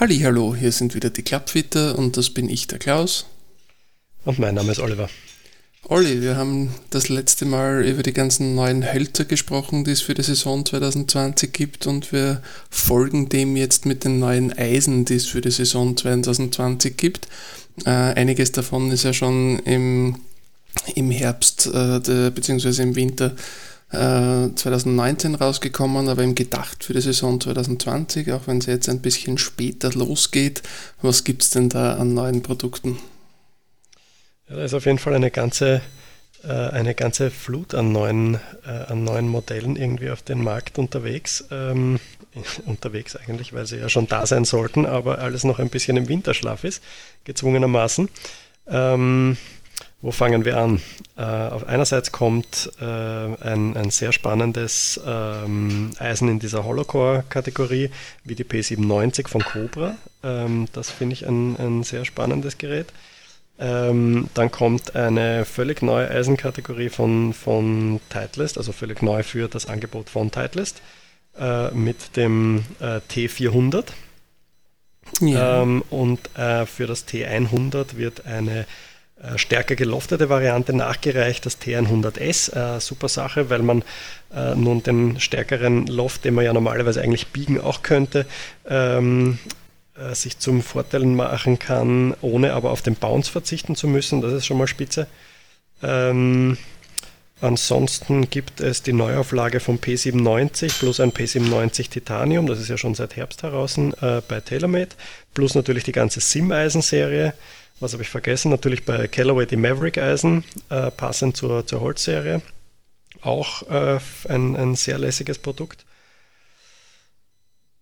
Hallo, 0.00 0.54
hier 0.54 0.70
sind 0.70 0.94
wieder 0.94 1.10
die 1.10 1.22
Klappfitter 1.22 1.98
und 1.98 2.16
das 2.16 2.30
bin 2.30 2.48
ich, 2.48 2.68
der 2.68 2.78
Klaus. 2.78 3.26
Und 4.24 4.38
mein 4.38 4.54
Name 4.54 4.70
ist 4.70 4.78
Oliver. 4.78 5.10
Olli, 5.88 6.22
wir 6.22 6.36
haben 6.36 6.72
das 6.90 7.08
letzte 7.08 7.46
Mal 7.46 7.84
über 7.84 8.04
die 8.04 8.12
ganzen 8.12 8.54
neuen 8.54 8.84
Hölzer 8.92 9.24
gesprochen, 9.24 9.82
die 9.82 9.90
es 9.90 10.00
für 10.00 10.14
die 10.14 10.22
Saison 10.22 10.64
2020 10.64 11.52
gibt 11.52 11.88
und 11.88 12.12
wir 12.12 12.42
folgen 12.70 13.28
dem 13.28 13.56
jetzt 13.56 13.86
mit 13.86 14.04
den 14.04 14.20
neuen 14.20 14.56
Eisen, 14.56 15.04
die 15.04 15.16
es 15.16 15.26
für 15.26 15.40
die 15.40 15.50
Saison 15.50 15.96
2020 15.96 16.96
gibt. 16.96 17.26
Äh, 17.84 17.90
einiges 17.90 18.52
davon 18.52 18.92
ist 18.92 19.02
ja 19.02 19.12
schon 19.12 19.58
im, 19.64 20.20
im 20.94 21.10
Herbst 21.10 21.66
äh, 21.66 22.00
der, 22.00 22.30
beziehungsweise 22.30 22.84
im 22.84 22.94
Winter 22.94 23.34
2019 23.90 25.34
äh, 25.34 25.36
rausgekommen, 25.38 26.08
aber 26.08 26.22
eben 26.22 26.34
gedacht 26.34 26.84
für 26.84 26.92
die 26.92 27.00
Saison 27.00 27.40
2020, 27.40 28.32
auch 28.32 28.46
wenn 28.46 28.58
es 28.58 28.66
jetzt 28.66 28.88
ein 28.88 29.00
bisschen 29.00 29.38
später 29.38 29.90
losgeht. 29.92 30.62
Was 31.00 31.24
gibt 31.24 31.42
es 31.42 31.50
denn 31.50 31.70
da 31.70 31.94
an 31.94 32.12
neuen 32.12 32.42
Produkten? 32.42 32.98
Ja, 34.48 34.56
da 34.56 34.64
ist 34.64 34.74
auf 34.74 34.84
jeden 34.84 34.98
Fall 34.98 35.14
eine 35.14 35.30
ganze, 35.30 35.80
äh, 36.44 36.48
eine 36.48 36.94
ganze 36.94 37.30
Flut 37.30 37.74
an 37.74 37.92
neuen, 37.92 38.34
äh, 38.66 38.70
an 38.88 39.04
neuen 39.04 39.26
Modellen 39.26 39.76
irgendwie 39.76 40.10
auf 40.10 40.20
den 40.20 40.44
Markt 40.44 40.78
unterwegs. 40.78 41.46
Ähm, 41.50 41.98
unterwegs 42.66 43.16
eigentlich, 43.16 43.54
weil 43.54 43.66
sie 43.66 43.78
ja 43.78 43.88
schon 43.88 44.06
da 44.06 44.26
sein 44.26 44.44
sollten, 44.44 44.84
aber 44.84 45.18
alles 45.18 45.44
noch 45.44 45.58
ein 45.58 45.70
bisschen 45.70 45.96
im 45.96 46.08
Winterschlaf 46.08 46.64
ist, 46.64 46.82
gezwungenermaßen. 47.24 48.10
Ähm, 48.66 49.38
wo 50.00 50.12
fangen 50.12 50.44
wir 50.44 50.58
an? 50.58 50.80
Äh, 51.16 51.22
einerseits 51.22 52.12
kommt 52.12 52.70
äh, 52.80 52.84
ein, 52.84 53.76
ein, 53.76 53.90
sehr 53.90 54.12
spannendes 54.12 55.00
ähm, 55.04 55.90
Eisen 55.98 56.28
in 56.28 56.38
dieser 56.38 56.64
Holocore-Kategorie, 56.64 57.90
wie 58.22 58.34
die 58.36 58.44
P97 58.44 59.26
von 59.26 59.42
Cobra. 59.42 59.96
Ähm, 60.22 60.66
das 60.72 60.90
finde 60.90 61.14
ich 61.14 61.26
ein, 61.26 61.56
ein, 61.58 61.82
sehr 61.82 62.04
spannendes 62.04 62.58
Gerät. 62.58 62.92
Ähm, 63.58 64.28
dann 64.34 64.52
kommt 64.52 64.94
eine 64.94 65.44
völlig 65.44 65.82
neue 65.82 66.08
Eisenkategorie 66.08 66.90
von, 66.90 67.32
von 67.32 67.98
Titleist, 68.08 68.56
also 68.56 68.70
völlig 68.70 69.02
neu 69.02 69.24
für 69.24 69.48
das 69.48 69.66
Angebot 69.66 70.10
von 70.10 70.30
Titleist, 70.30 70.80
äh, 71.36 71.72
mit 71.72 72.16
dem 72.16 72.64
äh, 72.78 73.00
T400. 73.10 73.86
Ja. 75.20 75.62
Ähm, 75.62 75.82
und 75.90 76.20
äh, 76.36 76.66
für 76.66 76.86
das 76.86 77.08
T100 77.08 77.96
wird 77.96 78.26
eine 78.26 78.66
stärker 79.36 79.74
geloftete 79.74 80.28
Variante 80.28 80.72
nachgereicht, 80.72 81.44
das 81.44 81.60
T100S. 81.60 82.76
Äh, 82.76 82.80
super 82.80 83.08
Sache, 83.08 83.50
weil 83.50 83.62
man 83.62 83.82
äh, 84.34 84.54
nun 84.54 84.82
den 84.82 85.18
stärkeren 85.20 85.86
Loft, 85.86 86.24
den 86.24 86.34
man 86.34 86.44
ja 86.44 86.52
normalerweise 86.52 87.00
eigentlich 87.00 87.28
biegen 87.28 87.60
auch 87.60 87.82
könnte, 87.82 88.26
ähm, 88.68 89.38
äh, 89.96 90.14
sich 90.14 90.38
zum 90.38 90.62
Vorteil 90.62 91.04
machen 91.04 91.58
kann, 91.58 92.14
ohne 92.20 92.52
aber 92.52 92.70
auf 92.70 92.82
den 92.82 92.94
Bounce 92.94 93.30
verzichten 93.30 93.74
zu 93.74 93.88
müssen. 93.88 94.20
Das 94.20 94.32
ist 94.32 94.46
schon 94.46 94.58
mal 94.58 94.68
spitze. 94.68 95.08
Ähm, 95.82 96.56
ansonsten 97.40 98.30
gibt 98.30 98.60
es 98.60 98.82
die 98.82 98.92
Neuauflage 98.92 99.58
vom 99.58 99.78
P97 99.78 100.78
plus 100.78 101.00
ein 101.00 101.12
P97 101.12 101.90
Titanium, 101.90 102.46
das 102.46 102.60
ist 102.60 102.68
ja 102.68 102.76
schon 102.76 102.94
seit 102.94 103.16
Herbst 103.16 103.42
heraus 103.42 103.78
äh, 103.78 104.22
bei 104.28 104.40
TaylorMade, 104.40 104.90
plus 105.34 105.54
natürlich 105.54 105.84
die 105.84 105.92
ganze 105.92 106.20
Sim-Eisen-Serie. 106.20 107.34
Was 107.80 107.92
habe 107.92 108.02
ich 108.02 108.08
vergessen? 108.08 108.50
Natürlich 108.50 108.84
bei 108.84 109.06
Callaway 109.06 109.46
die 109.46 109.56
Maverick-Eisen, 109.56 110.44
äh, 110.68 110.90
passend 110.90 111.36
zur, 111.36 111.66
zur 111.66 111.80
Holzserie. 111.80 112.42
Auch 113.20 113.62
äh, 113.70 113.98
ein, 114.28 114.56
ein 114.56 114.74
sehr 114.74 114.98
lässiges 114.98 115.38
Produkt. 115.38 115.84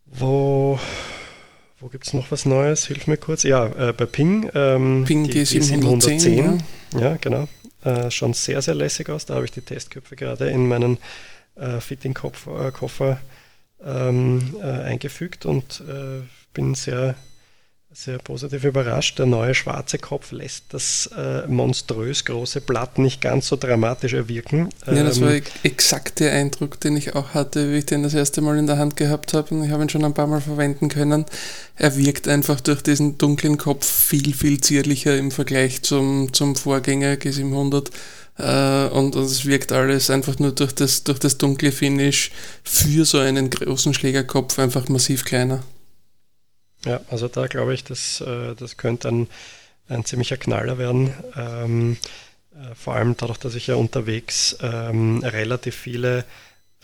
Wo, 0.07 0.79
wo 1.81 1.89
gibt 1.89 2.07
es 2.07 2.13
noch 2.13 2.31
was 2.31 2.45
Neues? 2.45 2.87
Hilf 2.87 3.07
mir 3.07 3.17
kurz. 3.17 3.43
Ja, 3.43 3.67
äh, 3.67 3.93
bei 3.93 4.07
Ping. 4.07 4.51
Ähm, 4.55 5.05
Ping 5.07 5.27
G710. 5.27 5.81
G710 5.81 6.61
ja. 6.95 7.01
ja, 7.01 7.17
genau. 7.21 7.49
Äh, 7.83 8.11
schon 8.11 8.35
sehr, 8.35 8.61
sehr 8.63 8.75
lässig 8.75 9.09
aus. 9.09 9.27
Da 9.27 9.35
habe 9.35 9.47
ich 9.47 9.53
die 9.53 9.63
Testköpfe 9.63 10.17
gerade 10.17 10.49
in 10.49 10.69
meinen 10.69 10.99
äh, 11.55 11.81
Fitting-Koffer 11.81 13.21
äh, 13.83 14.09
ähm, 14.09 14.57
äh, 14.61 14.65
eingefügt 14.65 15.47
und 15.47 15.83
bin 16.53 16.75
sehr 16.75 17.15
sehr 17.97 18.19
positiv 18.19 18.63
überrascht. 18.65 19.19
Der 19.19 19.25
neue 19.25 19.55
schwarze 19.55 19.99
Kopf 19.99 20.31
lässt 20.31 20.65
das 20.69 21.09
äh, 21.17 21.47
monströs 21.47 22.27
große 22.27 22.61
Blatt 22.61 22.99
nicht 22.99 23.23
ganz 23.23 23.49
so 23.49 23.57
dramatisch 23.57 24.13
erwirken. 24.13 24.69
Ja, 24.87 25.03
das 25.03 25.21
war 25.21 25.33
ähm, 25.33 25.43
exakt 25.63 26.21
der 26.21 26.33
Eindruck, 26.33 26.79
den 26.79 26.97
ich 26.97 27.15
auch 27.15 27.33
hatte, 27.33 27.73
wie 27.73 27.79
ich 27.79 27.87
den 27.87 28.03
das 28.03 28.13
erste 28.13 28.43
Mal 28.43 28.59
in 28.59 28.67
der 28.67 28.77
Hand 28.77 28.97
gehabt 28.97 29.33
habe. 29.33 29.55
Und 29.55 29.65
ich 29.65 29.71
habe 29.71 29.83
ihn 29.83 29.89
schon 29.89 30.05
ein 30.05 30.13
paar 30.13 30.27
Mal 30.27 30.43
verwenden 30.43 30.89
können. 30.91 31.25
Er 31.77 31.97
wirkt 31.97 32.29
einfach 32.29 32.61
durch 32.61 32.83
diesen 32.83 33.17
dunklen 33.17 33.57
Kopf 33.57 33.87
viel, 33.87 34.35
viel 34.35 34.61
zierlicher 34.61 35.17
im 35.17 35.31
Vergleich 35.31 35.83
zum, 35.83 36.33
zum 36.35 36.55
Vorgänger 36.55 37.15
G700. 37.15 37.91
Uh, 38.39 38.95
und 38.95 39.17
es 39.17 39.47
wirkt 39.47 39.73
alles 39.73 40.11
einfach 40.11 40.39
nur 40.39 40.53
durch 40.53 40.75
das, 40.75 41.05
durch 41.05 41.19
das 41.19 41.39
dunkle 41.39 41.73
Finish 41.73 42.33
für 42.63 43.07
so 43.07 43.17
einen 43.17 43.49
großen 43.49 43.95
Schlägerkopf 43.95 44.59
einfach 44.59 44.91
massiv 44.91 45.25
kleiner. 45.25 45.63
Ja, 46.87 47.01
also 47.11 47.27
da 47.27 47.49
glaube 47.49 47.75
ich, 47.75 47.83
dass, 47.83 48.21
äh, 48.21 48.55
das 48.55 48.77
könnte 48.77 49.09
ein, 49.09 49.29
ein 49.89 50.05
ziemlicher 50.05 50.37
Knaller 50.37 50.79
werden. 50.79 51.13
Ähm, 51.37 51.97
äh, 52.55 52.75
vor 52.77 52.95
allem 52.95 53.17
dadurch, 53.17 53.39
dass 53.39 53.57
ich 53.57 53.67
ja 53.67 53.75
unterwegs 53.75 54.57
ähm, 54.63 55.19
relativ 55.25 55.75
viele 55.75 56.25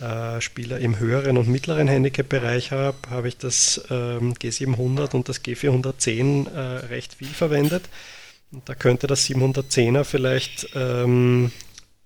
äh, 0.01 0.41
Spieler 0.41 0.79
im 0.79 0.99
höheren 0.99 1.39
und 1.39 1.47
mittleren 1.49 1.87
Handicap-Bereich 1.87 2.73
habe, 2.73 2.97
habe 3.11 3.29
ich 3.29 3.37
das 3.37 3.85
ähm, 3.91 4.35
G700 4.35 5.15
und 5.15 5.29
das 5.29 5.45
G410 5.45 6.53
äh, 6.53 6.59
recht 6.87 7.15
viel 7.15 7.29
verwendet. 7.29 7.85
Und 8.51 8.69
da 8.69 8.75
könnte 8.75 9.07
das 9.07 9.25
710er 9.31 10.03
vielleicht 10.03 10.69
ähm, 10.75 11.53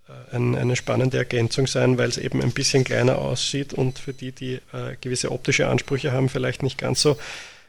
äh, 0.06 0.36
ein, 0.36 0.54
eine 0.54 0.76
spannende 0.76 1.16
Ergänzung 1.16 1.66
sein, 1.66 1.96
weil 1.96 2.10
es 2.10 2.18
eben 2.18 2.42
ein 2.42 2.52
bisschen 2.52 2.84
kleiner 2.84 3.16
aussieht 3.18 3.72
und 3.72 3.98
für 3.98 4.12
die, 4.12 4.32
die 4.32 4.56
äh, 4.74 4.96
gewisse 5.00 5.32
optische 5.32 5.68
Ansprüche 5.68 6.12
haben, 6.12 6.28
vielleicht 6.28 6.62
nicht 6.62 6.76
ganz 6.76 7.00
so 7.00 7.16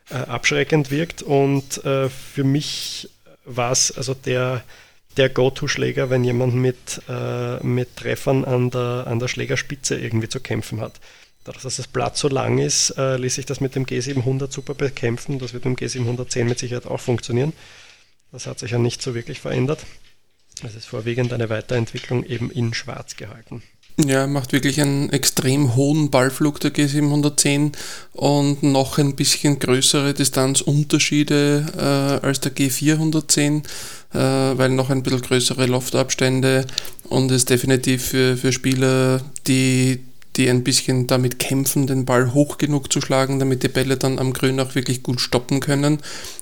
äh, 0.09 0.16
abschreckend 0.16 0.91
wirkt. 0.91 1.22
Und 1.22 1.84
äh, 1.85 2.09
für 2.09 2.44
mich 2.44 3.09
war 3.45 3.72
es 3.72 3.91
also 3.95 4.13
der, 4.13 4.63
der 5.18 5.29
Go-To-Schläger, 5.29 6.09
wenn 6.09 6.23
jemand 6.23 6.56
mit, 6.56 7.01
äh, 7.09 7.63
mit 7.63 7.95
Treffern 7.97 8.45
an 8.45 8.69
der, 8.69 9.06
an 9.07 9.19
der 9.19 9.28
Schlägerspitze 9.28 9.97
irgendwie 9.97 10.29
zu 10.29 10.40
kämpfen 10.40 10.81
hat. 10.81 11.00
Dadurch, 11.44 11.63
dass 11.63 11.78
das 11.78 11.88
Blatt 11.88 12.18
so 12.18 12.28
lang 12.28 12.57
ist, 12.57 12.91
äh, 12.97 13.16
ließ 13.16 13.35
sich 13.35 13.45
das 13.45 13.62
mit 13.62 13.73
dem 13.75 13.85
G700 13.85 14.51
super 14.51 14.73
bekämpfen. 14.73 15.40
Das 15.40 15.53
wird 15.53 15.63
mit 15.66 15.79
dem 15.79 15.88
G710 15.88 16.44
mit 16.44 16.59
Sicherheit 16.59 16.85
auch 16.85 17.00
funktionieren. 17.00 17.53
Das 18.34 18.47
hat 18.47 18.59
sich 18.59 18.72
ja 18.72 18.78
nicht 18.78 19.01
so 19.01 19.16
wirklich 19.16 19.39
verändert. 19.39 19.79
Es 20.63 20.75
ist 20.75 20.88
vorwiegend 20.88 21.31
eine 21.31 21.50
Weiterentwicklung 21.50 22.24
eben 22.25 22.51
in 22.51 22.74
Schwarz 22.74 23.16
gehalten. 23.16 23.63
Ja, 24.06 24.28
macht 24.28 24.53
wirklich 24.53 24.80
einen 24.80 25.09
extrem 25.09 25.75
hohen 25.75 26.12
Ballflug 26.12 26.59
der 26.59 26.72
G710 26.72 27.72
und 28.13 28.62
noch 28.62 29.00
ein 29.00 29.16
bisschen 29.16 29.58
größere 29.58 30.13
Distanzunterschiede 30.13 31.66
äh, 31.75 32.25
als 32.25 32.40
der 32.41 32.56
G410, 32.56 33.63
äh, 34.13 34.18
weil 34.19 34.69
noch 34.69 34.91
ein 34.91 35.02
bisschen 35.02 35.24
größere 35.24 35.66
Loftabstände 35.66 36.68
und 37.09 37.31
ist 37.31 37.50
definitiv 37.50 38.06
für, 38.06 38.38
für 38.38 38.52
Spieler, 38.52 39.22
die 39.47 40.03
die 40.38 40.50
ein 40.50 40.64
bisschen 40.64 41.08
damit 41.08 41.40
kämpfen, 41.40 41.88
den 41.88 42.06
Ball 42.06 42.34
hoch 42.34 42.58
genug 42.58 42.94
zu 42.94 43.02
schlagen, 43.02 43.40
damit 43.40 43.64
die 43.64 43.68
Bälle 43.68 43.98
dann 43.98 44.20
am 44.20 44.34
Grün 44.34 44.59
auch 44.59 44.75
wirklich 44.75 45.03
gut 45.03 45.20
stoppen 45.20 45.59
können. 45.59 46.00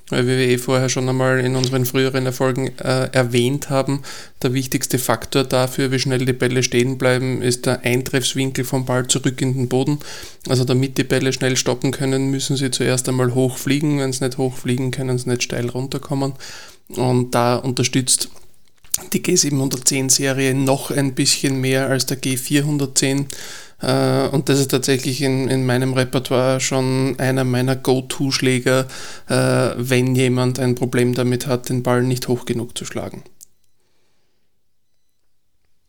Weil 0.09 0.27
wir 0.27 0.37
eh 0.37 0.57
vorher 0.59 0.89
schon 0.89 1.09
einmal 1.09 1.39
in 1.39 1.55
unseren 1.55 1.85
früheren 1.85 2.25
Erfolgen 2.25 2.67
äh, 2.77 3.09
erwähnt 3.11 3.71
haben, 3.71 4.03
der 4.43 4.53
wichtigste 4.53 4.99
Faktor 4.99 5.43
dafür, 5.45 5.91
wie 5.91 5.97
schnell 5.97 6.25
die 6.25 6.33
Bälle 6.33 6.61
stehen 6.61 6.97
bleiben, 6.97 7.41
ist 7.41 7.65
der 7.65 7.81
Eintreffswinkel 7.81 8.65
vom 8.65 8.85
Ball 8.85 9.07
zurück 9.07 9.41
in 9.41 9.53
den 9.53 9.67
Boden. 9.67 9.99
Also 10.47 10.63
damit 10.63 10.97
die 10.99 11.03
Bälle 11.03 11.33
schnell 11.33 11.57
stoppen 11.57 11.91
können, 11.91 12.29
müssen 12.29 12.55
sie 12.55 12.69
zuerst 12.69 13.09
einmal 13.09 13.33
hoch 13.33 13.57
fliegen. 13.57 13.99
Wenn 13.99 14.13
sie 14.13 14.25
nicht 14.25 14.37
hoch 14.37 14.55
fliegen, 14.55 14.91
können 14.91 15.17
sie 15.17 15.29
nicht 15.29 15.43
steil 15.43 15.69
runterkommen. 15.69 16.33
Und 16.89 17.33
da 17.33 17.55
unterstützt 17.55 18.29
die 19.13 19.23
G710-Serie 19.23 20.53
noch 20.53 20.91
ein 20.91 21.15
bisschen 21.15 21.59
mehr 21.59 21.87
als 21.87 22.05
der 22.05 22.21
G410 22.21 23.25
äh, 23.81 24.27
und 24.27 24.49
das 24.49 24.59
ist 24.59 24.71
tatsächlich 24.71 25.21
in, 25.21 25.47
in 25.49 25.65
meinem 25.65 25.93
Repertoire 25.93 26.59
schon 26.59 27.15
einer 27.19 27.43
meiner 27.43 27.75
Go-To-Schläger, 27.75 28.87
äh, 29.27 29.73
wenn 29.77 30.15
jemand 30.15 30.59
ein 30.59 30.75
Problem 30.75 31.13
damit 31.13 31.47
hat, 31.47 31.69
den 31.69 31.83
Ball 31.83 32.03
nicht 32.03 32.27
hoch 32.27 32.45
genug 32.45 32.77
zu 32.77 32.85
schlagen. 32.85 33.23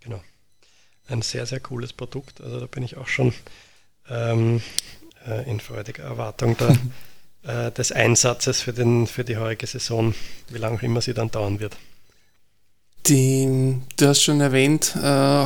Genau. 0.00 0.20
Ein 1.08 1.22
sehr, 1.22 1.46
sehr 1.46 1.60
cooles 1.60 1.92
Produkt. 1.92 2.40
Also 2.40 2.60
da 2.60 2.66
bin 2.66 2.82
ich 2.82 2.96
auch 2.96 3.08
schon 3.08 3.32
ähm, 4.08 4.62
äh, 5.26 5.48
in 5.48 5.60
freudiger 5.60 6.02
Erwartung 6.02 6.56
äh, 7.44 7.70
des 7.70 7.92
Einsatzes 7.92 8.60
für, 8.60 8.72
den, 8.72 9.06
für 9.06 9.24
die 9.24 9.36
heurige 9.36 9.66
Saison, 9.66 10.14
wie 10.48 10.58
lange 10.58 10.78
auch 10.78 10.82
immer 10.82 11.00
sie 11.00 11.14
dann 11.14 11.30
dauern 11.30 11.60
wird. 11.60 11.76
Die, 13.08 13.76
du 13.96 14.08
hast 14.08 14.22
schon 14.22 14.40
erwähnt, 14.40 14.96
äh, 14.96 15.00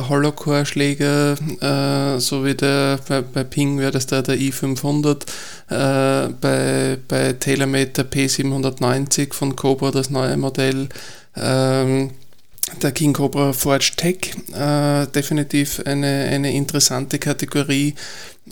Holocore-Schläger, 0.09 1.35
äh, 1.61 2.19
so 2.19 2.43
wie 2.43 2.55
der 2.55 2.97
bei, 3.07 3.21
bei 3.21 3.43
Ping 3.43 3.77
wäre 3.77 3.91
das 3.91 4.07
da 4.07 4.23
der 4.23 4.35
i500, 4.37 5.25
äh, 5.69 6.29
bei, 6.41 6.97
bei 7.07 7.33
TaylorMade 7.33 7.87
der 7.87 8.09
P790 8.09 9.33
von 9.33 9.55
Cobra, 9.55 9.91
das 9.91 10.09
neue 10.09 10.37
Modell, 10.37 10.89
ähm, 11.35 12.09
der 12.81 12.91
King 12.93 13.13
Cobra 13.13 13.53
Forge 13.53 13.91
Tech, 13.95 14.31
äh, 14.53 15.05
definitiv 15.07 15.83
eine, 15.85 16.29
eine 16.31 16.53
interessante 16.53 17.19
Kategorie. 17.19 17.93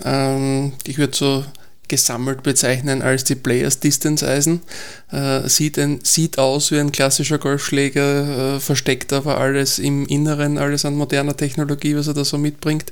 Ähm, 0.04 0.74
ich 0.86 1.00
würde 1.00 1.16
so 1.16 1.44
gesammelt 1.90 2.44
bezeichnen 2.44 3.02
als 3.02 3.26
die 3.26 3.36
Players 3.36 3.80
Distance 3.80 4.26
Eisen. 4.28 4.62
Äh, 5.12 5.50
sieht, 5.50 5.78
ein, 5.78 6.00
sieht 6.04 6.38
aus 6.40 6.72
wie 6.72 6.80
ein 6.80 6.92
klassischer 6.92 7.38
Golfschläger, 7.38 8.56
äh, 8.56 8.60
versteckt 8.60 9.12
aber 9.12 9.40
alles 9.40 9.80
im 9.80 10.06
Inneren, 10.06 10.58
alles 10.58 10.86
an 10.86 10.96
moderner 10.96 11.36
Technologie, 11.36 11.96
was 11.96 12.08
er 12.08 12.14
da 12.14 12.24
so 12.24 12.38
mitbringt. 12.38 12.92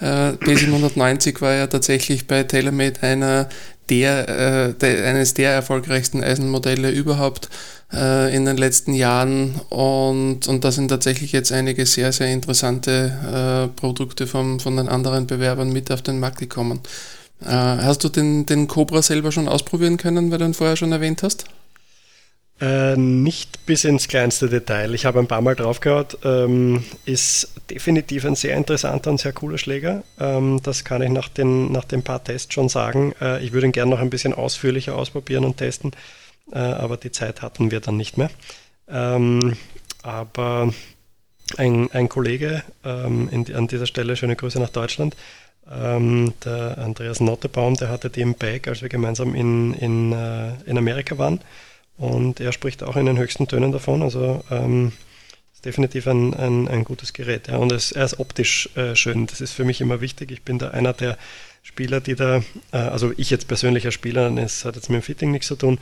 Äh, 0.00 0.32
P790 0.32 1.40
war 1.40 1.54
ja 1.54 1.66
tatsächlich 1.66 2.26
bei 2.26 2.42
TaylorMade 2.42 3.02
einer 3.02 3.48
der, 3.88 4.28
äh, 4.28 4.74
der, 4.74 5.06
eines 5.06 5.34
der 5.34 5.52
erfolgreichsten 5.52 6.22
Eisenmodelle 6.22 6.90
überhaupt 6.90 7.48
äh, 7.92 8.34
in 8.34 8.44
den 8.44 8.56
letzten 8.56 8.94
Jahren 8.94 9.60
und, 9.68 10.48
und 10.48 10.64
da 10.64 10.72
sind 10.72 10.88
tatsächlich 10.88 11.32
jetzt 11.32 11.52
einige 11.52 11.84
sehr, 11.86 12.12
sehr 12.12 12.28
interessante 12.28 13.68
äh, 13.70 13.80
Produkte 13.80 14.26
vom, 14.26 14.60
von 14.60 14.76
den 14.76 14.88
anderen 14.88 15.26
Bewerbern 15.26 15.72
mit 15.72 15.90
auf 15.90 16.02
den 16.02 16.20
Markt 16.20 16.38
gekommen. 16.38 16.80
Äh, 17.44 17.84
hast 17.84 18.04
du 18.04 18.08
den, 18.08 18.46
den 18.46 18.68
Cobra 18.68 19.02
selber 19.02 19.32
schon 19.32 19.48
ausprobieren 19.48 19.96
können, 19.96 20.30
weil 20.30 20.38
du 20.38 20.44
ihn 20.44 20.54
vorher 20.54 20.76
schon 20.76 20.92
erwähnt 20.92 21.22
hast? 21.22 21.44
Äh, 22.60 22.96
nicht 22.96 23.66
bis 23.66 23.84
ins 23.84 24.06
kleinste 24.06 24.48
Detail. 24.48 24.94
Ich 24.94 25.04
habe 25.04 25.18
ein 25.18 25.26
paar 25.26 25.40
Mal 25.40 25.56
draufgehört. 25.56 26.18
Ähm, 26.24 26.84
ist 27.04 27.54
definitiv 27.70 28.24
ein 28.24 28.36
sehr 28.36 28.56
interessanter 28.56 29.10
und 29.10 29.18
sehr 29.18 29.32
cooler 29.32 29.58
Schläger. 29.58 30.04
Ähm, 30.20 30.60
das 30.62 30.84
kann 30.84 31.02
ich 31.02 31.10
nach 31.10 31.28
den, 31.28 31.72
nach 31.72 31.84
den 31.84 32.04
paar 32.04 32.22
Tests 32.22 32.54
schon 32.54 32.68
sagen. 32.68 33.14
Äh, 33.20 33.44
ich 33.44 33.52
würde 33.52 33.66
ihn 33.66 33.72
gerne 33.72 33.90
noch 33.90 33.98
ein 33.98 34.10
bisschen 34.10 34.32
ausführlicher 34.32 34.94
ausprobieren 34.94 35.44
und 35.44 35.56
testen, 35.56 35.90
äh, 36.52 36.58
aber 36.58 36.96
die 36.96 37.10
Zeit 37.10 37.42
hatten 37.42 37.72
wir 37.72 37.80
dann 37.80 37.96
nicht 37.96 38.16
mehr. 38.16 38.30
Ähm, 38.88 39.56
aber 40.04 40.72
ein, 41.56 41.90
ein 41.90 42.08
Kollege, 42.08 42.62
ähm, 42.84 43.28
in, 43.32 43.52
an 43.56 43.66
dieser 43.66 43.86
Stelle 43.86 44.14
schöne 44.14 44.36
Grüße 44.36 44.60
nach 44.60 44.70
Deutschland, 44.70 45.16
ähm, 45.70 46.34
der 46.44 46.78
Andreas 46.78 47.20
Nottebaum, 47.20 47.76
der 47.76 47.88
hatte 47.88 48.10
die 48.10 48.20
im 48.20 48.34
Bag, 48.34 48.68
als 48.68 48.82
wir 48.82 48.88
gemeinsam 48.88 49.34
in, 49.34 49.74
in, 49.74 50.12
äh, 50.12 50.52
in 50.66 50.78
Amerika 50.78 51.18
waren. 51.18 51.40
Und 51.96 52.40
er 52.40 52.52
spricht 52.52 52.82
auch 52.82 52.96
in 52.96 53.06
den 53.06 53.18
höchsten 53.18 53.46
Tönen 53.46 53.72
davon. 53.72 54.02
Also 54.02 54.42
ähm, 54.50 54.92
ist 55.52 55.64
definitiv 55.64 56.06
ein, 56.06 56.34
ein, 56.34 56.68
ein, 56.68 56.84
gutes 56.84 57.12
Gerät. 57.12 57.48
Ja. 57.48 57.58
Und 57.58 57.70
es, 57.72 57.92
er 57.92 58.04
ist 58.04 58.18
optisch 58.18 58.68
äh, 58.76 58.96
schön. 58.96 59.26
Das 59.26 59.40
ist 59.40 59.52
für 59.52 59.64
mich 59.64 59.80
immer 59.80 60.00
wichtig. 60.00 60.32
Ich 60.32 60.42
bin 60.42 60.58
da 60.58 60.70
einer 60.70 60.92
der 60.92 61.16
Spieler, 61.62 62.00
die 62.00 62.16
da, 62.16 62.42
äh, 62.72 62.76
also 62.76 63.12
ich 63.16 63.30
jetzt 63.30 63.46
persönlicher 63.46 63.92
Spieler, 63.92 64.36
es 64.38 64.64
hat 64.64 64.74
jetzt 64.74 64.90
mit 64.90 65.00
dem 65.00 65.04
Fitting 65.04 65.30
nichts 65.30 65.46
zu 65.46 65.56
tun. 65.56 65.78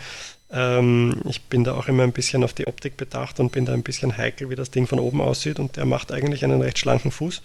Ähm, 0.53 1.23
ich 1.29 1.43
bin 1.43 1.65
da 1.65 1.75
auch 1.75 1.89
immer 1.89 2.03
ein 2.03 2.13
bisschen 2.13 2.45
auf 2.45 2.53
die 2.53 2.67
Optik 2.67 2.97
bedacht 2.97 3.41
und 3.41 3.53
bin 3.53 3.65
da 3.65 3.73
ein 3.73 3.83
bisschen 3.83 4.17
heikel, 4.17 4.51
wie 4.51 4.57
das 4.57 4.71
Ding 4.71 4.87
von 4.87 4.99
oben 4.99 5.21
aussieht. 5.21 5.59
Und 5.59 5.77
der 5.77 5.87
macht 5.87 6.13
eigentlich 6.13 6.45
einen 6.45 6.61
recht 6.61 6.79
schlanken 6.79 7.11
Fuß. 7.11 7.41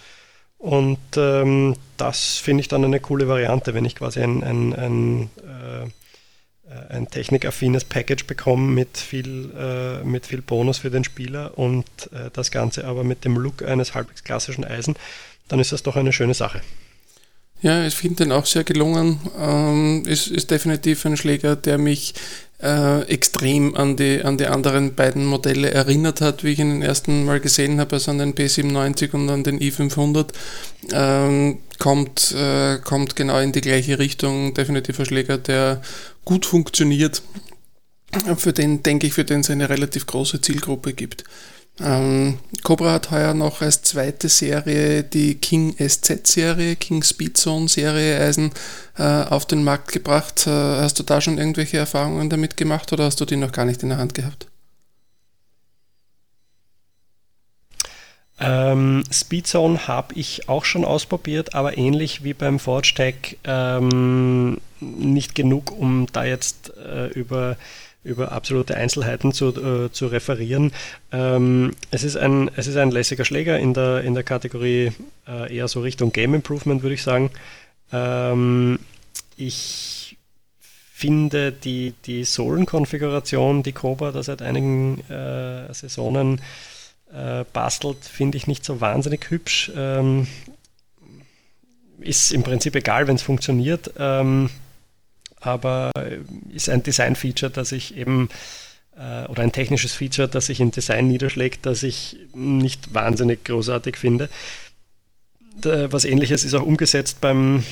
Und 0.57 0.99
ähm, 1.17 1.75
das 1.97 2.37
finde 2.37 2.61
ich 2.61 2.67
dann 2.67 2.83
eine 2.83 2.99
coole 2.99 3.27
Variante, 3.27 3.73
wenn 3.73 3.85
ich 3.85 3.95
quasi 3.95 4.21
ein, 4.21 4.43
ein, 4.43 4.73
ein, 4.73 5.29
äh, 5.43 6.93
ein 6.93 7.07
technikaffines 7.07 7.83
Package 7.83 8.25
bekomme 8.25 8.71
mit 8.71 8.97
viel, 8.97 9.51
äh, 9.57 10.03
mit 10.03 10.25
viel 10.25 10.41
Bonus 10.41 10.79
für 10.79 10.89
den 10.89 11.03
Spieler 11.03 11.57
und 11.57 11.85
äh, 12.13 12.29
das 12.33 12.51
Ganze 12.51 12.85
aber 12.85 13.03
mit 13.03 13.25
dem 13.25 13.37
Look 13.37 13.63
eines 13.63 13.93
halbwegs 13.93 14.23
klassischen 14.23 14.65
Eisen, 14.65 14.95
dann 15.47 15.59
ist 15.59 15.71
das 15.71 15.83
doch 15.83 15.95
eine 15.95 16.13
schöne 16.13 16.33
Sache. 16.33 16.61
Ja, 17.61 17.85
ich 17.85 17.95
finde 17.95 18.23
den 18.23 18.31
auch 18.31 18.45
sehr 18.45 18.63
gelungen. 18.63 19.19
Ähm, 19.37 20.03
ist, 20.05 20.27
ist 20.27 20.51
definitiv 20.51 21.05
ein 21.05 21.17
Schläger, 21.17 21.55
der 21.55 21.77
mich 21.77 22.13
äh, 22.65 23.01
extrem 23.03 23.75
an 23.75 23.95
die, 23.95 24.23
an 24.23 24.37
die 24.37 24.47
anderen 24.47 24.95
beiden 24.95 25.25
Modelle 25.25 25.69
erinnert 25.69 26.19
hat, 26.19 26.43
wie 26.43 26.53
ich 26.53 26.59
ihn 26.59 26.71
den 26.71 26.81
ersten 26.81 27.23
Mal 27.23 27.39
gesehen 27.39 27.79
habe, 27.79 27.97
also 27.97 28.09
an 28.09 28.17
den 28.17 28.33
P97 28.33 29.13
und 29.13 29.29
an 29.29 29.43
den 29.43 29.59
i500. 29.59 30.29
Ähm, 30.91 31.59
kommt, 31.77 32.31
äh, 32.31 32.79
kommt 32.79 33.15
genau 33.15 33.39
in 33.39 33.51
die 33.51 33.61
gleiche 33.61 33.99
Richtung. 33.99 34.55
Definitiv 34.55 34.99
ein 34.99 35.05
Schläger, 35.05 35.37
der 35.37 35.81
gut 36.25 36.45
funktioniert, 36.47 37.21
für 38.37 38.53
den, 38.53 38.81
denke 38.81 39.07
ich, 39.07 39.13
für 39.13 39.25
den 39.25 39.41
es 39.41 39.49
eine 39.49 39.69
relativ 39.69 40.07
große 40.07 40.41
Zielgruppe 40.41 40.93
gibt. 40.93 41.23
Ähm, 41.81 42.39
Cobra 42.63 42.93
hat 42.93 43.11
heuer 43.11 43.33
noch 43.33 43.61
als 43.61 43.81
zweite 43.81 44.29
Serie 44.29 45.03
die 45.03 45.35
King 45.35 45.75
SZ-Serie, 45.77 46.77
King 46.77 47.03
Speedzone-Serie 47.03 48.19
Eisen 48.19 48.51
äh, 48.97 49.03
auf 49.03 49.45
den 49.45 49.63
Markt 49.63 49.91
gebracht. 49.91 50.47
Äh, 50.47 50.51
hast 50.51 50.97
du 50.99 51.03
da 51.03 51.19
schon 51.19 51.37
irgendwelche 51.37 51.77
Erfahrungen 51.77 52.29
damit 52.29 52.55
gemacht 52.55 52.93
oder 52.93 53.05
hast 53.05 53.19
du 53.19 53.25
die 53.25 53.35
noch 53.35 53.51
gar 53.51 53.65
nicht 53.65 53.83
in 53.83 53.89
der 53.89 53.97
Hand 53.97 54.13
gehabt? 54.13 54.47
Ähm, 58.39 59.03
Speedzone 59.11 59.87
habe 59.87 60.13
ich 60.15 60.47
auch 60.49 60.65
schon 60.65 60.85
ausprobiert, 60.85 61.55
aber 61.55 61.77
ähnlich 61.77 62.23
wie 62.23 62.33
beim 62.33 62.59
Forge 62.59 62.93
Tech 62.95 63.37
ähm, 63.45 64.59
nicht 64.79 65.35
genug, 65.35 65.71
um 65.71 66.07
da 66.11 66.25
jetzt 66.25 66.71
äh, 66.77 67.07
über 67.07 67.57
über 68.05 68.31
absolute 68.31 68.75
Einzelheiten 68.77 69.33
zu, 69.33 69.49
äh, 69.49 69.91
zu 69.91 70.07
referieren. 70.07 70.71
Ähm, 71.11 71.71
es, 71.91 72.03
ist 72.03 72.15
ein, 72.15 72.49
es 72.55 72.67
ist 72.67 72.77
ein 72.77 72.91
lässiger 72.91 73.25
Schläger 73.25 73.59
in 73.59 73.73
der, 73.73 74.03
in 74.03 74.13
der 74.13 74.23
Kategorie 74.23 74.91
äh, 75.27 75.53
eher 75.53 75.67
so 75.67 75.81
Richtung 75.81 76.13
Game 76.13 76.35
Improvement, 76.35 76.83
würde 76.83 76.93
ich 76.93 77.03
sagen. 77.03 77.31
Ähm, 77.91 78.79
ich 79.35 80.17
finde 80.93 81.51
die, 81.51 81.93
die 82.05 82.23
Sohlenkonfiguration, 82.23 83.63
die 83.63 83.73
Cobra 83.73 84.11
da 84.11 84.23
seit 84.23 84.41
einigen 84.41 85.01
äh, 85.09 85.73
Saisonen 85.73 86.39
äh, 87.11 87.43
bastelt, 87.51 88.05
finde 88.05 88.37
ich 88.37 88.47
nicht 88.47 88.63
so 88.63 88.81
wahnsinnig 88.81 89.29
hübsch. 89.29 89.71
Ähm, 89.75 90.27
ist 91.99 92.31
im 92.31 92.43
Prinzip 92.43 92.75
egal, 92.75 93.07
wenn 93.07 93.15
es 93.15 93.23
funktioniert. 93.23 93.91
Ähm, 93.97 94.49
aber 95.45 95.91
ist 96.49 96.69
ein 96.69 96.83
Design-Feature, 96.83 97.51
das 97.51 97.71
ich 97.71 97.95
eben 97.97 98.29
äh, 98.97 99.25
oder 99.25 99.43
ein 99.43 99.51
technisches 99.51 99.93
Feature, 99.93 100.27
das 100.27 100.47
sich 100.47 100.59
im 100.59 100.71
Design 100.71 101.07
niederschlägt, 101.07 101.65
das 101.65 101.83
ich 101.83 102.17
nicht 102.33 102.93
wahnsinnig 102.93 103.43
großartig 103.43 103.97
finde. 103.97 104.29
was 105.61 106.05
ähnliches 106.05 106.43
ist 106.43 106.53
auch 106.53 106.65
umgesetzt 106.65 107.21
beim, 107.21 107.63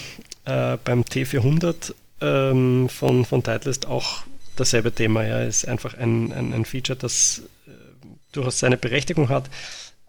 äh, 0.46 0.78
beim 0.84 1.02
T400 1.02 1.94
ähm, 2.22 2.90
von, 2.90 3.25
von 3.25 3.44
Titleist, 3.44 3.88
auch 3.88 4.24
dasselbe 4.56 4.92
Thema. 4.92 5.25
Ja, 5.25 5.44
ist 5.44 5.68
einfach 5.68 5.96
ein, 5.96 6.31
ein, 6.31 6.54
ein 6.54 6.65
Feature, 6.65 6.98
das 6.98 7.42
äh, 7.68 7.72
durchaus 8.32 8.60
seine 8.60 8.77
Berechtigung 8.77 9.30
hat, 9.30 9.50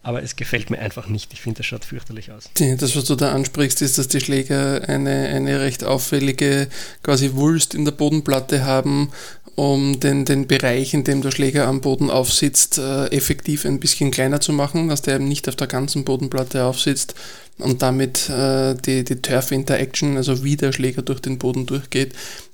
aber 0.04 0.22
es 0.22 0.36
gefällt 0.36 0.70
mir 0.70 0.78
einfach 0.78 1.08
nicht. 1.08 1.32
Ich 1.32 1.40
finde, 1.40 1.58
das 1.58 1.66
schaut 1.66 1.84
fürchterlich 1.84 2.30
aus. 2.30 2.50
Das, 2.78 2.94
was 2.94 3.04
du 3.04 3.16
da 3.16 3.32
ansprichst, 3.32 3.82
ist, 3.82 3.98
dass 3.98 4.06
die 4.06 4.20
Schläger 4.20 4.86
eine, 4.86 5.28
eine 5.28 5.60
recht 5.60 5.82
auffällige 5.82 6.68
quasi 7.02 7.32
Wulst 7.32 7.74
in 7.74 7.86
der 7.86 7.92
Bodenplatte 7.92 8.64
haben, 8.64 9.10
um 9.54 9.98
den, 10.00 10.26
den 10.26 10.46
Bereich, 10.46 10.92
in 10.94 11.04
dem 11.04 11.22
der 11.22 11.30
Schläger 11.30 11.66
am 11.66 11.80
Boden 11.80 12.10
aufsitzt, 12.10 12.78
äh, 12.78 13.06
effektiv 13.06 13.64
ein 13.64 13.80
bisschen 13.80 14.10
kleiner 14.10 14.40
zu 14.40 14.52
machen, 14.52 14.88
dass 14.88 15.02
der 15.02 15.16
eben 15.16 15.28
nicht 15.28 15.48
auf 15.48 15.56
der 15.56 15.68
ganzen 15.68 16.04
Bodenplatte 16.04 16.64
aufsitzt 16.64 17.14
und 17.58 17.82
damit 17.82 18.28
äh, 18.28 18.74
die, 18.74 19.04
die 19.04 19.22
Turf-Interaction, 19.22 20.16
also 20.16 20.42
wie 20.42 20.56
der 20.56 20.72
Schläger 20.72 21.02
durch 21.02 21.20
den 21.20 21.38
Boden 21.38 21.66
durchgeht, 21.66 22.12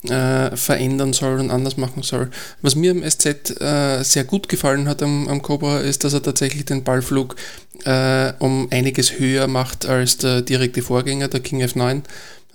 äh, 0.08 0.54
verändern 0.56 1.12
soll 1.12 1.40
und 1.40 1.50
anders 1.50 1.76
machen 1.76 2.02
soll. 2.02 2.30
Was 2.60 2.74
mir 2.74 2.90
am 2.90 3.02
SZ 3.02 3.60
äh, 3.60 4.02
sehr 4.02 4.24
gut 4.24 4.48
gefallen 4.48 4.88
hat 4.88 5.02
am, 5.02 5.26
am 5.28 5.40
Cobra, 5.40 5.80
ist, 5.80 6.04
dass 6.04 6.12
er 6.12 6.22
tatsächlich 6.22 6.66
den 6.66 6.84
Ballflug 6.84 7.36
äh, 7.84 8.32
um 8.40 8.68
einiges 8.70 9.18
höher 9.18 9.46
macht 9.46 9.86
als 9.86 10.18
der 10.18 10.42
direkte 10.42 10.82
Vorgänger, 10.82 11.28
der 11.28 11.40
King 11.40 11.62
F9. 11.62 12.02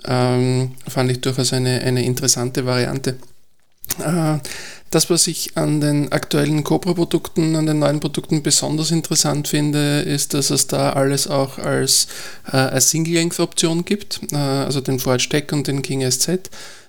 Ähm, 0.07 0.71
fand 0.87 1.11
ich 1.11 1.21
durchaus 1.21 1.51
eine, 1.51 1.81
eine 1.81 2.05
interessante 2.05 2.65
Variante. 2.65 3.15
Das, 4.95 5.09
was 5.09 5.27
ich 5.27 5.57
an 5.57 5.81
den 5.81 6.13
aktuellen 6.13 6.63
Cobra-Produkten, 6.63 7.57
an 7.57 7.65
den 7.65 7.79
neuen 7.79 7.99
Produkten 7.99 8.41
besonders 8.41 8.91
interessant 8.91 9.49
finde, 9.49 9.99
ist, 9.99 10.33
dass 10.33 10.51
es 10.51 10.67
da 10.67 10.93
alles 10.93 11.27
auch 11.27 11.57
als, 11.57 12.07
äh, 12.47 12.55
als 12.55 12.91
Single-Length-Option 12.91 13.83
gibt, 13.83 14.21
äh, 14.31 14.37
also 14.37 14.79
den 14.79 14.99
Forge 14.99 15.27
Tech 15.27 15.51
und 15.51 15.67
den 15.67 15.81
King 15.81 16.09
SZ, 16.09 16.29
äh, 16.29 16.39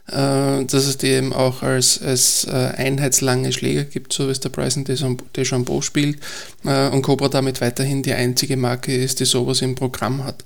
dass 0.07 0.87
es 0.87 0.99
die 0.99 1.09
eben 1.09 1.33
auch 1.33 1.65
als, 1.65 2.01
als 2.01 2.45
äh, 2.45 2.53
einheitslange 2.77 3.51
Schläger 3.51 3.83
gibt, 3.83 4.13
so 4.13 4.29
wie 4.29 4.31
es 4.31 4.39
der 4.39 4.51
Bryson 4.51 4.85
DeChambeau 4.85 5.81
spielt 5.83 6.21
äh, 6.65 6.89
und 6.91 7.03
Cobra 7.03 7.27
damit 7.27 7.61
weiterhin 7.61 8.05
die 8.05 8.15
einzige 8.15 8.57
Marke 8.57 8.95
ist, 8.95 9.19
die 9.19 9.25
sowas 9.25 9.63
im 9.63 9.75
Programm 9.75 10.23
hat. 10.23 10.45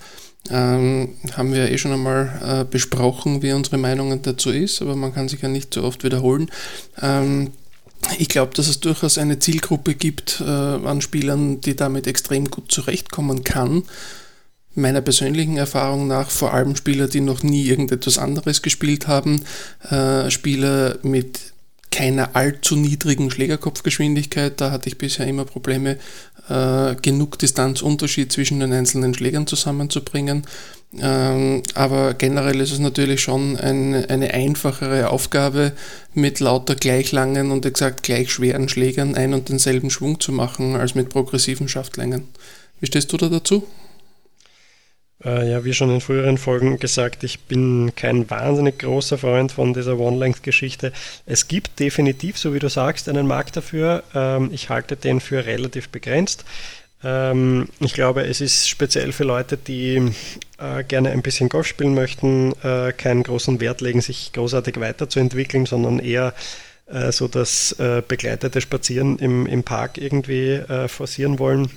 Ähm, 0.48 1.10
haben 1.36 1.52
wir 1.52 1.70
eh 1.70 1.76
schon 1.76 1.92
einmal 1.92 2.40
äh, 2.42 2.64
besprochen, 2.64 3.42
wie 3.42 3.52
unsere 3.52 3.76
Meinungen 3.76 4.22
dazu 4.22 4.50
ist, 4.50 4.80
aber 4.80 4.96
man 4.96 5.12
kann 5.12 5.28
sich 5.28 5.42
ja 5.42 5.48
nicht 5.48 5.74
so 5.74 5.82
oft 5.84 6.02
wiederholen. 6.02 6.50
Ähm, 7.02 7.50
ich 8.18 8.28
glaube, 8.28 8.54
dass 8.54 8.66
es 8.66 8.80
durchaus 8.80 9.18
eine 9.18 9.38
Zielgruppe 9.38 9.94
gibt 9.94 10.40
äh, 10.40 10.44
an 10.44 11.02
Spielern, 11.02 11.60
die 11.60 11.76
damit 11.76 12.06
extrem 12.06 12.50
gut 12.50 12.72
zurechtkommen 12.72 13.44
kann. 13.44 13.82
Meiner 14.74 15.02
persönlichen 15.02 15.56
Erfahrung 15.56 16.06
nach 16.06 16.30
vor 16.30 16.54
allem 16.54 16.76
Spieler, 16.76 17.08
die 17.08 17.20
noch 17.20 17.42
nie 17.42 17.66
irgendetwas 17.66 18.18
anderes 18.18 18.62
gespielt 18.62 19.08
haben, 19.08 19.42
äh, 19.90 20.30
Spieler 20.30 20.98
mit 21.02 21.40
keiner 21.90 22.36
allzu 22.36 22.76
niedrigen 22.76 23.30
Schlägerkopfgeschwindigkeit. 23.30 24.60
Da 24.60 24.70
hatte 24.70 24.88
ich 24.88 24.96
bisher 24.96 25.26
immer 25.26 25.44
Probleme, 25.44 25.98
äh, 26.50 26.96
genug 27.00 27.38
Distanzunterschied 27.38 28.30
zwischen 28.32 28.60
den 28.60 28.72
einzelnen 28.72 29.14
Schlägern 29.14 29.46
zusammenzubringen. 29.46 30.44
Ähm, 30.98 31.62
aber 31.74 32.14
generell 32.14 32.60
ist 32.60 32.72
es 32.72 32.80
natürlich 32.80 33.20
schon 33.20 33.56
ein, 33.56 33.94
eine 34.06 34.34
einfachere 34.34 35.10
Aufgabe, 35.10 35.72
mit 36.12 36.40
lauter 36.40 36.74
gleich 36.74 37.12
langen 37.12 37.52
und 37.52 37.64
exakt 37.64 38.02
gleich 38.02 38.32
schweren 38.32 38.68
Schlägern 38.68 39.14
ein 39.14 39.32
und 39.32 39.48
denselben 39.48 39.90
Schwung 39.90 40.18
zu 40.18 40.32
machen, 40.32 40.74
als 40.74 40.96
mit 40.96 41.08
progressiven 41.08 41.68
Schaftlängen. 41.68 42.24
Wie 42.80 42.86
stehst 42.86 43.12
du 43.12 43.16
da 43.16 43.28
dazu? 43.28 43.64
Äh, 45.24 45.50
ja, 45.50 45.64
wie 45.64 45.74
schon 45.74 45.90
in 45.90 46.00
früheren 46.00 46.38
Folgen 46.38 46.78
gesagt, 46.78 47.24
ich 47.24 47.40
bin 47.40 47.92
kein 47.94 48.30
wahnsinnig 48.30 48.78
großer 48.78 49.18
Freund 49.18 49.52
von 49.52 49.74
dieser 49.74 49.98
One-Length-Geschichte. 49.98 50.92
Es 51.26 51.46
gibt 51.46 51.78
definitiv, 51.78 52.38
so 52.38 52.54
wie 52.54 52.58
du 52.58 52.68
sagst, 52.68 53.08
einen 53.08 53.26
Markt 53.26 53.56
dafür. 53.56 54.02
Ähm, 54.14 54.48
ich 54.52 54.70
halte 54.70 54.96
den 54.96 55.20
für 55.20 55.44
relativ 55.44 55.90
begrenzt. 55.90 56.44
Ähm, 57.04 57.68
ich 57.80 57.92
glaube, 57.92 58.24
es 58.24 58.40
ist 58.40 58.68
speziell 58.68 59.12
für 59.12 59.24
Leute, 59.24 59.58
die 59.58 60.10
äh, 60.58 60.84
gerne 60.84 61.10
ein 61.10 61.22
bisschen 61.22 61.50
Golf 61.50 61.66
spielen 61.66 61.94
möchten, 61.94 62.52
äh, 62.62 62.92
keinen 62.92 63.22
großen 63.22 63.60
Wert 63.60 63.82
legen, 63.82 64.00
sich 64.00 64.32
großartig 64.32 64.80
weiterzuentwickeln, 64.80 65.66
sondern 65.66 65.98
eher 65.98 66.32
äh, 66.86 67.12
so 67.12 67.28
das 67.28 67.72
äh, 67.72 68.02
begleitete 68.06 68.62
Spazieren 68.62 69.18
im, 69.18 69.46
im 69.46 69.64
Park 69.64 69.98
irgendwie 69.98 70.52
äh, 70.52 70.88
forcieren 70.88 71.38
wollen 71.38 71.70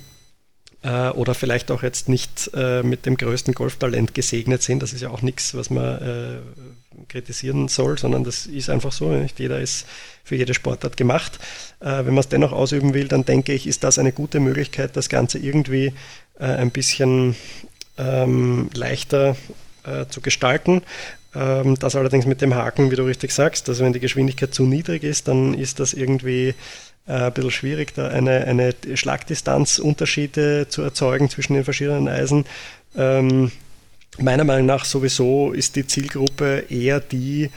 äh, 0.84 1.08
oder 1.08 1.34
vielleicht 1.34 1.70
auch 1.70 1.82
jetzt 1.82 2.08
nicht 2.08 2.50
äh, 2.54 2.82
mit 2.82 3.06
dem 3.06 3.16
größten 3.16 3.54
Golftalent 3.54 4.14
gesegnet 4.14 4.62
sind. 4.62 4.82
Das 4.82 4.92
ist 4.92 5.00
ja 5.00 5.10
auch 5.10 5.22
nichts, 5.22 5.54
was 5.54 5.70
man 5.70 5.84
äh, 5.84 6.36
kritisieren 7.08 7.68
soll, 7.68 7.98
sondern 7.98 8.22
das 8.22 8.46
ist 8.46 8.70
einfach 8.70 8.92
so. 8.92 9.10
Nicht 9.10 9.40
jeder 9.40 9.60
ist 9.60 9.86
für 10.22 10.36
jede 10.36 10.54
Sportart 10.54 10.96
gemacht. 10.96 11.38
Äh, 11.80 12.04
wenn 12.04 12.14
man 12.14 12.18
es 12.18 12.28
dennoch 12.28 12.52
ausüben 12.52 12.94
will, 12.94 13.08
dann 13.08 13.24
denke 13.24 13.52
ich, 13.52 13.66
ist 13.66 13.82
das 13.82 13.98
eine 13.98 14.12
gute 14.12 14.40
Möglichkeit, 14.40 14.96
das 14.96 15.08
Ganze 15.08 15.38
irgendwie 15.38 15.94
äh, 16.38 16.44
ein 16.44 16.70
bisschen 16.70 17.34
ähm, 17.96 18.68
leichter 18.74 19.36
äh, 19.84 20.06
zu 20.06 20.20
gestalten. 20.20 20.82
Ähm, 21.34 21.76
das 21.78 21.96
allerdings 21.96 22.26
mit 22.26 22.42
dem 22.42 22.54
Haken, 22.54 22.90
wie 22.90 22.96
du 22.96 23.04
richtig 23.04 23.32
sagst, 23.32 23.68
also 23.68 23.84
wenn 23.84 23.92
die 23.92 24.00
Geschwindigkeit 24.00 24.52
zu 24.52 24.64
niedrig 24.64 25.02
ist, 25.02 25.28
dann 25.28 25.54
ist 25.54 25.80
das 25.80 25.94
irgendwie 25.94 26.54
ein 27.06 27.32
bisschen 27.32 27.50
schwierig, 27.50 27.94
da 27.94 28.08
eine, 28.08 28.44
eine 28.44 28.74
Schlagdistanzunterschiede 28.94 30.68
zu 30.68 30.82
erzeugen 30.82 31.28
zwischen 31.28 31.54
den 31.54 31.64
verschiedenen 31.64 32.08
Eisen. 32.08 32.46
Ähm, 32.96 33.52
meiner 34.18 34.44
Meinung 34.44 34.66
nach 34.66 34.84
sowieso 34.84 35.52
ist 35.52 35.76
die 35.76 35.86
Zielgruppe 35.86 36.64
eher 36.70 37.00
die, 37.00 37.50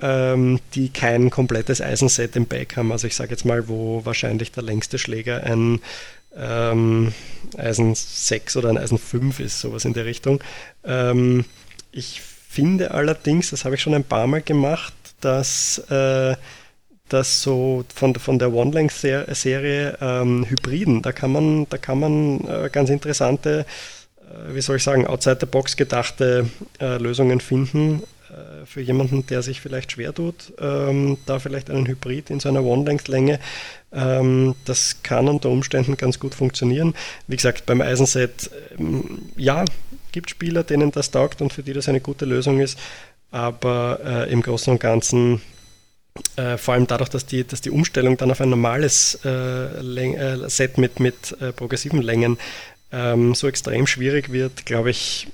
ähm, 0.00 0.60
die 0.74 0.88
kein 0.88 1.30
komplettes 1.30 1.80
Eisenset 1.80 2.36
im 2.36 2.46
Back 2.46 2.76
haben. 2.76 2.92
Also 2.92 3.06
ich 3.06 3.16
sage 3.16 3.32
jetzt 3.32 3.44
mal, 3.44 3.68
wo 3.68 4.04
wahrscheinlich 4.04 4.52
der 4.52 4.62
längste 4.62 4.98
Schläger 4.98 5.42
ein 5.42 5.80
ähm, 6.36 7.12
Eisen 7.56 7.94
6 7.94 8.56
oder 8.56 8.68
ein 8.68 8.78
Eisen 8.78 8.98
5 8.98 9.40
ist, 9.40 9.60
sowas 9.60 9.84
in 9.84 9.94
der 9.94 10.04
Richtung. 10.04 10.42
Ähm, 10.84 11.44
ich 11.92 12.20
finde 12.20 12.92
allerdings, 12.92 13.50
das 13.50 13.64
habe 13.64 13.74
ich 13.74 13.82
schon 13.82 13.94
ein 13.94 14.04
paar 14.04 14.26
Mal 14.26 14.42
gemacht, 14.42 14.94
dass 15.20 15.78
äh, 15.90 16.36
dass 17.08 17.42
so 17.42 17.84
von, 17.94 18.14
von 18.14 18.38
der 18.38 18.52
One-Length-Serie 18.52 19.98
ähm, 20.00 20.46
Hybriden, 20.48 21.02
da 21.02 21.12
kann 21.12 21.32
man, 21.32 21.68
da 21.68 21.78
kann 21.78 22.00
man 22.00 22.40
äh, 22.48 22.68
ganz 22.70 22.90
interessante, 22.90 23.64
äh, 24.20 24.54
wie 24.54 24.60
soll 24.60 24.76
ich 24.76 24.82
sagen, 24.82 25.06
outside 25.06 25.38
the 25.40 25.46
box 25.46 25.76
gedachte 25.76 26.48
äh, 26.80 26.98
Lösungen 26.98 27.40
finden 27.40 28.02
äh, 28.28 28.66
für 28.66 28.80
jemanden, 28.80 29.26
der 29.26 29.42
sich 29.42 29.60
vielleicht 29.60 29.92
schwer 29.92 30.12
tut, 30.12 30.52
ähm, 30.60 31.18
da 31.26 31.38
vielleicht 31.38 31.70
einen 31.70 31.86
Hybrid 31.86 32.30
in 32.30 32.40
so 32.40 32.48
einer 32.48 32.64
One-Length-Länge. 32.64 33.38
Ähm, 33.92 34.56
das 34.64 35.02
kann 35.02 35.28
unter 35.28 35.48
Umständen 35.48 35.96
ganz 35.96 36.18
gut 36.18 36.34
funktionieren. 36.34 36.94
Wie 37.28 37.36
gesagt, 37.36 37.66
beim 37.66 37.80
Eisenset, 37.80 38.50
ähm, 38.78 39.30
ja, 39.36 39.64
gibt 40.10 40.30
Spieler, 40.30 40.64
denen 40.64 40.90
das 40.90 41.10
taugt 41.10 41.40
und 41.40 41.52
für 41.52 41.62
die 41.62 41.72
das 41.72 41.88
eine 41.88 42.00
gute 42.00 42.24
Lösung 42.24 42.58
ist, 42.58 42.78
aber 43.30 44.00
äh, 44.04 44.32
im 44.32 44.42
Großen 44.42 44.72
und 44.72 44.80
Ganzen 44.80 45.40
äh, 46.36 46.56
vor 46.56 46.74
allem 46.74 46.86
dadurch, 46.86 47.10
dass 47.10 47.26
die, 47.26 47.44
dass 47.44 47.60
die 47.60 47.70
Umstellung 47.70 48.16
dann 48.16 48.30
auf 48.30 48.40
ein 48.40 48.50
normales 48.50 49.18
äh, 49.24 49.30
äh, 49.30 50.48
Set 50.48 50.78
mit, 50.78 51.00
mit 51.00 51.36
äh, 51.40 51.52
progressiven 51.52 52.02
Längen 52.02 52.38
ähm, 52.92 53.34
so 53.34 53.48
extrem 53.48 53.86
schwierig 53.86 54.32
wird, 54.32 54.66
glaube 54.66 54.90
ich, 54.90 55.28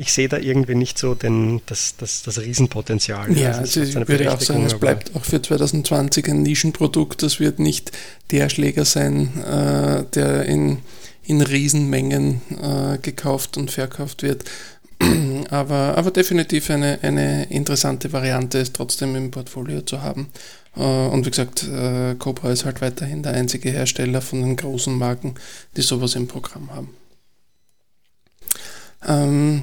ich 0.00 0.14
sehe 0.14 0.28
da 0.28 0.38
irgendwie 0.38 0.74
nicht 0.74 0.96
so 0.96 1.14
den, 1.14 1.60
das, 1.66 1.94
das, 1.98 2.22
das 2.22 2.40
Riesenpotenzial. 2.40 3.36
Ja, 3.36 3.52
also 3.52 3.82
ich 3.82 3.94
würde 3.94 4.32
auch 4.32 4.40
sagen, 4.40 4.64
es 4.64 4.78
bleibt 4.78 5.14
auch 5.14 5.24
für 5.24 5.42
2020 5.42 6.26
ein 6.28 6.42
Nischenprodukt. 6.42 7.22
Das 7.22 7.38
wird 7.38 7.58
nicht 7.58 7.92
der 8.30 8.48
Schläger 8.48 8.86
sein, 8.86 9.42
äh, 9.42 10.04
der 10.14 10.46
in, 10.46 10.78
in 11.22 11.42
Riesenmengen 11.42 12.40
äh, 12.62 12.96
gekauft 12.96 13.58
und 13.58 13.70
verkauft 13.70 14.22
wird, 14.22 14.44
aber, 15.50 15.96
aber 15.96 16.10
definitiv 16.10 16.70
eine, 16.70 16.98
eine 17.02 17.44
interessante 17.50 18.12
Variante, 18.12 18.58
es 18.58 18.72
trotzdem 18.72 19.16
im 19.16 19.30
Portfolio 19.30 19.82
zu 19.82 20.02
haben. 20.02 20.28
Äh, 20.76 20.80
und 20.80 21.26
wie 21.26 21.30
gesagt, 21.30 21.64
äh, 21.64 22.14
Cobra 22.16 22.50
ist 22.50 22.64
halt 22.64 22.80
weiterhin 22.80 23.22
der 23.22 23.32
einzige 23.32 23.70
Hersteller 23.70 24.20
von 24.20 24.42
den 24.42 24.56
großen 24.56 24.96
Marken, 24.96 25.34
die 25.76 25.82
sowas 25.82 26.14
im 26.14 26.28
Programm 26.28 26.70
haben. 26.74 26.94
Ähm, 29.06 29.62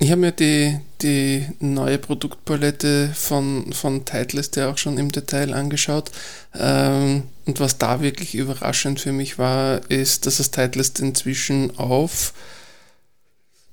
ich 0.00 0.12
habe 0.12 0.20
mir 0.20 0.32
die, 0.32 0.78
die 1.02 1.44
neue 1.58 1.98
Produktpalette 1.98 3.10
von, 3.14 3.72
von 3.72 4.04
Titleist 4.04 4.54
ja 4.56 4.70
auch 4.70 4.78
schon 4.78 4.96
im 4.96 5.10
Detail 5.10 5.52
angeschaut. 5.54 6.12
Ähm, 6.54 7.24
und 7.46 7.58
was 7.58 7.78
da 7.78 8.00
wirklich 8.00 8.34
überraschend 8.36 9.00
für 9.00 9.12
mich 9.12 9.38
war, 9.38 9.80
ist, 9.90 10.26
dass 10.26 10.38
es 10.38 10.52
Titleist 10.52 11.00
inzwischen 11.00 11.76
auf 11.78 12.32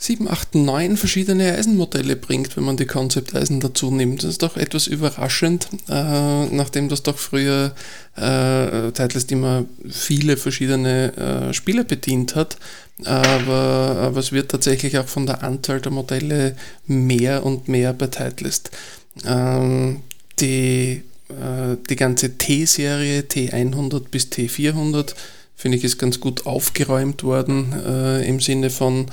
7, 0.05 0.29
8, 0.29 0.55
9 0.55 0.97
verschiedene 0.97 1.53
Eisenmodelle 1.53 2.15
bringt, 2.15 2.55
wenn 2.55 2.63
man 2.63 2.77
die 2.77 2.85
Konzepteisen 2.85 3.59
dazu 3.59 3.89
nimmt. 3.89 4.23
Das 4.23 4.29
ist 4.31 4.43
doch 4.43 4.55
etwas 4.55 4.85
überraschend, 4.85 5.67
äh, 5.89 6.45
nachdem 6.45 6.89
das 6.89 7.01
doch 7.01 7.17
früher 7.17 7.73
äh, 8.15 8.91
Titleist 8.91 9.31
immer 9.31 9.65
viele 9.89 10.37
verschiedene 10.37 11.49
äh, 11.49 11.53
Spieler 11.53 11.83
bedient 11.83 12.35
hat. 12.35 12.57
Aber, 13.03 13.97
aber 13.99 14.19
es 14.19 14.31
wird 14.31 14.51
tatsächlich 14.51 14.97
auch 14.99 15.07
von 15.07 15.25
der 15.25 15.43
Anzahl 15.43 15.81
der 15.81 15.91
Modelle 15.91 16.55
mehr 16.85 17.43
und 17.43 17.67
mehr 17.67 17.91
bei 17.93 18.07
Titleist. 18.07 18.69
Ähm, 19.25 20.01
die, 20.39 21.01
äh, 21.29 21.77
die 21.89 21.95
ganze 21.95 22.37
T-Serie, 22.37 23.21
T100 23.21 24.09
bis 24.11 24.25
T400, 24.27 25.15
finde 25.55 25.77
ich, 25.77 25.83
ist 25.83 25.97
ganz 25.97 26.19
gut 26.19 26.45
aufgeräumt 26.45 27.23
worden 27.23 27.73
äh, 27.85 28.27
im 28.27 28.39
Sinne 28.39 28.69
von 28.69 29.07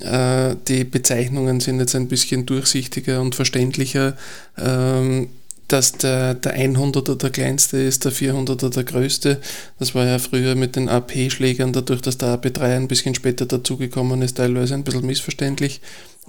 äh, 0.00 0.56
die 0.68 0.84
Bezeichnungen 0.84 1.60
sind 1.60 1.80
jetzt 1.80 1.94
ein 1.94 2.08
bisschen 2.08 2.46
durchsichtiger 2.46 3.20
und 3.20 3.34
verständlicher. 3.34 4.16
Ähm, 4.58 5.28
dass 5.68 5.92
der, 5.92 6.34
der 6.34 6.56
100er 6.56 7.16
der 7.16 7.30
kleinste 7.30 7.78
ist, 7.78 8.04
der 8.04 8.12
400er 8.12 8.70
der 8.70 8.84
größte. 8.84 9.40
Das 9.78 9.94
war 9.94 10.06
ja 10.06 10.18
früher 10.18 10.54
mit 10.54 10.76
den 10.76 10.88
AP-Schlägern, 10.88 11.72
dadurch, 11.72 12.02
dass 12.02 12.18
der 12.18 12.38
AP3 12.38 12.76
ein 12.76 12.88
bisschen 12.88 13.14
später 13.14 13.46
dazugekommen 13.46 14.22
ist, 14.22 14.36
teilweise 14.36 14.74
ein 14.74 14.84
bisschen 14.84 15.06
missverständlich. 15.06 15.80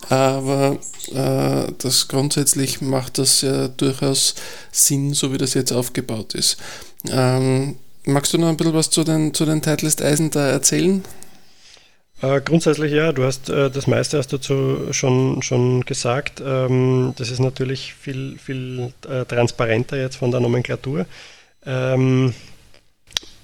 Aber 0.09 0.79
äh, 1.13 1.71
das 1.77 2.07
grundsätzlich 2.07 2.81
macht 2.81 3.17
das 3.17 3.41
ja 3.41 3.67
durchaus 3.67 4.35
Sinn, 4.71 5.13
so 5.13 5.33
wie 5.33 5.37
das 5.37 5.53
jetzt 5.53 5.71
aufgebaut 5.71 6.33
ist. 6.33 6.57
Ähm, 7.09 7.75
magst 8.05 8.33
du 8.33 8.37
noch 8.37 8.47
ein 8.47 8.57
bisschen 8.57 8.73
was 8.73 8.89
zu 8.89 9.03
den, 9.03 9.33
zu 9.33 9.45
den 9.45 9.61
Titleist-Eisen 9.61 10.31
da 10.31 10.47
erzählen? 10.47 11.03
Äh, 12.21 12.41
grundsätzlich 12.41 12.91
ja, 12.91 13.11
du 13.11 13.23
hast 13.23 13.49
äh, 13.49 13.69
das 13.69 13.85
meiste 13.85 14.17
hast 14.17 14.33
dazu 14.33 14.91
schon, 14.91 15.41
schon 15.43 15.81
gesagt. 15.85 16.41
Ähm, 16.43 17.13
das 17.17 17.29
ist 17.29 17.39
natürlich 17.39 17.93
viel, 17.93 18.37
viel 18.39 18.91
äh, 19.07 19.25
transparenter 19.25 19.97
jetzt 19.97 20.15
von 20.15 20.31
der 20.31 20.39
Nomenklatur. 20.39 21.05
Ähm, 21.65 22.33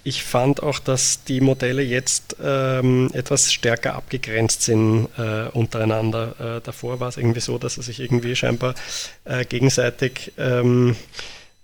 ich 0.06 0.24
fand 0.24 0.62
auch, 0.62 0.80
dass 0.80 1.24
die 1.24 1.40
Modelle 1.40 1.82
jetzt 1.82 2.36
ähm, 2.44 3.10
etwas 3.14 3.54
stärker 3.54 3.96
abgegrenzt 3.96 4.64
sind 4.64 5.08
äh, 5.18 5.48
untereinander. 5.54 6.58
Äh, 6.58 6.62
davor 6.62 7.00
war 7.00 7.08
es 7.10 7.18
irgendwie 7.18 7.40
so, 7.40 7.58
dass 7.58 7.76
sie 7.76 7.84
sich 7.84 8.00
irgendwie 8.02 8.36
scheinbar 8.36 8.76
äh, 9.24 9.46
gegenseitig 9.46 10.34
ähm, 10.38 10.96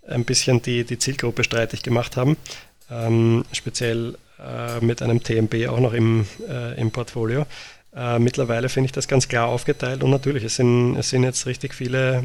ein 0.07 0.25
bisschen 0.25 0.61
die, 0.61 0.85
die 0.85 0.97
Zielgruppe 0.97 1.43
streitig 1.43 1.83
gemacht 1.83 2.15
haben. 2.15 2.37
Ähm, 2.89 3.43
speziell 3.51 4.15
äh, 4.43 4.84
mit 4.84 5.01
einem 5.01 5.24
TMB 5.24 5.67
auch 5.69 5.79
noch 5.79 5.93
im, 5.93 6.25
äh, 6.48 6.79
im 6.79 6.91
Portfolio. 6.91 7.46
Äh, 7.96 8.19
mittlerweile 8.19 8.69
finde 8.69 8.86
ich 8.86 8.91
das 8.91 9.08
ganz 9.08 9.27
klar 9.27 9.48
aufgeteilt 9.48 10.03
und 10.03 10.12
natürlich, 10.12 10.43
es 10.43 10.55
sind, 10.55 10.96
es 10.96 11.10
sind 11.10 11.24
jetzt 11.24 11.46
richtig 11.46 11.74
viele 11.74 12.24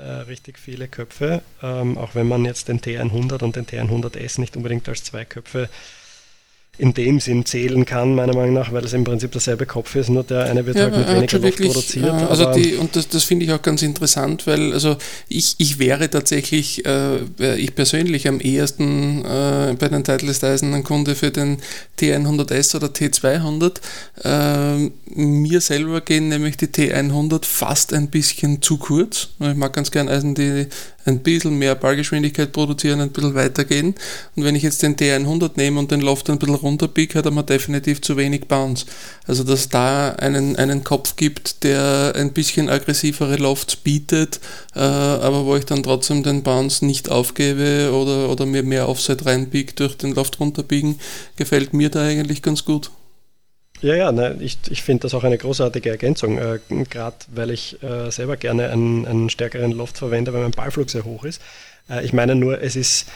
äh, 0.00 0.02
richtig 0.02 0.58
viele 0.58 0.88
Köpfe, 0.88 1.42
ähm, 1.62 1.98
auch 1.98 2.14
wenn 2.14 2.26
man 2.26 2.44
jetzt 2.46 2.68
den 2.68 2.80
T100 2.80 3.42
und 3.42 3.56
den 3.56 3.66
T100S 3.66 4.40
nicht 4.40 4.56
unbedingt 4.56 4.88
als 4.88 5.04
zwei 5.04 5.26
Köpfe 5.26 5.68
in 6.80 6.94
dem 6.94 7.20
Sinn 7.20 7.44
zählen 7.44 7.84
kann, 7.84 8.14
meiner 8.14 8.34
Meinung 8.34 8.54
nach, 8.54 8.72
weil 8.72 8.82
es 8.84 8.94
im 8.94 9.04
Prinzip 9.04 9.32
derselbe 9.32 9.66
Kopf 9.66 9.94
ist, 9.96 10.08
nur 10.08 10.24
der 10.24 10.44
eine 10.44 10.64
wird 10.64 10.78
ja, 10.78 10.84
halt 10.84 10.96
mit 10.96 11.08
weniger 11.08 11.38
Luft 11.38 11.42
wirklich, 11.42 11.72
produziert. 11.72 12.06
Äh, 12.06 12.24
also 12.24 12.52
die, 12.54 12.76
und 12.76 12.96
das, 12.96 13.06
das 13.08 13.24
finde 13.24 13.44
ich 13.44 13.52
auch 13.52 13.60
ganz 13.60 13.82
interessant, 13.82 14.46
weil 14.46 14.72
also 14.72 14.96
ich, 15.28 15.56
ich 15.58 15.78
wäre 15.78 16.08
tatsächlich, 16.08 16.86
äh, 16.86 17.18
ich 17.56 17.74
persönlich 17.74 18.26
am 18.28 18.40
ehesten 18.40 19.22
äh, 19.26 19.76
bei 19.78 19.88
den 19.88 20.04
Titleist 20.04 20.42
Eisen 20.42 20.72
ein 20.72 20.82
Kunde 20.82 21.14
für 21.14 21.30
den 21.30 21.58
T100S 21.98 22.76
oder 22.76 22.86
T200. 22.86 23.80
Äh, 24.24 24.90
mir 25.14 25.60
selber 25.60 26.00
gehen 26.00 26.28
nämlich 26.28 26.56
die 26.56 26.68
T100 26.68 27.44
fast 27.44 27.92
ein 27.92 28.08
bisschen 28.08 28.62
zu 28.62 28.78
kurz. 28.78 29.28
Ich 29.38 29.54
mag 29.54 29.74
ganz 29.74 29.90
gern 29.90 30.08
Eisen, 30.08 30.34
die 30.34 30.66
ein 31.04 31.20
bisschen 31.20 31.58
mehr 31.58 31.74
Ballgeschwindigkeit 31.74 32.52
produzieren, 32.52 33.00
ein 33.00 33.10
bisschen 33.10 33.34
weitergehen. 33.34 33.94
Und 34.36 34.44
wenn 34.44 34.54
ich 34.54 34.62
jetzt 34.62 34.82
den 34.82 34.96
T100 34.96 35.52
nehme 35.56 35.78
und 35.78 35.90
den 35.90 36.00
Loft 36.00 36.28
ein 36.30 36.38
bisschen 36.38 36.56
runterpick, 36.70 37.14
hat 37.14 37.30
mir 37.30 37.42
definitiv 37.42 38.00
zu 38.00 38.16
wenig 38.16 38.46
Bounce. 38.48 38.86
Also 39.26 39.44
dass 39.44 39.68
da 39.68 40.12
einen, 40.12 40.56
einen 40.56 40.84
Kopf 40.84 41.16
gibt, 41.16 41.64
der 41.64 42.12
ein 42.16 42.32
bisschen 42.32 42.68
aggressivere 42.68 43.36
Lofts 43.36 43.76
bietet, 43.76 44.40
äh, 44.74 44.80
aber 44.80 45.44
wo 45.44 45.56
ich 45.56 45.66
dann 45.66 45.82
trotzdem 45.82 46.22
den 46.22 46.42
Bounce 46.42 46.84
nicht 46.84 47.10
aufgebe 47.10 47.92
oder, 47.92 48.30
oder 48.30 48.46
mir 48.46 48.62
mehr 48.62 48.88
Offset 48.88 49.26
reinbiege 49.26 49.74
durch 49.74 49.96
den 49.96 50.14
Loft 50.14 50.40
runterbiegen, 50.40 50.98
gefällt 51.36 51.72
mir 51.72 51.90
da 51.90 52.02
eigentlich 52.02 52.42
ganz 52.42 52.64
gut. 52.64 52.90
Ja, 53.82 53.94
ja, 53.94 54.12
ne, 54.12 54.36
ich, 54.40 54.58
ich 54.68 54.82
finde 54.82 55.02
das 55.02 55.14
auch 55.14 55.24
eine 55.24 55.38
großartige 55.38 55.88
Ergänzung, 55.88 56.36
äh, 56.36 56.58
gerade 56.90 57.16
weil 57.28 57.50
ich 57.50 57.82
äh, 57.82 58.10
selber 58.10 58.36
gerne 58.36 58.68
einen, 58.68 59.06
einen, 59.06 59.30
stärkeren 59.30 59.72
Loft 59.72 59.96
verwende, 59.96 60.34
weil 60.34 60.42
mein 60.42 60.50
Ballflug 60.50 60.90
sehr 60.90 61.04
hoch 61.04 61.24
ist. 61.24 61.40
Äh, 61.88 62.04
ich 62.04 62.12
meine 62.12 62.34
nur, 62.34 62.60
es 62.60 62.76
ist 62.76 63.06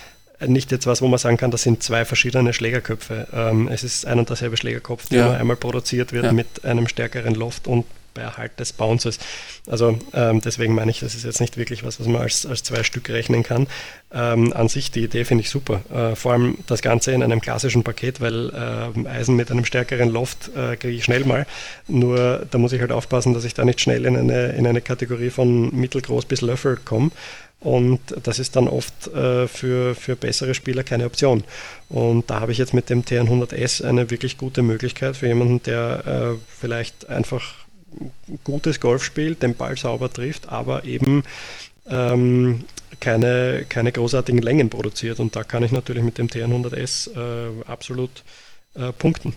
nicht 0.46 0.72
jetzt 0.72 0.86
was, 0.86 1.00
wo 1.02 1.08
man 1.08 1.18
sagen 1.18 1.36
kann, 1.36 1.50
das 1.50 1.62
sind 1.62 1.82
zwei 1.82 2.04
verschiedene 2.04 2.52
Schlägerköpfe. 2.52 3.28
Ähm, 3.32 3.68
es 3.68 3.84
ist 3.84 4.06
ein 4.06 4.18
und 4.18 4.28
derselbe 4.28 4.56
Schlägerkopf, 4.56 5.08
der 5.08 5.26
ja. 5.26 5.32
einmal 5.32 5.56
produziert 5.56 6.12
wird 6.12 6.24
ja. 6.24 6.32
mit 6.32 6.64
einem 6.64 6.88
stärkeren 6.88 7.34
Loft 7.34 7.66
und 7.66 7.84
bei 8.14 8.22
Erhalt 8.22 8.58
des 8.58 8.72
Bounces. 8.72 9.18
Also 9.66 9.98
ähm, 10.12 10.40
deswegen 10.40 10.74
meine 10.74 10.90
ich, 10.90 11.00
das 11.00 11.14
ist 11.14 11.24
jetzt 11.24 11.40
nicht 11.40 11.56
wirklich 11.56 11.84
was, 11.84 12.00
was 12.00 12.06
man 12.06 12.22
als, 12.22 12.46
als 12.46 12.62
zwei 12.62 12.82
Stück 12.84 13.10
rechnen 13.10 13.42
kann. 13.42 13.66
Ähm, 14.12 14.52
an 14.52 14.68
sich 14.68 14.90
die 14.90 15.04
Idee 15.04 15.24
finde 15.24 15.42
ich 15.42 15.50
super. 15.50 15.80
Äh, 15.92 16.14
vor 16.14 16.32
allem 16.32 16.58
das 16.66 16.80
Ganze 16.80 17.12
in 17.12 17.22
einem 17.22 17.40
klassischen 17.40 17.82
Paket, 17.82 18.20
weil 18.20 18.50
äh, 18.50 19.08
Eisen 19.08 19.36
mit 19.36 19.50
einem 19.50 19.64
stärkeren 19.64 20.10
Loft 20.10 20.50
äh, 20.56 20.76
kriege 20.76 20.96
ich 20.96 21.04
schnell 21.04 21.24
mal. 21.24 21.46
Nur 21.88 22.46
da 22.50 22.58
muss 22.58 22.72
ich 22.72 22.80
halt 22.80 22.92
aufpassen, 22.92 23.34
dass 23.34 23.44
ich 23.44 23.54
da 23.54 23.64
nicht 23.64 23.80
schnell 23.80 24.06
in 24.06 24.16
eine, 24.16 24.52
in 24.52 24.66
eine 24.66 24.80
Kategorie 24.80 25.30
von 25.30 25.74
mittelgroß 25.74 26.26
bis 26.26 26.40
Löffel 26.40 26.78
komme. 26.82 27.10
Und 27.64 28.00
das 28.22 28.38
ist 28.38 28.56
dann 28.56 28.68
oft 28.68 29.08
äh, 29.08 29.48
für, 29.48 29.94
für 29.94 30.16
bessere 30.16 30.54
Spieler 30.54 30.84
keine 30.84 31.06
Option. 31.06 31.44
Und 31.88 32.28
da 32.28 32.40
habe 32.40 32.52
ich 32.52 32.58
jetzt 32.58 32.74
mit 32.74 32.90
dem 32.90 33.02
T100S 33.02 33.82
eine 33.82 34.10
wirklich 34.10 34.36
gute 34.36 34.62
Möglichkeit 34.62 35.16
für 35.16 35.26
jemanden, 35.26 35.62
der 35.62 36.36
äh, 36.36 36.38
vielleicht 36.60 37.08
einfach 37.08 37.54
gutes 38.44 38.80
Golf 38.80 39.02
spielt, 39.02 39.42
den 39.42 39.54
Ball 39.54 39.78
sauber 39.78 40.12
trifft, 40.12 40.50
aber 40.50 40.84
eben 40.84 41.24
ähm, 41.88 42.64
keine, 43.00 43.64
keine 43.68 43.92
großartigen 43.92 44.42
Längen 44.42 44.68
produziert. 44.68 45.18
Und 45.18 45.34
da 45.34 45.42
kann 45.42 45.62
ich 45.62 45.72
natürlich 45.72 46.02
mit 46.02 46.18
dem 46.18 46.28
T100S 46.28 47.16
äh, 47.16 47.64
absolut 47.66 48.24
äh, 48.74 48.92
punkten. 48.92 49.34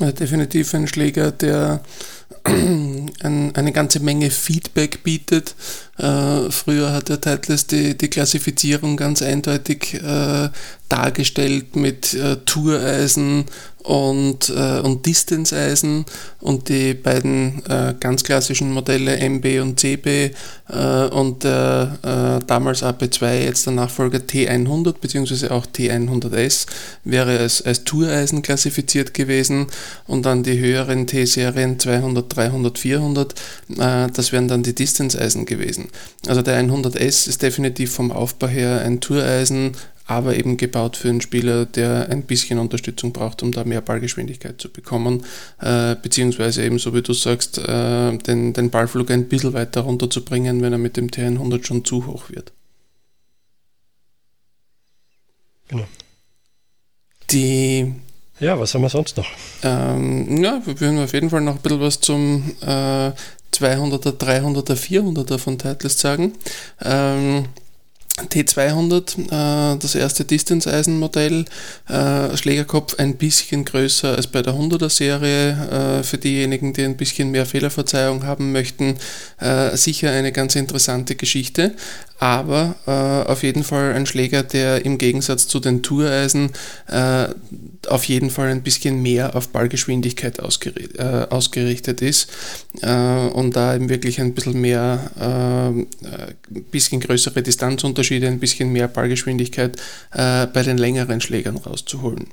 Definitiv 0.00 0.74
ein 0.74 0.88
Schläger, 0.88 1.30
der 1.30 1.82
ein, 2.44 3.54
eine 3.54 3.72
ganze 3.72 4.00
Menge 4.00 4.30
Feedback 4.30 5.02
bietet. 5.04 5.54
Äh, 5.98 6.50
früher 6.50 6.92
hat 6.92 7.10
der 7.10 7.20
Titleist 7.20 7.72
die, 7.72 7.96
die 7.96 8.08
Klassifizierung 8.08 8.96
ganz 8.96 9.20
eindeutig 9.20 9.94
äh, 10.02 10.48
dargestellt 10.88 11.76
mit 11.76 12.14
äh, 12.14 12.36
Toureisen 12.38 13.44
und, 13.82 14.48
äh, 14.50 14.80
und 14.80 15.06
Distance-Eisen 15.06 16.04
und 16.40 16.68
die 16.68 16.94
beiden 16.94 17.64
äh, 17.66 17.94
ganz 17.98 18.22
klassischen 18.24 18.72
Modelle 18.72 19.16
MB 19.16 19.60
und 19.60 19.78
CB 19.78 20.30
äh, 20.68 21.04
und 21.08 21.44
der 21.44 21.98
äh, 22.02 22.44
damals 22.46 22.82
AP2, 22.82 23.44
jetzt 23.44 23.66
der 23.66 23.72
Nachfolger 23.72 24.18
T100 24.18 24.94
bzw. 25.00 25.48
auch 25.48 25.66
T100S 25.66 26.66
wäre 27.04 27.38
als, 27.38 27.62
als 27.62 27.84
Toureisen 27.84 28.42
klassifiziert 28.42 29.14
gewesen 29.14 29.66
und 30.06 30.26
dann 30.26 30.42
die 30.42 30.58
höheren 30.58 31.06
T-Serien 31.06 31.78
200, 31.78 32.36
300, 32.36 32.78
400, 32.78 33.34
das 33.68 34.32
wären 34.32 34.48
dann 34.48 34.62
die 34.62 34.74
Distance-Eisen 34.74 35.46
gewesen. 35.46 35.88
Also 36.26 36.42
der 36.42 36.62
100S 36.62 37.28
ist 37.28 37.42
definitiv 37.42 37.92
vom 37.92 38.12
Aufbau 38.12 38.48
her 38.48 38.82
ein 38.84 39.00
Toureisen, 39.00 39.72
aber 40.12 40.36
eben 40.36 40.56
gebaut 40.56 40.96
für 40.96 41.08
einen 41.08 41.20
Spieler, 41.20 41.66
der 41.66 42.08
ein 42.10 42.22
bisschen 42.22 42.58
Unterstützung 42.58 43.12
braucht, 43.12 43.42
um 43.42 43.52
da 43.52 43.64
mehr 43.64 43.80
Ballgeschwindigkeit 43.80 44.60
zu 44.60 44.70
bekommen, 44.70 45.24
äh, 45.60 45.96
beziehungsweise 45.96 46.64
eben, 46.64 46.78
so 46.78 46.94
wie 46.94 47.02
du 47.02 47.12
sagst, 47.12 47.58
äh, 47.58 48.16
den, 48.18 48.52
den 48.52 48.70
Ballflug 48.70 49.10
ein 49.10 49.28
bisschen 49.28 49.52
weiter 49.52 49.82
runterzubringen, 49.82 50.62
wenn 50.62 50.72
er 50.72 50.78
mit 50.78 50.96
dem 50.96 51.08
T100 51.08 51.64
schon 51.64 51.84
zu 51.84 52.06
hoch 52.06 52.30
wird. 52.30 52.52
Genau. 55.68 55.86
Die 57.30 57.92
ja, 58.42 58.58
was 58.58 58.74
haben 58.74 58.82
wir 58.82 58.88
sonst 58.88 59.16
noch? 59.16 59.28
Ähm, 59.62 60.42
ja, 60.42 60.60
wir 60.64 60.80
würden 60.80 60.98
auf 60.98 61.12
jeden 61.12 61.30
Fall 61.30 61.42
noch 61.42 61.54
ein 61.54 61.62
bisschen 61.62 61.80
was 61.80 62.00
zum 62.00 62.56
äh, 62.60 63.12
200er, 63.54 64.18
300er, 64.18 64.74
400er 64.74 65.38
von 65.38 65.58
Titleist 65.58 66.00
sagen. 66.00 66.32
Ähm, 66.82 67.44
T200, 68.18 69.18
äh, 69.28 69.78
das 69.78 69.94
erste 69.94 70.26
Distance-Eisen-Modell, 70.26 71.46
äh, 71.88 72.36
Schlägerkopf 72.36 72.96
ein 72.98 73.16
bisschen 73.16 73.64
größer 73.64 74.14
als 74.14 74.26
bei 74.26 74.42
der 74.42 74.52
100er 74.54 74.90
Serie. 74.90 76.00
Äh, 76.00 76.02
für 76.02 76.18
diejenigen, 76.18 76.74
die 76.74 76.84
ein 76.84 76.98
bisschen 76.98 77.30
mehr 77.30 77.46
Fehlerverzeihung 77.46 78.24
haben 78.26 78.52
möchten, 78.52 78.98
äh, 79.40 79.74
sicher 79.76 80.10
eine 80.10 80.30
ganz 80.30 80.56
interessante 80.56 81.14
Geschichte 81.14 81.74
aber 82.22 82.76
äh, 82.86 83.28
auf 83.28 83.42
jeden 83.42 83.64
Fall 83.64 83.94
ein 83.94 84.06
Schläger, 84.06 84.44
der 84.44 84.84
im 84.84 84.96
Gegensatz 84.96 85.48
zu 85.48 85.58
den 85.58 85.82
Toureisen 85.82 86.50
äh, 86.86 87.26
auf 87.88 88.04
jeden 88.04 88.30
Fall 88.30 88.46
ein 88.46 88.62
bisschen 88.62 89.02
mehr 89.02 89.34
auf 89.34 89.48
Ballgeschwindigkeit 89.48 90.38
ausgerichtet, 90.38 91.00
äh, 91.00 91.26
ausgerichtet 91.30 92.00
ist 92.00 92.30
äh, 92.80 93.26
und 93.26 93.56
da 93.56 93.74
eben 93.74 93.88
wirklich 93.88 94.20
ein 94.20 94.34
bisschen 94.34 94.60
mehr, 94.60 95.10
ein 95.16 95.88
äh, 96.04 96.60
bisschen 96.70 97.00
größere 97.00 97.42
Distanzunterschiede, 97.42 98.28
ein 98.28 98.38
bisschen 98.38 98.70
mehr 98.70 98.86
Ballgeschwindigkeit 98.86 99.76
äh, 100.12 100.46
bei 100.46 100.62
den 100.62 100.78
längeren 100.78 101.20
Schlägern 101.20 101.56
rauszuholen. 101.56 102.28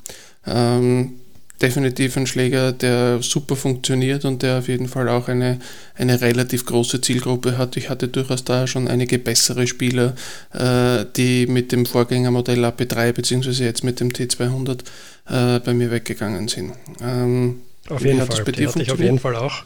Ähm, 0.45 1.15
definitiv 1.61 2.17
ein 2.17 2.27
Schläger, 2.27 2.71
der 2.71 3.21
super 3.21 3.55
funktioniert 3.55 4.25
und 4.25 4.41
der 4.41 4.59
auf 4.59 4.67
jeden 4.67 4.87
Fall 4.87 5.09
auch 5.09 5.27
eine, 5.27 5.59
eine 5.95 6.21
relativ 6.21 6.65
große 6.65 7.01
Zielgruppe 7.01 7.57
hat. 7.57 7.77
Ich 7.77 7.89
hatte 7.89 8.07
durchaus 8.07 8.43
da 8.43 8.67
schon 8.67 8.87
einige 8.87 9.19
bessere 9.19 9.67
Spieler, 9.67 10.15
äh, 10.53 11.05
die 11.15 11.47
mit 11.47 11.71
dem 11.71 11.85
Vorgängermodell 11.85 12.63
AP3 12.63 13.13
bzw. 13.13 13.63
jetzt 13.63 13.83
mit 13.83 13.99
dem 13.99 14.09
T200 14.09 14.79
äh, 15.27 15.59
bei 15.59 15.73
mir 15.73 15.91
weggegangen 15.91 16.47
sind. 16.47 16.73
Ähm, 17.01 17.61
auf 17.89 18.03
jeden 18.03 18.25
Fall, 18.25 18.43
bei 18.43 18.51
dir 18.51 18.71
ich 18.75 18.91
auf 18.91 18.99
jeden 18.99 19.19
Fall 19.19 19.35
auch. 19.35 19.63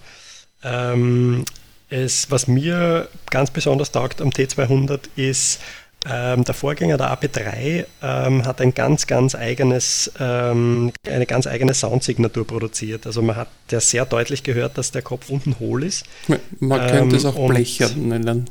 Ähm, 0.63 1.45
es, 1.89 2.31
was 2.31 2.47
mir 2.47 3.07
ganz 3.29 3.51
besonders 3.51 3.91
taugt 3.91 4.21
am 4.21 4.29
T200 4.29 5.01
ist, 5.15 5.59
ähm, 6.09 6.43
der 6.43 6.53
Vorgänger 6.53 6.97
der 6.97 7.17
AP3 7.17 7.85
ähm, 8.01 8.45
hat 8.45 8.59
ein 8.59 8.73
ganz, 8.73 9.07
ganz 9.07 9.35
eigenes, 9.35 10.11
ähm, 10.19 10.91
eine 11.07 11.25
ganz 11.25 11.47
eigene 11.47 11.73
Soundsignatur 11.73 12.45
produziert. 12.45 13.05
Also 13.05 13.21
man 13.21 13.35
hat 13.35 13.47
ja 13.71 13.79
sehr 13.79 14.05
deutlich 14.05 14.43
gehört, 14.43 14.77
dass 14.77 14.91
der 14.91 15.01
Kopf 15.01 15.29
unten 15.29 15.59
hohl 15.59 15.83
ist. 15.83 16.05
Man 16.59 16.87
könnte 16.87 17.15
es 17.15 17.23
ähm, 17.23 17.29
auch 17.29 17.47
Blecher 17.47 17.89
nennen. 17.95 18.49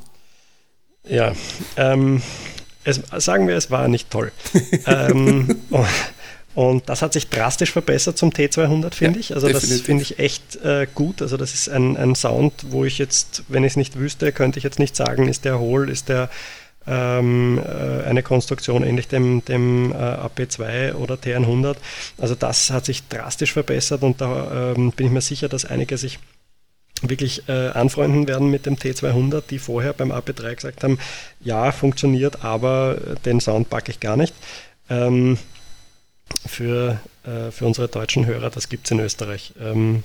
Ja, 1.06 1.32
ähm, 1.76 2.22
es, 2.84 3.00
sagen 3.18 3.48
wir, 3.48 3.56
es 3.56 3.70
war 3.70 3.88
nicht 3.88 4.10
toll. 4.10 4.32
Ähm, 4.86 5.56
und 6.54 6.88
das 6.88 7.00
hat 7.00 7.14
sich 7.14 7.28
drastisch 7.30 7.72
verbessert 7.72 8.18
zum 8.18 8.30
T200, 8.30 8.94
finde 8.94 9.18
ja, 9.18 9.20
ich. 9.20 9.34
Also 9.34 9.46
definitiv. 9.46 9.78
das 9.78 9.86
finde 9.86 10.02
ich 10.02 10.18
echt 10.18 10.56
äh, 10.56 10.86
gut. 10.94 11.22
Also 11.22 11.36
das 11.36 11.54
ist 11.54 11.68
ein, 11.68 11.96
ein 11.96 12.14
Sound, 12.14 12.52
wo 12.68 12.84
ich 12.84 12.98
jetzt, 12.98 13.44
wenn 13.48 13.64
ich 13.64 13.72
es 13.72 13.76
nicht 13.76 13.98
wüsste, 13.98 14.32
könnte 14.32 14.58
ich 14.58 14.64
jetzt 14.64 14.78
nicht 14.78 14.94
sagen, 14.94 15.28
ist 15.28 15.44
der 15.44 15.58
hohl, 15.58 15.88
ist 15.88 16.08
der 16.10 16.28
ähm, 16.86 17.58
äh, 17.58 18.04
eine 18.04 18.22
Konstruktion 18.22 18.82
ähnlich 18.82 19.08
dem, 19.08 19.44
dem 19.44 19.92
äh, 19.92 19.94
AP2 19.94 20.94
oder 20.94 21.14
T100. 21.14 21.76
Also 22.18 22.34
das 22.34 22.70
hat 22.70 22.84
sich 22.84 23.06
drastisch 23.08 23.52
verbessert 23.52 24.02
und 24.02 24.20
da 24.20 24.72
ähm, 24.76 24.92
bin 24.92 25.06
ich 25.06 25.12
mir 25.12 25.20
sicher, 25.20 25.48
dass 25.48 25.64
einige 25.64 25.96
sich 25.96 26.18
wirklich 27.02 27.48
äh, 27.48 27.68
anfreunden 27.68 28.28
werden 28.28 28.50
mit 28.50 28.66
dem 28.66 28.76
T200, 28.76 29.42
die 29.50 29.58
vorher 29.58 29.92
beim 29.92 30.12
AP3 30.12 30.54
gesagt 30.54 30.84
haben, 30.84 30.98
ja, 31.40 31.72
funktioniert, 31.72 32.44
aber 32.44 32.96
den 33.24 33.40
Sound 33.40 33.70
packe 33.70 33.90
ich 33.90 34.00
gar 34.00 34.16
nicht. 34.16 34.34
Ähm, 34.88 35.38
für, 36.46 37.00
äh, 37.24 37.50
für 37.50 37.66
unsere 37.66 37.88
deutschen 37.88 38.26
Hörer, 38.26 38.50
das 38.50 38.68
gibt 38.68 38.86
es 38.86 38.90
in 38.90 39.00
Österreich. 39.00 39.52
Ähm, 39.60 40.04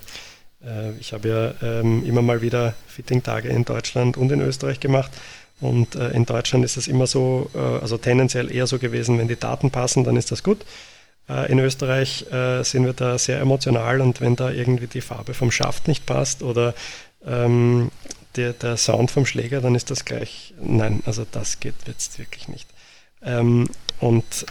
äh, 0.64 0.92
ich 1.00 1.14
habe 1.14 1.30
ja 1.30 1.80
ähm, 1.80 2.04
immer 2.06 2.22
mal 2.22 2.42
wieder 2.42 2.74
Fitting-Tage 2.88 3.50
in 3.50 3.66
Deutschland 3.66 4.18
und 4.18 4.32
in 4.32 4.42
Österreich 4.42 4.80
gemacht. 4.80 5.12
Und 5.60 5.96
äh, 5.96 6.10
in 6.10 6.26
Deutschland 6.26 6.64
ist 6.64 6.78
es 6.78 6.88
immer 6.88 7.08
so, 7.08 7.50
äh, 7.56 7.58
also 7.58 7.98
tendenziell 7.98 8.54
eher 8.54 8.68
so 8.68 8.78
gewesen, 8.78 9.18
wenn 9.18 9.28
die 9.28 9.40
Daten 9.40 9.72
passen, 9.72 10.04
dann 10.04 10.16
ist 10.16 10.32
das 10.32 10.44
gut. 10.44 10.66
Äh, 11.30 11.52
in 11.52 11.60
Österreich 11.60 12.26
äh, 12.32 12.64
sind 12.64 12.86
wir 12.86 12.94
da 12.94 13.18
sehr 13.18 13.40
emotional 13.40 14.02
und 14.02 14.22
wenn 14.22 14.36
da 14.36 14.52
irgendwie 14.52 14.88
die 14.88 15.02
Farbe 15.02 15.34
vom 15.34 15.52
Schaft 15.52 15.88
nicht 15.88 16.06
passt 16.06 16.44
oder 16.44 16.74
ähm, 17.26 17.92
der, 18.36 18.54
der 18.54 18.78
Sound 18.78 19.12
vom 19.12 19.26
Schläger, 19.26 19.62
dann 19.62 19.76
ist 19.76 19.90
das 19.90 20.06
gleich, 20.06 20.54
nein, 20.62 21.02
also 21.06 21.26
das 21.32 21.60
geht 21.60 21.76
jetzt 21.88 22.20
wirklich 22.20 22.48
nicht. 22.48 22.70
Ähm, 23.24 23.68
und 24.00 24.46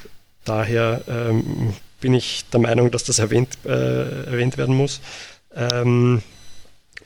daher 0.44 1.02
ähm, 1.08 1.74
bin 2.00 2.14
ich 2.14 2.44
der 2.52 2.60
Meinung, 2.60 2.90
dass 2.90 3.04
das 3.04 3.20
erwähnt, 3.20 3.56
äh, 3.64 4.26
erwähnt 4.26 4.58
werden 4.58 4.76
muss. 4.76 5.00
Ähm, 5.54 6.22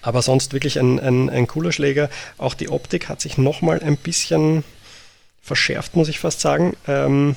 aber 0.03 0.23
sonst 0.23 0.53
wirklich 0.53 0.79
ein, 0.79 0.99
ein, 0.99 1.31
ein 1.31 1.47
cooler 1.47 1.73
Schläger. 1.73 2.11
Auch 2.39 2.55
die 2.55 2.69
Optik 2.69 3.09
hat 3.09 3.21
sich 3.21 3.39
nochmal 3.39 3.81
ein 3.81 3.97
bisschen 3.97 4.65
verschärft, 5.43 5.97
muss 5.97 6.09
ich 6.09 6.19
fast 6.19 6.41
sagen. 6.41 6.77
Ähm, 6.87 7.37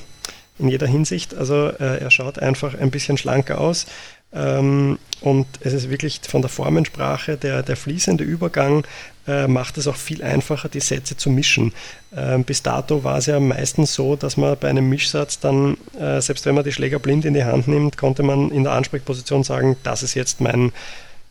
in 0.58 0.68
jeder 0.68 0.86
Hinsicht. 0.86 1.34
Also 1.34 1.68
äh, 1.68 1.98
er 1.98 2.10
schaut 2.10 2.38
einfach 2.38 2.74
ein 2.74 2.90
bisschen 2.90 3.18
schlanker 3.18 3.60
aus. 3.60 3.86
Ähm, 4.32 4.98
und 5.20 5.46
es 5.60 5.72
ist 5.72 5.90
wirklich 5.90 6.20
von 6.28 6.42
der 6.42 6.50
Formensprache, 6.50 7.36
der, 7.36 7.62
der 7.62 7.76
fließende 7.76 8.24
Übergang 8.24 8.84
äh, 9.26 9.46
macht 9.46 9.78
es 9.78 9.86
auch 9.86 9.96
viel 9.96 10.22
einfacher, 10.22 10.68
die 10.68 10.80
Sätze 10.80 11.16
zu 11.16 11.30
mischen. 11.30 11.72
Ähm, 12.16 12.44
bis 12.44 12.62
dato 12.62 13.04
war 13.04 13.18
es 13.18 13.26
ja 13.26 13.38
meistens 13.40 13.94
so, 13.94 14.16
dass 14.16 14.36
man 14.36 14.56
bei 14.58 14.68
einem 14.68 14.88
Mischsatz 14.88 15.38
dann, 15.38 15.76
äh, 15.98 16.20
selbst 16.20 16.46
wenn 16.46 16.54
man 16.54 16.64
die 16.64 16.72
Schläger 16.72 16.98
blind 16.98 17.24
in 17.24 17.34
die 17.34 17.44
Hand 17.44 17.68
nimmt, 17.68 17.96
konnte 17.96 18.22
man 18.22 18.50
in 18.50 18.64
der 18.64 18.72
Ansprechposition 18.72 19.44
sagen, 19.44 19.76
das 19.82 20.02
ist 20.02 20.14
jetzt 20.14 20.40
mein 20.40 20.72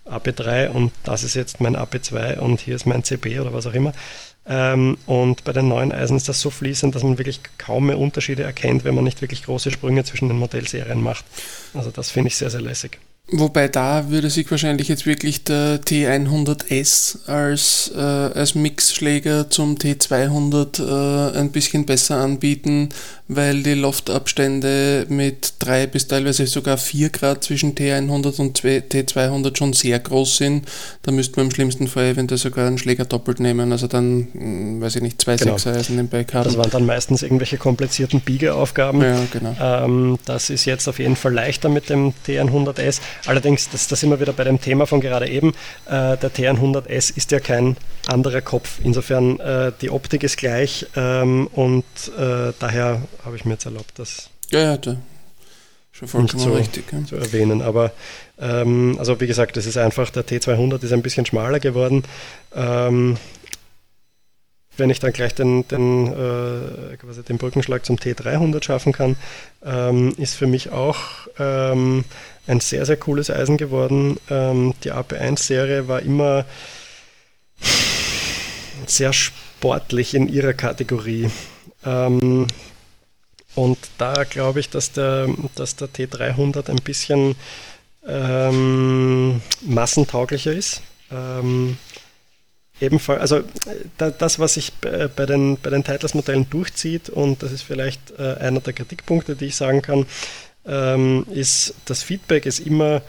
AP3 0.05 0.69
und 0.69 0.91
das 1.03 1.23
ist 1.23 1.33
jetzt 1.33 1.61
mein 1.61 1.75
AP2 1.75 2.39
und 2.39 2.59
hier 2.59 2.75
ist 2.75 2.85
mein 2.85 3.03
CB 3.03 3.39
oder 3.39 3.53
was 3.53 3.67
auch 3.67 3.73
immer. 3.73 3.93
Ähm, 4.45 4.97
und 5.05 5.43
bei 5.45 5.53
den 5.53 5.69
neuen 5.69 5.91
Eisen 5.91 6.17
ist 6.17 6.27
das 6.27 6.41
so 6.41 6.49
fließend, 6.49 6.93
dass 6.95 7.03
man 7.03 7.17
wirklich 7.17 7.39
kaum 7.57 7.87
mehr 7.87 7.97
Unterschiede 7.97 8.43
erkennt, 8.43 8.83
wenn 8.83 8.95
man 8.95 9.05
nicht 9.05 9.21
wirklich 9.21 9.43
große 9.43 9.71
Sprünge 9.71 10.03
zwischen 10.03 10.27
den 10.27 10.37
Modellserien 10.37 11.01
macht. 11.01 11.23
Also 11.73 11.91
das 11.91 12.11
finde 12.11 12.27
ich 12.27 12.35
sehr, 12.35 12.49
sehr 12.49 12.61
lässig. 12.61 12.99
Wobei 13.31 13.69
da 13.69 14.09
würde 14.09 14.29
sich 14.29 14.51
wahrscheinlich 14.51 14.89
jetzt 14.89 15.05
wirklich 15.05 15.45
der 15.45 15.81
T100S 15.81 17.25
als, 17.25 17.89
äh, 17.95 17.99
als 17.99 18.53
Mixschläger 18.53 19.49
zum 19.49 19.77
T200 19.77 21.31
äh, 21.33 21.39
ein 21.39 21.51
bisschen 21.51 21.85
besser 21.85 22.17
anbieten, 22.17 22.89
weil 23.29 23.63
die 23.63 23.75
Loftabstände 23.75 25.05
mit 25.07 25.53
3 25.59 25.87
bis 25.87 26.07
teilweise 26.07 26.45
sogar 26.47 26.77
4 26.77 27.09
Grad 27.09 27.45
zwischen 27.45 27.75
T100 27.75 28.39
und 28.41 28.59
T200 28.59 29.57
schon 29.57 29.71
sehr 29.71 29.99
groß 29.99 30.37
sind. 30.37 30.67
Da 31.01 31.11
müsste 31.11 31.37
man 31.37 31.47
im 31.47 31.51
schlimmsten 31.53 31.87
Fall 31.87 32.07
eventuell 32.07 32.37
sogar 32.37 32.67
einen 32.67 32.77
Schläger 32.77 33.05
doppelt 33.05 33.39
nehmen, 33.39 33.71
also 33.71 33.87
dann, 33.87 34.27
hm, 34.33 34.81
weiß 34.81 34.97
ich 34.97 35.01
nicht, 35.01 35.21
zwei 35.21 35.37
genau. 35.37 35.57
Sechseisen 35.57 35.97
im 35.97 36.09
Back 36.09 36.33
haben. 36.33 36.43
Das 36.43 36.57
waren 36.57 36.69
dann 36.69 36.85
meistens 36.85 37.23
irgendwelche 37.23 37.57
komplizierten 37.57 38.19
Biegeaufgaben. 38.19 39.01
Ja, 39.01 39.19
genau. 39.31 39.55
Ähm, 39.59 40.19
das 40.25 40.49
ist 40.49 40.65
jetzt 40.65 40.89
auf 40.89 40.99
jeden 40.99 41.15
Fall 41.15 41.33
leichter 41.33 41.69
mit 41.69 41.89
dem 41.89 42.13
T100S. 42.27 42.99
Allerdings, 43.25 43.69
das, 43.69 43.87
das 43.87 43.99
sind 43.99 44.09
wir 44.09 44.19
wieder 44.19 44.33
bei 44.33 44.43
dem 44.43 44.59
Thema 44.59 44.85
von 44.85 45.01
gerade 45.01 45.27
eben. 45.27 45.49
Äh, 45.85 46.17
der 46.17 46.31
T100S 46.31 47.15
ist 47.15 47.31
ja 47.31 47.39
kein 47.39 47.77
anderer 48.07 48.41
Kopf. 48.41 48.79
Insofern, 48.83 49.39
äh, 49.39 49.71
die 49.81 49.89
Optik 49.89 50.23
ist 50.23 50.37
gleich 50.37 50.85
ähm, 50.95 51.47
und 51.53 51.83
äh, 52.17 52.53
daher 52.59 53.01
habe 53.25 53.35
ich 53.35 53.45
mir 53.45 53.53
jetzt 53.53 53.65
erlaubt, 53.65 53.91
das 53.95 54.29
ja, 54.51 54.59
ja, 54.59 54.77
da. 54.77 54.97
schon 55.91 56.07
vollkommen 56.07 56.43
zu, 56.43 56.53
richtig 56.53 56.85
ja. 56.91 57.03
zu 57.05 57.15
erwähnen. 57.15 57.61
Aber 57.61 57.91
ähm, 58.39 58.95
also 58.99 59.19
wie 59.19 59.27
gesagt, 59.27 59.57
das 59.57 59.65
ist 59.65 59.77
einfach, 59.77 60.09
der 60.09 60.25
T200 60.25 60.83
ist 60.83 60.93
ein 60.93 61.01
bisschen 61.01 61.25
schmaler 61.25 61.59
geworden. 61.59 62.03
Ähm, 62.55 63.17
wenn 64.77 64.89
ich 64.89 64.99
dann 64.99 65.13
gleich 65.13 65.35
den, 65.35 65.67
den, 65.67 66.07
äh, 66.07 66.97
quasi 66.97 67.23
den 67.23 67.37
Brückenschlag 67.37 67.85
zum 67.85 67.97
T300 67.97 68.63
schaffen 68.63 68.93
kann, 68.93 69.15
ähm, 69.63 70.13
ist 70.17 70.35
für 70.35 70.47
mich 70.47 70.71
auch 70.71 70.97
ähm, 71.39 72.05
ein 72.47 72.59
sehr, 72.59 72.85
sehr 72.85 72.97
cooles 72.97 73.29
Eisen 73.29 73.57
geworden. 73.57 74.17
Ähm, 74.29 74.73
die 74.83 74.91
AP1-Serie 74.91 75.87
war 75.87 76.01
immer 76.01 76.45
sehr 78.87 79.13
sportlich 79.13 80.13
in 80.13 80.27
ihrer 80.27 80.53
Kategorie. 80.53 81.29
Ähm, 81.85 82.47
und 83.55 83.77
da 83.97 84.23
glaube 84.23 84.59
ich, 84.59 84.69
dass 84.69 84.91
der, 84.91 85.29
dass 85.55 85.75
der 85.75 85.87
T300 85.87 86.69
ein 86.69 86.81
bisschen 86.83 87.35
ähm, 88.07 89.41
massentauglicher 89.61 90.51
ist. 90.51 90.81
Ebenfalls, 92.83 93.21
also 93.21 93.41
da, 93.97 94.11
das, 94.11 94.39
was 94.39 94.55
sich 94.55 94.73
bei 94.73 95.25
den, 95.25 95.57
bei 95.57 95.69
den 95.69 95.85
Titles-Modellen 95.85 96.49
durchzieht, 96.49 97.09
und 97.09 97.41
das 97.41 97.53
ist 97.53 97.61
vielleicht 97.61 98.11
äh, 98.19 98.35
einer 98.35 98.59
der 98.59 98.73
Kritikpunkte, 98.73 99.35
die 99.35 99.45
ich 99.45 99.55
sagen 99.55 99.81
kann, 99.81 100.05
ähm, 100.65 101.25
ist, 101.31 101.75
das 101.85 102.03
Feedback 102.03 102.45
ist 102.45 102.59
immer 102.59 103.01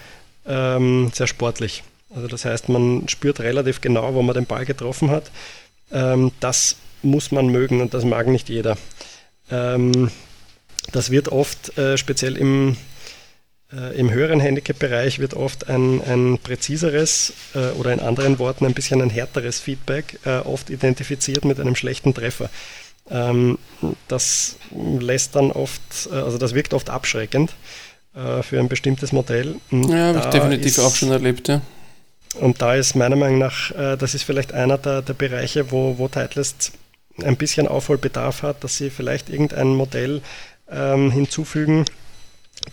ähm, 0.46 1.10
sehr 1.12 1.26
sportlich. 1.26 1.82
Also 2.14 2.28
das 2.28 2.44
heißt, 2.44 2.68
man 2.68 3.08
spürt 3.08 3.40
relativ 3.40 3.80
genau, 3.80 4.14
wo 4.14 4.22
man 4.22 4.34
den 4.34 4.46
Ball 4.46 4.64
getroffen 4.64 5.10
hat. 5.10 5.32
Ähm, 5.90 6.30
das 6.38 6.76
muss 7.02 7.32
man 7.32 7.48
mögen 7.48 7.80
und 7.80 7.94
das 7.94 8.04
mag 8.04 8.28
nicht 8.28 8.48
jeder. 8.48 8.78
Das 9.46 11.10
wird 11.10 11.28
oft, 11.28 11.76
äh, 11.76 11.98
speziell 11.98 12.38
im, 12.38 12.78
äh, 13.74 13.98
im 13.98 14.10
höheren 14.10 14.40
Handicap-Bereich, 14.40 15.18
wird 15.18 15.34
oft 15.34 15.68
ein, 15.68 16.00
ein 16.02 16.38
präziseres 16.38 17.32
äh, 17.54 17.70
oder 17.78 17.92
in 17.92 18.00
anderen 18.00 18.38
Worten 18.38 18.66
ein 18.66 18.74
bisschen 18.74 19.02
ein 19.02 19.10
härteres 19.10 19.60
Feedback 19.60 20.18
äh, 20.24 20.38
oft 20.38 20.70
identifiziert 20.70 21.44
mit 21.44 21.60
einem 21.60 21.76
schlechten 21.76 22.14
Treffer. 22.14 22.50
Ähm, 23.10 23.58
das 24.08 24.56
lässt 24.72 25.36
dann 25.36 25.50
oft, 25.50 26.08
äh, 26.10 26.16
also 26.16 26.38
das 26.38 26.54
wirkt 26.54 26.74
oft 26.74 26.90
abschreckend 26.90 27.52
äh, 28.14 28.42
für 28.42 28.58
ein 28.58 28.68
bestimmtes 28.68 29.12
Modell. 29.12 29.56
ja, 29.70 30.14
habe 30.14 30.18
ich 30.18 30.26
definitiv 30.26 30.78
auch 30.78 30.94
schon 30.94 31.10
erlebt, 31.10 31.48
ja. 31.48 31.60
Und 32.40 32.60
da 32.60 32.74
ist 32.74 32.96
meiner 32.96 33.14
Meinung 33.14 33.38
nach, 33.38 33.70
das 33.70 34.16
ist 34.16 34.24
vielleicht 34.24 34.52
einer 34.52 34.76
der, 34.76 35.02
der 35.02 35.14
Bereiche, 35.14 35.70
wo, 35.70 35.98
wo 35.98 36.08
Titleist 36.08 36.72
ein 37.22 37.36
bisschen 37.36 37.68
Aufholbedarf 37.68 38.42
hat, 38.42 38.64
dass 38.64 38.76
sie 38.76 38.90
vielleicht 38.90 39.30
irgendein 39.30 39.68
Modell 39.68 40.20
ähm, 40.68 41.12
hinzufügen, 41.12 41.84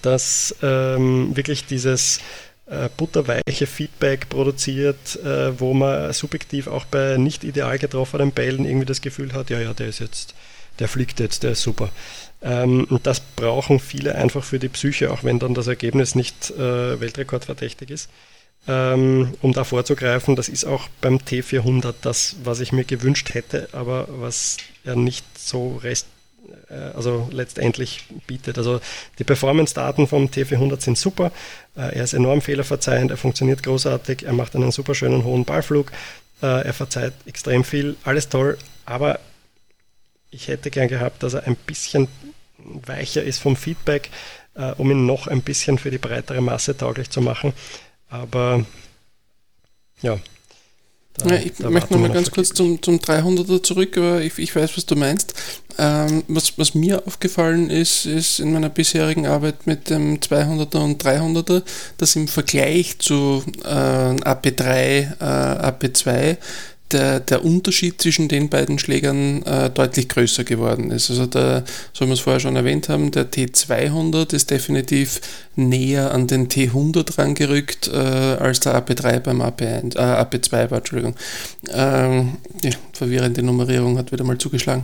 dass 0.02 0.56
ähm, 0.62 1.36
wirklich 1.36 1.66
dieses 1.66 2.20
äh, 2.68 2.90
butterweiche 2.96 3.68
Feedback 3.68 4.30
produziert, 4.30 5.18
äh, 5.24 5.60
wo 5.60 5.74
man 5.74 6.14
subjektiv 6.14 6.68
auch 6.68 6.86
bei 6.86 7.18
nicht 7.18 7.44
ideal 7.44 7.78
getroffenen 7.78 8.32
Bällen 8.32 8.66
irgendwie 8.66 8.86
das 8.86 9.02
Gefühl 9.02 9.34
hat, 9.34 9.50
ja, 9.50 9.60
ja, 9.60 9.74
der 9.74 9.88
ist 9.88 10.00
jetzt, 10.00 10.34
der 10.80 10.88
fliegt 10.88 11.20
jetzt, 11.20 11.44
der 11.44 11.52
ist 11.52 11.62
super. 11.62 11.90
Ähm, 12.42 12.86
und 12.90 13.06
das 13.08 13.20
brauchen 13.20 13.80
viele 13.80 14.16
einfach 14.16 14.44
für 14.44 14.58
die 14.58 14.70
Psyche, 14.70 15.12
auch 15.12 15.24
wenn 15.24 15.40
dann 15.40 15.54
das 15.54 15.68
Ergebnis 15.68 16.16
nicht 16.16 16.52
äh, 16.52 17.00
Weltrekordverdächtig 17.00 17.90
ist. 17.90 18.10
Ähm, 18.68 19.34
um 19.42 19.54
da 19.54 19.64
vorzugreifen, 19.64 20.36
das 20.36 20.48
ist 20.48 20.66
auch 20.66 20.88
beim 21.02 21.18
T400 21.18 21.96
das, 22.02 22.36
was 22.44 22.60
ich 22.60 22.72
mir 22.72 22.84
gewünscht 22.84 23.34
hätte, 23.34 23.70
aber 23.72 24.08
was 24.10 24.58
er 24.84 24.96
nicht 24.96 25.26
so 25.38 25.78
rest 25.84 26.06
also 26.96 27.28
letztendlich 27.32 28.06
bietet. 28.28 28.58
Also 28.58 28.80
die 29.20 29.24
Performance-Daten 29.24 30.08
vom 30.08 30.26
T400 30.28 30.82
sind 30.82 30.98
super. 30.98 31.32
Äh, 31.76 31.96
er 31.96 32.04
ist 32.04 32.14
enorm 32.14 32.42
fehlerverzeihend, 32.42 33.12
er 33.12 33.18
funktioniert 33.18 33.64
großartig, 33.64 34.24
er 34.26 34.34
macht 34.34 34.56
einen 34.56 34.72
super 34.72 34.96
schönen 34.96 35.24
hohen 35.24 35.46
Ballflug, 35.46 35.92
äh, 36.42 36.66
er 36.66 36.74
verzeiht 36.74 37.14
extrem 37.26 37.64
viel, 37.64 37.96
alles 38.04 38.30
toll, 38.30 38.58
aber 38.86 39.20
ich 40.30 40.48
hätte 40.48 40.72
gern 40.72 40.88
gehabt, 40.88 41.24
dass 41.24 41.34
er 41.34 41.46
ein 41.46 41.56
bisschen 41.56 42.08
weicher 42.58 43.24
ist 43.24 43.40
vom 43.40 43.56
Feedback, 43.56 44.10
um 44.78 44.90
ihn 44.92 45.06
noch 45.06 45.28
ein 45.28 45.42
bisschen 45.42 45.78
für 45.78 45.92
die 45.92 45.98
breitere 45.98 46.40
Masse 46.42 46.78
tauglich 46.78 47.10
zu 47.10 47.22
machen. 47.22 47.54
Aber 48.08 48.66
ja, 50.02 50.20
da, 51.16 51.36
ja, 51.36 51.42
ich 51.42 51.60
möchte 51.60 51.94
nochmal 51.94 52.12
ganz 52.12 52.32
kurz 52.32 52.54
zum, 52.54 52.82
zum 52.82 53.00
300er 53.00 53.62
zurück, 53.62 53.98
aber 53.98 54.22
ich, 54.22 54.38
ich 54.40 54.56
weiß, 54.56 54.78
was 54.78 54.86
du 54.86 54.96
meinst. 54.96 55.34
Ähm, 55.78 56.24
was, 56.28 56.58
was 56.58 56.74
mir 56.74 57.06
aufgefallen 57.06 57.70
ist, 57.70 58.06
ist 58.06 58.40
in 58.40 58.54
meiner 58.54 58.70
bisherigen 58.70 59.28
Arbeit 59.28 59.68
mit 59.68 59.90
dem 59.90 60.20
200er 60.20 60.78
und 60.78 61.04
300er, 61.04 61.64
dass 61.98 62.16
im 62.16 62.28
Vergleich 62.28 63.00
zu 63.00 63.44
äh, 63.64 63.68
AP3, 63.68 64.64
äh, 64.70 65.16
AP2 65.20 66.38
der, 66.92 67.20
der 67.20 67.44
Unterschied 67.44 68.02
zwischen 68.02 68.28
den 68.28 68.50
beiden 68.50 68.80
Schlägern 68.80 69.44
äh, 69.44 69.70
deutlich 69.70 70.10
größer 70.10 70.44
geworden 70.44 70.92
ist. 70.92 71.10
Also 71.10 71.26
der, 71.26 71.64
so 71.94 72.06
wie 72.06 72.10
wir 72.10 72.14
es 72.14 72.20
vorher 72.20 72.40
schon 72.40 72.56
erwähnt 72.56 72.90
haben, 72.90 73.12
der 73.12 73.32
T200 73.32 74.34
ist 74.34 74.52
definitiv 74.52 75.22
näher 75.56 76.14
an 76.14 76.28
den 76.28 76.48
T100 76.48 77.18
rangerückt 77.18 77.88
äh, 77.88 77.96
als 77.96 78.60
der 78.62 78.76
AP3 78.76 79.20
beim 79.20 79.42
AP1, 79.42 79.96
äh, 79.96 80.00
AP2 80.00 80.72
war, 80.72 80.78
Entschuldigung. 80.80 81.16
Ähm, 81.70 82.38
die 82.64 82.74
verwirrende 82.94 83.44
Nummerierung 83.44 83.98
hat 83.98 84.12
wieder 84.12 84.24
mal 84.24 84.38
zugeschlagen. 84.38 84.84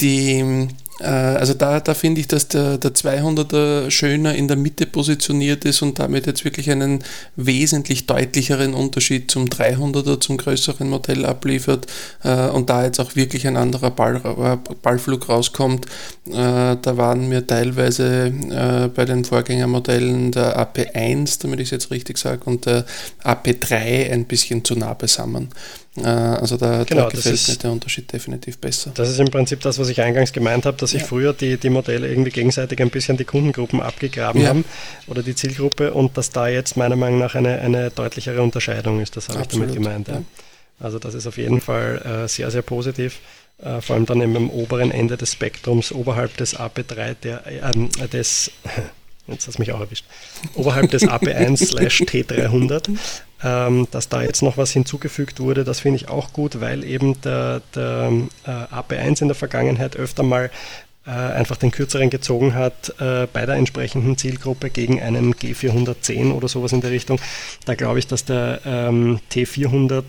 Die, 0.00 0.68
also 1.04 1.54
da, 1.54 1.80
da 1.80 1.94
finde 1.94 2.20
ich, 2.20 2.28
dass 2.28 2.48
der, 2.48 2.78
der 2.78 2.92
200er 2.92 3.90
schöner 3.90 4.34
in 4.34 4.48
der 4.48 4.56
Mitte 4.56 4.86
positioniert 4.86 5.64
ist 5.64 5.82
und 5.82 5.98
damit 5.98 6.26
jetzt 6.26 6.44
wirklich 6.44 6.70
einen 6.70 7.04
wesentlich 7.36 8.06
deutlicheren 8.06 8.74
Unterschied 8.74 9.30
zum 9.30 9.46
300er, 9.46 10.20
zum 10.20 10.36
größeren 10.38 10.88
Modell 10.88 11.24
abliefert 11.24 11.86
äh, 12.24 12.48
und 12.48 12.68
da 12.70 12.84
jetzt 12.84 12.98
auch 13.00 13.16
wirklich 13.16 13.46
ein 13.46 13.56
anderer 13.56 13.90
Ball, 13.90 14.16
äh, 14.16 14.74
Ballflug 14.82 15.28
rauskommt. 15.28 15.86
Da 16.30 16.78
waren 16.82 17.28
mir 17.30 17.46
teilweise 17.46 18.30
bei 18.94 19.04
den 19.06 19.24
Vorgängermodellen 19.24 20.30
der 20.30 20.58
AP1, 20.58 21.40
damit 21.40 21.60
ich 21.60 21.68
es 21.68 21.70
jetzt 21.70 21.90
richtig 21.90 22.18
sage, 22.18 22.42
und 22.44 22.66
der 22.66 22.84
AP3 23.24 24.10
ein 24.12 24.24
bisschen 24.26 24.62
zu 24.62 24.74
nah 24.74 24.92
beisammen. 24.92 25.48
Äh, 25.96 26.06
also 26.06 26.56
da, 26.56 26.84
genau, 26.84 27.04
da 27.04 27.08
gefällt 27.08 27.34
ist, 27.34 27.48
mir 27.48 27.56
der 27.56 27.72
Unterschied 27.72 28.12
definitiv 28.12 28.58
besser. 28.58 28.92
Das 28.94 29.08
ist 29.08 29.18
im 29.18 29.30
Prinzip 29.30 29.60
das, 29.60 29.78
was 29.78 29.88
ich 29.88 30.00
eingangs 30.00 30.32
gemeint 30.32 30.66
habe, 30.66 30.76
dass 30.76 30.90
sich 30.90 31.02
ja. 31.02 31.06
früher 31.06 31.32
die, 31.32 31.56
die 31.56 31.70
Modelle 31.70 32.08
irgendwie 32.08 32.30
gegenseitig 32.30 32.80
ein 32.80 32.90
bisschen 32.90 33.16
die 33.16 33.24
Kundengruppen 33.24 33.80
abgegraben 33.80 34.42
ja. 34.42 34.48
haben 34.48 34.64
oder 35.06 35.22
die 35.22 35.34
Zielgruppe 35.34 35.92
und 35.92 36.16
dass 36.16 36.30
da 36.30 36.48
jetzt 36.48 36.76
meiner 36.76 36.96
Meinung 36.96 37.18
nach 37.18 37.34
eine, 37.34 37.60
eine 37.60 37.90
deutlichere 37.90 38.42
Unterscheidung 38.42 39.00
ist. 39.00 39.16
Das 39.16 39.28
habe 39.28 39.42
ich 39.42 39.48
damit 39.48 39.74
gemeint. 39.74 40.08
Ja. 40.08 40.22
Also 40.80 40.98
das 40.98 41.14
ist 41.14 41.26
auf 41.26 41.38
jeden 41.38 41.60
Fall 41.60 42.24
äh, 42.24 42.28
sehr, 42.28 42.50
sehr 42.50 42.62
positiv. 42.62 43.18
Äh, 43.60 43.80
vor 43.80 43.96
allem 43.96 44.06
dann 44.06 44.20
eben 44.20 44.36
am 44.36 44.50
oberen 44.50 44.92
Ende 44.92 45.16
des 45.16 45.32
Spektrums, 45.32 45.90
oberhalb 45.90 46.36
des 46.36 46.56
AP3, 46.56 47.14
der, 47.14 47.44
äh, 47.46 48.08
des 48.08 48.52
jetzt 49.26 49.48
hast 49.48 49.58
du 49.58 49.62
mich 49.62 49.72
auch 49.72 49.80
erwischt, 49.80 50.04
oberhalb 50.54 50.90
des 50.90 51.02
AP1 51.02 51.66
slash 51.66 52.02
T300, 52.02 52.88
ähm, 53.42 53.86
dass 53.90 54.08
da 54.08 54.22
jetzt 54.22 54.42
noch 54.42 54.56
was 54.56 54.72
hinzugefügt 54.72 55.40
wurde, 55.40 55.64
das 55.64 55.80
finde 55.80 55.96
ich 55.96 56.08
auch 56.08 56.32
gut, 56.32 56.60
weil 56.60 56.84
eben 56.84 57.20
der, 57.20 57.62
der 57.74 58.12
äh, 58.44 58.50
AP1 58.50 59.22
in 59.22 59.28
der 59.28 59.34
Vergangenheit 59.34 59.96
öfter 59.96 60.22
mal 60.22 60.50
äh, 61.06 61.10
einfach 61.10 61.56
den 61.56 61.70
kürzeren 61.70 62.10
gezogen 62.10 62.54
hat 62.54 62.94
äh, 63.00 63.26
bei 63.32 63.46
der 63.46 63.54
entsprechenden 63.54 64.18
Zielgruppe 64.18 64.70
gegen 64.70 65.00
einen 65.00 65.34
G410 65.34 66.32
oder 66.32 66.48
sowas 66.48 66.72
in 66.72 66.80
der 66.80 66.90
Richtung. 66.90 67.18
Da 67.64 67.74
glaube 67.74 67.98
ich, 67.98 68.06
dass 68.06 68.24
der 68.24 68.60
ähm, 68.66 69.20
T400 69.32 70.04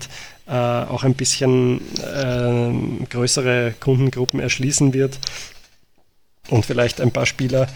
äh, 0.46 0.52
auch 0.52 1.04
ein 1.04 1.14
bisschen 1.14 1.80
äh, 2.00 3.06
größere 3.06 3.74
Kundengruppen 3.80 4.40
erschließen 4.40 4.92
wird 4.92 5.18
und 6.48 6.66
vielleicht 6.66 7.00
ein 7.00 7.12
paar 7.12 7.26
Spieler 7.26 7.68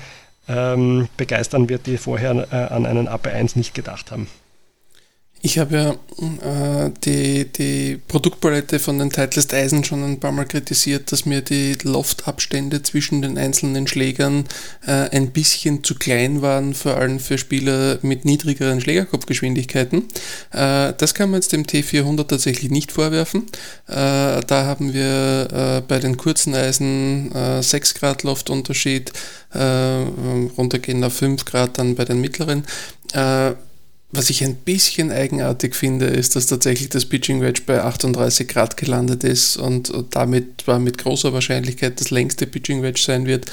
ähm, 0.48 1.08
begeistern 1.16 1.68
wird, 1.68 1.86
die 1.86 1.96
vorher 1.96 2.46
äh, 2.52 2.56
an 2.56 2.84
einen 2.84 3.08
AP1 3.08 3.56
nicht 3.56 3.74
gedacht 3.74 4.10
haben. 4.10 4.28
Ich 5.46 5.58
habe 5.58 5.76
ja 5.76 6.86
äh, 6.86 6.90
die, 7.04 7.44
die 7.44 8.00
Produktpalette 8.08 8.78
von 8.78 8.98
den 8.98 9.10
Titleist 9.10 9.52
Eisen 9.52 9.84
schon 9.84 10.02
ein 10.02 10.18
paar 10.18 10.32
Mal 10.32 10.46
kritisiert, 10.46 11.12
dass 11.12 11.26
mir 11.26 11.42
die 11.42 11.76
Loftabstände 11.82 12.82
zwischen 12.82 13.20
den 13.20 13.36
einzelnen 13.36 13.86
Schlägern 13.86 14.46
äh, 14.86 15.10
ein 15.10 15.32
bisschen 15.32 15.84
zu 15.84 15.96
klein 15.96 16.40
waren, 16.40 16.72
vor 16.72 16.96
allem 16.96 17.20
für 17.20 17.36
Spieler 17.36 17.98
mit 18.00 18.24
niedrigeren 18.24 18.80
Schlägerkopfgeschwindigkeiten. 18.80 20.08
Äh, 20.50 20.94
das 20.96 21.12
kann 21.12 21.30
man 21.30 21.42
jetzt 21.42 21.52
dem 21.52 21.64
T400 21.64 22.26
tatsächlich 22.26 22.70
nicht 22.70 22.90
vorwerfen. 22.90 23.42
Äh, 23.86 24.40
da 24.46 24.64
haben 24.64 24.94
wir 24.94 25.48
äh, 25.52 25.82
bei 25.86 25.98
den 25.98 26.16
kurzen 26.16 26.54
Eisen 26.54 27.30
6 27.60 27.92
äh, 27.92 27.98
Grad 27.98 28.22
Loftunterschied, 28.22 29.12
runtergehen 29.54 31.04
auf 31.04 31.12
5 31.12 31.44
Grad 31.44 31.76
dann 31.78 31.96
bei 31.96 32.06
den 32.06 32.22
mittleren 32.22 32.64
was 34.16 34.30
ich 34.30 34.44
ein 34.44 34.54
bisschen 34.54 35.10
eigenartig 35.10 35.74
finde, 35.74 36.06
ist, 36.06 36.36
dass 36.36 36.46
tatsächlich 36.46 36.88
das 36.88 37.06
Pitching 37.06 37.40
Wedge 37.40 37.62
bei 37.66 37.82
38 37.82 38.46
Grad 38.48 38.76
gelandet 38.76 39.24
ist 39.24 39.56
und, 39.56 39.92
damit 40.10 40.66
war 40.66 40.78
mit 40.78 40.98
großer 40.98 41.32
Wahrscheinlichkeit 41.32 42.00
das 42.00 42.10
längste 42.10 42.46
Pitching 42.46 42.82
Wedge 42.82 43.00
sein 43.00 43.26
wird, 43.26 43.46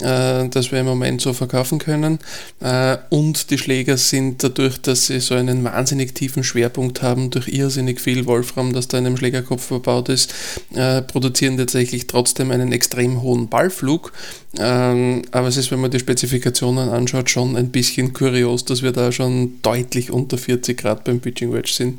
äh, 0.00 0.48
das 0.48 0.72
wir 0.72 0.80
im 0.80 0.86
Moment 0.86 1.20
so 1.20 1.32
verkaufen 1.32 1.78
können. 1.78 2.18
Äh, 2.60 2.96
und 3.10 3.50
die 3.50 3.58
Schläger 3.58 3.96
sind 3.96 4.42
dadurch, 4.42 4.78
dass 4.78 5.06
sie 5.06 5.20
so 5.20 5.34
einen 5.34 5.64
wahnsinnig 5.64 6.14
tiefen 6.14 6.44
Schwerpunkt 6.44 7.02
haben, 7.02 7.30
durch 7.30 7.48
irrsinnig 7.48 8.00
viel 8.00 8.26
Wolfram, 8.26 8.72
das 8.72 8.88
da 8.88 8.98
in 8.98 9.06
einem 9.06 9.16
Schlägerkopf 9.16 9.66
verbaut 9.66 10.08
ist, 10.08 10.32
äh, 10.74 11.02
produzieren 11.02 11.56
tatsächlich 11.56 12.06
trotzdem 12.06 12.50
einen 12.50 12.72
extrem 12.72 13.22
hohen 13.22 13.48
Ballflug. 13.48 14.12
Ähm, 14.58 15.22
aber 15.32 15.48
es 15.48 15.56
ist, 15.56 15.70
wenn 15.70 15.80
man 15.80 15.90
die 15.90 15.98
Spezifikationen 15.98 16.88
anschaut, 16.88 17.28
schon 17.28 17.56
ein 17.56 17.70
bisschen 17.70 18.12
kurios, 18.12 18.64
dass 18.64 18.82
wir 18.82 18.92
da 18.92 19.12
schon 19.12 19.60
deutlich 19.62 20.05
unter 20.10 20.38
40 20.38 20.78
Grad 20.78 21.04
beim 21.04 21.20
Pitching 21.20 21.52
Wedge 21.52 21.72
sind. 21.72 21.98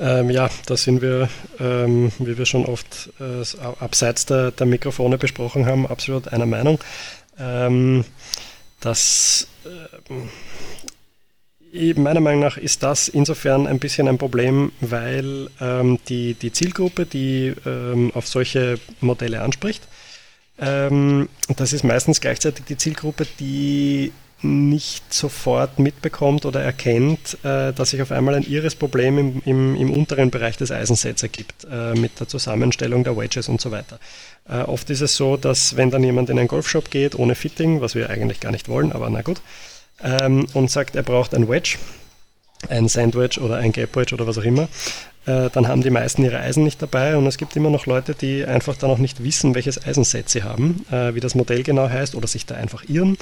Ähm, 0.00 0.30
ja, 0.30 0.48
da 0.66 0.76
sind 0.76 1.02
wir, 1.02 1.28
ähm, 1.58 2.12
wie 2.18 2.38
wir 2.38 2.46
schon 2.46 2.66
oft 2.66 3.10
äh, 3.18 3.42
abseits 3.80 4.26
der, 4.26 4.52
der, 4.52 4.66
Mikrofone 4.66 5.18
besprochen 5.18 5.66
haben, 5.66 5.88
absolut 5.88 6.28
einer 6.28 6.46
Meinung. 6.46 6.78
Ähm, 7.38 8.04
das, 8.80 9.48
äh, 9.64 10.14
meiner 11.94 12.20
Meinung 12.20 12.40
nach 12.40 12.56
ist 12.56 12.84
das 12.84 13.08
insofern 13.08 13.66
ein 13.66 13.80
bisschen 13.80 14.06
ein 14.06 14.18
Problem, 14.18 14.70
weil 14.80 15.50
ähm, 15.60 15.98
die, 16.08 16.34
die 16.34 16.52
Zielgruppe, 16.52 17.04
die 17.04 17.54
ähm, 17.66 18.12
auf 18.14 18.28
solche 18.28 18.78
Modelle 19.00 19.42
anspricht, 19.42 19.82
ähm, 20.60 21.28
das 21.56 21.72
ist 21.72 21.82
meistens 21.84 22.20
gleichzeitig 22.20 22.64
die 22.66 22.76
Zielgruppe, 22.76 23.26
die 23.38 24.12
nicht 24.42 25.12
sofort 25.12 25.78
mitbekommt 25.78 26.46
oder 26.46 26.62
erkennt, 26.62 27.38
äh, 27.42 27.72
dass 27.72 27.90
sich 27.90 28.02
auf 28.02 28.12
einmal 28.12 28.34
ein 28.34 28.44
irres 28.44 28.74
Problem 28.74 29.18
im, 29.18 29.42
im, 29.44 29.74
im 29.74 29.90
unteren 29.90 30.30
Bereich 30.30 30.56
des 30.56 30.70
Eisensets 30.70 31.22
ergibt, 31.22 31.66
äh, 31.70 31.94
mit 31.94 32.20
der 32.20 32.28
Zusammenstellung 32.28 33.02
der 33.02 33.16
Wedges 33.16 33.48
und 33.48 33.60
so 33.60 33.72
weiter. 33.72 33.98
Äh, 34.48 34.60
oft 34.60 34.88
ist 34.90 35.00
es 35.00 35.16
so, 35.16 35.36
dass 35.36 35.76
wenn 35.76 35.90
dann 35.90 36.04
jemand 36.04 36.30
in 36.30 36.38
einen 36.38 36.48
Golfshop 36.48 36.90
geht, 36.90 37.16
ohne 37.16 37.34
Fitting, 37.34 37.80
was 37.80 37.94
wir 37.94 38.10
eigentlich 38.10 38.38
gar 38.40 38.52
nicht 38.52 38.68
wollen, 38.68 38.92
aber 38.92 39.10
na 39.10 39.22
gut, 39.22 39.40
ähm, 40.02 40.46
und 40.54 40.70
sagt, 40.70 40.94
er 40.94 41.02
braucht 41.02 41.34
ein 41.34 41.48
Wedge, 41.48 41.76
ein 42.68 42.88
Sandwich 42.88 43.40
oder 43.40 43.56
ein 43.56 43.72
Gap 43.72 43.96
Wedge 43.96 44.14
oder 44.14 44.26
was 44.26 44.38
auch 44.38 44.44
immer, 44.44 44.68
äh, 45.28 45.50
dann 45.50 45.68
haben 45.68 45.82
die 45.82 45.90
meisten 45.90 46.24
ihre 46.24 46.40
Eisen 46.40 46.64
nicht 46.64 46.80
dabei 46.80 47.16
und 47.16 47.26
es 47.26 47.36
gibt 47.36 47.54
immer 47.54 47.68
noch 47.68 47.84
Leute, 47.84 48.14
die 48.14 48.46
einfach 48.46 48.76
dann 48.78 48.90
auch 48.90 48.98
nicht 48.98 49.22
wissen, 49.22 49.54
welches 49.54 49.84
Eisenset 49.84 50.30
sie 50.30 50.42
haben, 50.42 50.86
äh, 50.90 51.14
wie 51.14 51.20
das 51.20 51.34
Modell 51.34 51.62
genau 51.62 51.90
heißt 51.90 52.14
oder 52.14 52.26
sich 52.26 52.46
da 52.46 52.54
einfach 52.54 52.84
irren. 52.88 53.18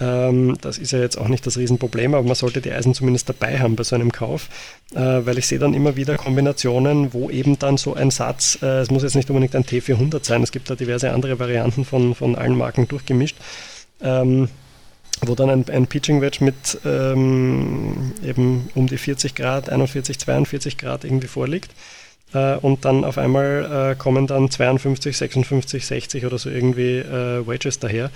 Ähm, 0.00 0.58
das 0.60 0.78
ist 0.78 0.90
ja 0.90 0.98
jetzt 0.98 1.16
auch 1.16 1.28
nicht 1.28 1.46
das 1.46 1.56
Riesenproblem, 1.56 2.14
aber 2.14 2.26
man 2.26 2.34
sollte 2.34 2.60
die 2.60 2.72
Eisen 2.72 2.92
zumindest 2.92 3.28
dabei 3.28 3.60
haben 3.60 3.76
bei 3.76 3.84
so 3.84 3.94
einem 3.94 4.10
Kauf, 4.10 4.48
äh, 4.94 4.98
weil 4.98 5.38
ich 5.38 5.46
sehe 5.46 5.60
dann 5.60 5.74
immer 5.74 5.94
wieder 5.94 6.16
Kombinationen, 6.16 7.14
wo 7.14 7.30
eben 7.30 7.56
dann 7.56 7.76
so 7.76 7.94
ein 7.94 8.10
Satz, 8.10 8.58
es 8.60 8.90
muss 8.90 9.04
jetzt 9.04 9.14
nicht 9.14 9.30
unbedingt 9.30 9.54
ein 9.54 9.64
T400 9.64 10.24
sein, 10.24 10.42
es 10.42 10.50
gibt 10.50 10.68
da 10.68 10.74
diverse 10.74 11.12
andere 11.12 11.38
Varianten 11.38 11.84
von, 11.84 12.16
von 12.16 12.34
allen 12.34 12.56
Marken 12.56 12.88
durchgemischt. 12.88 13.36
Ähm, 14.02 14.48
wo 15.22 15.34
dann 15.34 15.50
ein, 15.50 15.64
ein 15.68 15.86
Pitching 15.86 16.20
Wedge 16.20 16.44
mit 16.44 16.78
ähm, 16.84 18.12
eben 18.24 18.68
um 18.74 18.86
die 18.86 18.98
40 18.98 19.34
Grad, 19.34 19.70
41, 19.70 20.18
42 20.18 20.78
Grad 20.78 21.04
irgendwie 21.04 21.28
vorliegt. 21.28 21.70
Äh, 22.32 22.56
und 22.56 22.84
dann 22.84 23.04
auf 23.04 23.18
einmal 23.18 23.92
äh, 23.92 23.94
kommen 23.96 24.26
dann 24.26 24.50
52, 24.50 25.16
56, 25.16 25.86
60 25.86 26.26
oder 26.26 26.38
so 26.38 26.50
irgendwie 26.50 26.98
äh, 26.98 27.46
Wedges 27.46 27.78
daher, 27.78 28.10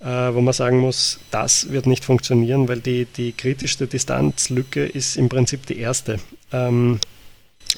äh, 0.00 0.06
wo 0.06 0.40
man 0.40 0.54
sagen 0.54 0.78
muss, 0.78 1.20
das 1.30 1.70
wird 1.70 1.86
nicht 1.86 2.04
funktionieren, 2.04 2.68
weil 2.68 2.80
die, 2.80 3.06
die 3.06 3.32
kritischste 3.32 3.86
Distanzlücke 3.86 4.84
ist 4.84 5.16
im 5.16 5.28
Prinzip 5.28 5.66
die 5.66 5.78
erste. 5.78 6.18
Ähm, 6.52 7.00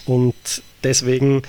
und 0.05 0.63
deswegen 0.87 1.43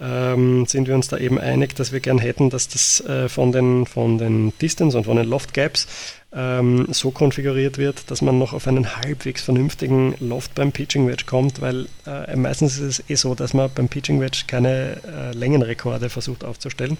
ähm, 0.00 0.64
sind 0.66 0.86
wir 0.86 0.94
uns 0.94 1.08
da 1.08 1.18
eben 1.18 1.38
einig, 1.38 1.74
dass 1.74 1.92
wir 1.92 2.00
gern 2.00 2.18
hätten, 2.18 2.50
dass 2.50 2.68
das 2.68 3.00
äh, 3.00 3.28
von, 3.28 3.50
den, 3.50 3.84
von 3.84 4.16
den 4.16 4.56
Distance 4.58 4.96
und 4.96 5.04
von 5.04 5.16
den 5.16 5.26
Loft 5.26 5.52
Gaps 5.54 5.88
ähm, 6.32 6.86
so 6.90 7.10
konfiguriert 7.10 7.78
wird, 7.78 8.10
dass 8.10 8.22
man 8.22 8.38
noch 8.38 8.52
auf 8.52 8.68
einen 8.68 8.96
halbwegs 8.96 9.42
vernünftigen 9.42 10.14
Loft 10.20 10.54
beim 10.54 10.70
Pitching 10.70 11.08
Wedge 11.08 11.24
kommt, 11.26 11.60
weil 11.60 11.86
äh, 12.06 12.36
meistens 12.36 12.78
ist 12.78 13.00
es 13.00 13.10
eh 13.10 13.16
so, 13.16 13.34
dass 13.34 13.54
man 13.54 13.70
beim 13.74 13.88
Pitching 13.88 14.20
Wedge 14.20 14.44
keine 14.46 15.00
äh, 15.04 15.32
Längenrekorde 15.32 16.08
versucht 16.08 16.44
aufzustellen, 16.44 16.98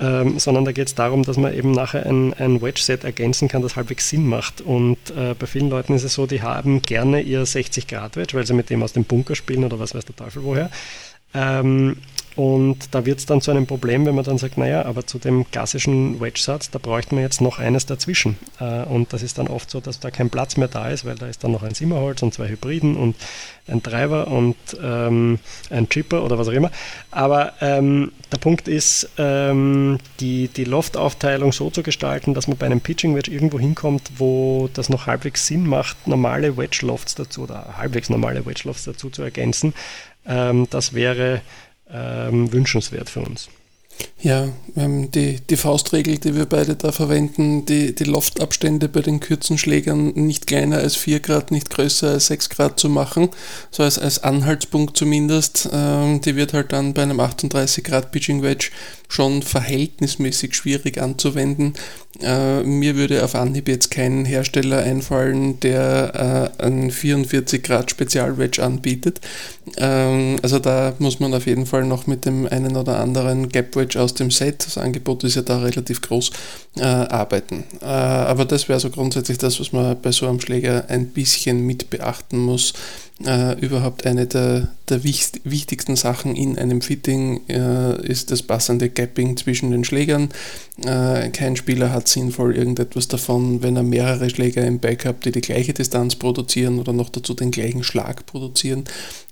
ähm, 0.00 0.40
sondern 0.40 0.64
da 0.64 0.72
geht 0.72 0.88
es 0.88 0.94
darum, 0.96 1.22
dass 1.22 1.36
man 1.36 1.54
eben 1.54 1.70
nachher 1.70 2.04
ein, 2.04 2.34
ein 2.34 2.60
Wedge-Set 2.60 3.04
ergänzen 3.04 3.46
kann, 3.46 3.62
das 3.62 3.76
halbwegs 3.76 4.08
Sinn 4.08 4.26
macht. 4.26 4.60
Und 4.60 4.98
äh, 5.16 5.34
bei 5.38 5.46
vielen 5.46 5.70
Leuten 5.70 5.94
ist 5.94 6.02
es 6.02 6.14
so, 6.14 6.26
die 6.26 6.42
haben 6.42 6.82
gerne 6.82 7.20
ihr 7.20 7.44
60-Grad-Wedge, 7.44 8.36
weil 8.36 8.44
sie 8.44 8.54
mit 8.54 8.70
dem 8.70 8.82
aus 8.82 8.92
dem 8.92 9.04
Bunker 9.04 9.36
spielen 9.36 9.62
oder 9.62 9.78
was 9.78 9.94
weiß 9.94 10.04
der 10.04 10.16
Teufel 10.16 10.42
woher. 10.42 10.68
Ähm, 11.34 11.96
und 12.36 12.92
da 12.92 13.06
wird 13.06 13.20
es 13.20 13.26
dann 13.26 13.40
zu 13.40 13.52
einem 13.52 13.66
Problem, 13.66 14.06
wenn 14.06 14.14
man 14.14 14.24
dann 14.24 14.38
sagt, 14.38 14.58
naja, 14.58 14.84
aber 14.84 15.06
zu 15.06 15.18
dem 15.18 15.48
klassischen 15.52 16.20
Wedge-Satz, 16.20 16.68
da 16.70 16.80
bräuchte 16.80 17.14
man 17.14 17.22
jetzt 17.22 17.40
noch 17.40 17.60
eines 17.60 17.86
dazwischen. 17.86 18.36
Äh, 18.58 18.82
und 18.84 19.12
das 19.12 19.22
ist 19.22 19.38
dann 19.38 19.46
oft 19.46 19.70
so, 19.70 19.80
dass 19.80 20.00
da 20.00 20.10
kein 20.10 20.30
Platz 20.30 20.56
mehr 20.56 20.66
da 20.66 20.90
ist, 20.90 21.04
weil 21.04 21.14
da 21.14 21.28
ist 21.28 21.44
dann 21.44 21.52
noch 21.52 21.62
ein 21.62 21.74
Simmerholz 21.74 22.22
und 22.22 22.34
zwei 22.34 22.48
Hybriden 22.48 22.96
und 22.96 23.14
ein 23.68 23.82
Driver 23.82 24.26
und 24.26 24.56
ähm, 24.82 25.38
ein 25.70 25.88
Chipper 25.88 26.24
oder 26.24 26.36
was 26.36 26.48
auch 26.48 26.52
immer. 26.52 26.72
Aber 27.12 27.52
ähm, 27.60 28.10
der 28.32 28.38
Punkt 28.38 28.66
ist, 28.66 29.08
ähm, 29.16 29.98
die, 30.18 30.48
die 30.48 30.64
Loft-Aufteilung 30.64 31.52
so 31.52 31.70
zu 31.70 31.84
gestalten, 31.84 32.34
dass 32.34 32.48
man 32.48 32.56
bei 32.56 32.66
einem 32.66 32.80
Pitching-Wedge 32.80 33.30
irgendwo 33.30 33.60
hinkommt, 33.60 34.10
wo 34.18 34.68
das 34.74 34.88
noch 34.88 35.06
halbwegs 35.06 35.46
Sinn 35.46 35.68
macht, 35.68 36.08
normale 36.08 36.56
Wedge-Lofts 36.56 37.14
dazu 37.14 37.44
oder 37.44 37.76
halbwegs 37.78 38.10
normale 38.10 38.44
Wedge-Lofts 38.44 38.84
dazu 38.84 39.08
zu 39.08 39.22
ergänzen. 39.22 39.72
Ähm, 40.26 40.66
das 40.70 40.94
wäre 40.94 41.42
ähm, 41.90 42.52
wünschenswert 42.52 43.10
für 43.10 43.20
uns. 43.20 43.48
Ja, 44.20 44.48
die, 44.74 45.40
die 45.40 45.56
Faustregel, 45.56 46.18
die 46.18 46.34
wir 46.34 46.46
beide 46.46 46.76
da 46.76 46.92
verwenden, 46.92 47.66
die, 47.66 47.94
die 47.94 48.04
Loftabstände 48.04 48.88
bei 48.88 49.02
den 49.02 49.20
kurzen 49.20 49.58
Schlägern 49.58 50.12
nicht 50.14 50.46
kleiner 50.46 50.78
als 50.78 50.96
4 50.96 51.20
Grad, 51.20 51.50
nicht 51.50 51.68
größer 51.68 52.10
als 52.10 52.28
6 52.28 52.48
Grad 52.48 52.80
zu 52.80 52.88
machen, 52.88 53.28
so 53.70 53.82
als, 53.82 53.98
als 53.98 54.24
Anhaltspunkt 54.24 54.96
zumindest, 54.96 55.68
ähm, 55.72 56.22
die 56.22 56.36
wird 56.36 56.54
halt 56.54 56.72
dann 56.72 56.94
bei 56.94 57.02
einem 57.02 57.20
38 57.20 57.84
Grad 57.84 58.12
Pitching 58.12 58.42
Wedge 58.42 58.70
schon 59.08 59.42
verhältnismäßig 59.42 60.54
schwierig 60.54 61.00
anzuwenden. 61.00 61.74
Äh, 62.22 62.62
mir 62.62 62.94
würde 62.96 63.24
auf 63.24 63.34
Anhieb 63.34 63.68
jetzt 63.68 63.90
kein 63.90 64.24
Hersteller 64.24 64.78
einfallen, 64.78 65.58
der 65.60 66.52
äh, 66.58 66.62
einen 66.62 66.90
44 66.90 67.62
Grad 67.62 67.90
Spezialwedge 67.90 68.62
anbietet. 68.62 69.20
Ähm, 69.78 70.36
also 70.42 70.58
da 70.60 70.94
muss 70.98 71.18
man 71.18 71.34
auf 71.34 71.46
jeden 71.46 71.66
Fall 71.66 71.84
noch 71.84 72.06
mit 72.06 72.24
dem 72.24 72.46
einen 72.46 72.76
oder 72.76 73.00
anderen 73.00 73.48
Gap 73.48 73.74
Wedge 73.74 74.00
aus 74.00 74.14
dem 74.14 74.30
Set, 74.30 74.64
das 74.64 74.78
Angebot 74.78 75.24
ist 75.24 75.34
ja 75.34 75.42
da 75.42 75.58
relativ 75.58 76.02
groß, 76.02 76.30
äh, 76.76 76.82
arbeiten. 76.82 77.64
Äh, 77.80 77.86
aber 77.86 78.44
das 78.44 78.68
wäre 78.68 78.78
so 78.78 78.90
grundsätzlich 78.90 79.38
das, 79.38 79.58
was 79.58 79.72
man 79.72 80.00
bei 80.00 80.12
so 80.12 80.28
einem 80.28 80.40
Schläger 80.40 80.84
ein 80.88 81.08
bisschen 81.08 81.66
mit 81.66 81.90
beachten 81.90 82.38
muss 82.38 82.74
äh, 83.22 83.58
überhaupt 83.60 84.06
eine 84.06 84.26
der, 84.26 84.68
der 84.88 85.04
wichtigsten 85.04 85.94
Sachen 85.94 86.34
in 86.34 86.58
einem 86.58 86.80
Fitting 86.80 87.46
äh, 87.48 88.04
ist 88.04 88.32
das 88.32 88.42
passende 88.42 88.88
Gapping 88.88 89.36
zwischen 89.36 89.70
den 89.70 89.84
Schlägern. 89.84 90.30
Äh, 90.84 91.30
kein 91.30 91.54
Spieler 91.54 91.92
hat 91.92 92.08
sinnvoll 92.08 92.56
irgendetwas 92.56 93.06
davon, 93.06 93.62
wenn 93.62 93.76
er 93.76 93.84
mehrere 93.84 94.28
Schläger 94.28 94.66
im 94.66 94.80
Backup, 94.80 95.20
die 95.20 95.30
die 95.30 95.42
gleiche 95.42 95.72
Distanz 95.72 96.16
produzieren 96.16 96.80
oder 96.80 96.92
noch 96.92 97.08
dazu 97.08 97.34
den 97.34 97.52
gleichen 97.52 97.84
Schlag 97.84 98.26
produzieren. 98.26 98.84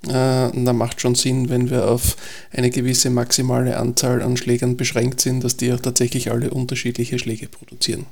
Äh, 0.07 0.11
da 0.11 0.73
macht 0.73 1.01
schon 1.01 1.17
Sinn, 1.17 1.49
wenn 1.49 1.69
wir 1.69 1.91
auf 1.91 2.17
eine 2.53 2.71
gewisse 2.71 3.11
maximale 3.11 3.77
Anzahl 3.77 4.23
an 4.23 4.37
Schlägern 4.37 4.77
beschränkt 4.77 5.21
sind, 5.21 5.43
dass 5.43 5.57
die 5.57 5.73
auch 5.73 5.81
tatsächlich 5.81 6.31
alle 6.31 6.51
unterschiedliche 6.51 7.19
Schläge 7.19 7.49
produzieren. 7.49 8.07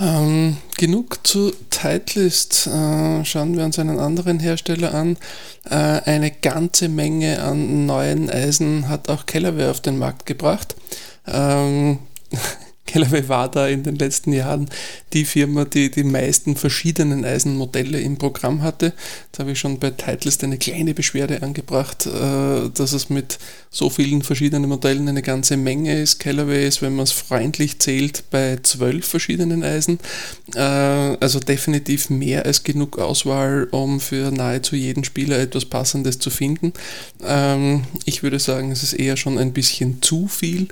Ähm, 0.00 0.56
genug 0.78 1.26
zu 1.26 1.52
Titleist. 1.68 2.66
Äh, 2.66 3.24
schauen 3.26 3.56
wir 3.56 3.64
uns 3.64 3.78
einen 3.78 3.98
anderen 3.98 4.40
Hersteller 4.40 4.94
an. 4.94 5.18
Äh, 5.68 5.74
eine 5.74 6.30
ganze 6.30 6.88
Menge 6.88 7.42
an 7.42 7.84
neuen 7.84 8.30
Eisen 8.30 8.88
hat 8.88 9.10
auch 9.10 9.26
Callaway 9.26 9.68
auf 9.68 9.80
den 9.80 9.98
Markt 9.98 10.24
gebracht. 10.24 10.74
Ähm, 11.26 11.98
Callaway 12.90 13.28
war 13.28 13.50
da 13.50 13.68
in 13.68 13.82
den 13.82 13.96
letzten 13.96 14.32
Jahren 14.32 14.68
die 15.12 15.24
Firma, 15.24 15.64
die 15.64 15.90
die 15.90 16.04
meisten 16.04 16.56
verschiedenen 16.56 17.24
Eisenmodelle 17.24 18.00
im 18.00 18.18
Programm 18.18 18.62
hatte. 18.62 18.92
Da 19.32 19.40
habe 19.40 19.52
ich 19.52 19.60
schon 19.60 19.78
bei 19.78 19.90
Titleist 19.90 20.42
eine 20.42 20.58
kleine 20.58 20.94
Beschwerde 20.94 21.42
angebracht, 21.42 22.06
äh, 22.06 22.68
dass 22.74 22.92
es 22.92 23.10
mit 23.10 23.38
so 23.70 23.88
vielen 23.88 24.22
verschiedenen 24.22 24.68
Modellen 24.68 25.08
eine 25.08 25.22
ganze 25.22 25.56
Menge 25.56 26.00
ist. 26.00 26.18
Callaway 26.18 26.66
ist, 26.66 26.82
wenn 26.82 26.96
man 26.96 27.04
es 27.04 27.12
freundlich 27.12 27.78
zählt, 27.78 28.24
bei 28.30 28.58
zwölf 28.62 29.06
verschiedenen 29.06 29.62
Eisen. 29.62 30.00
Äh, 30.54 30.60
also 30.60 31.38
definitiv 31.38 32.10
mehr 32.10 32.44
als 32.44 32.64
genug 32.64 32.98
Auswahl, 32.98 33.68
um 33.70 34.00
für 34.00 34.32
nahezu 34.32 34.74
jeden 34.74 35.04
Spieler 35.04 35.38
etwas 35.38 35.64
Passendes 35.64 36.18
zu 36.18 36.30
finden. 36.30 36.72
Ähm, 37.24 37.84
ich 38.04 38.24
würde 38.24 38.40
sagen, 38.40 38.72
es 38.72 38.82
ist 38.82 38.94
eher 38.94 39.16
schon 39.16 39.38
ein 39.38 39.52
bisschen 39.52 40.02
zu 40.02 40.26
viel, 40.26 40.68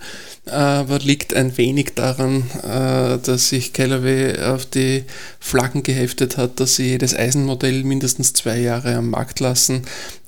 aber 0.46 0.98
liegt 0.98 1.34
ein 1.34 1.56
wenig 1.56 1.94
daran, 2.08 2.44
äh, 2.62 3.18
dass 3.18 3.48
sich 3.48 3.72
Callaway 3.72 4.38
auf 4.40 4.66
die 4.66 5.04
Flaggen 5.40 5.82
geheftet 5.82 6.36
hat, 6.36 6.60
dass 6.60 6.76
sie 6.76 6.86
jedes 6.86 7.14
Eisenmodell 7.14 7.84
mindestens 7.84 8.32
zwei 8.32 8.58
Jahre 8.58 8.94
am 8.96 9.10
Markt 9.10 9.40
lassen, 9.40 9.82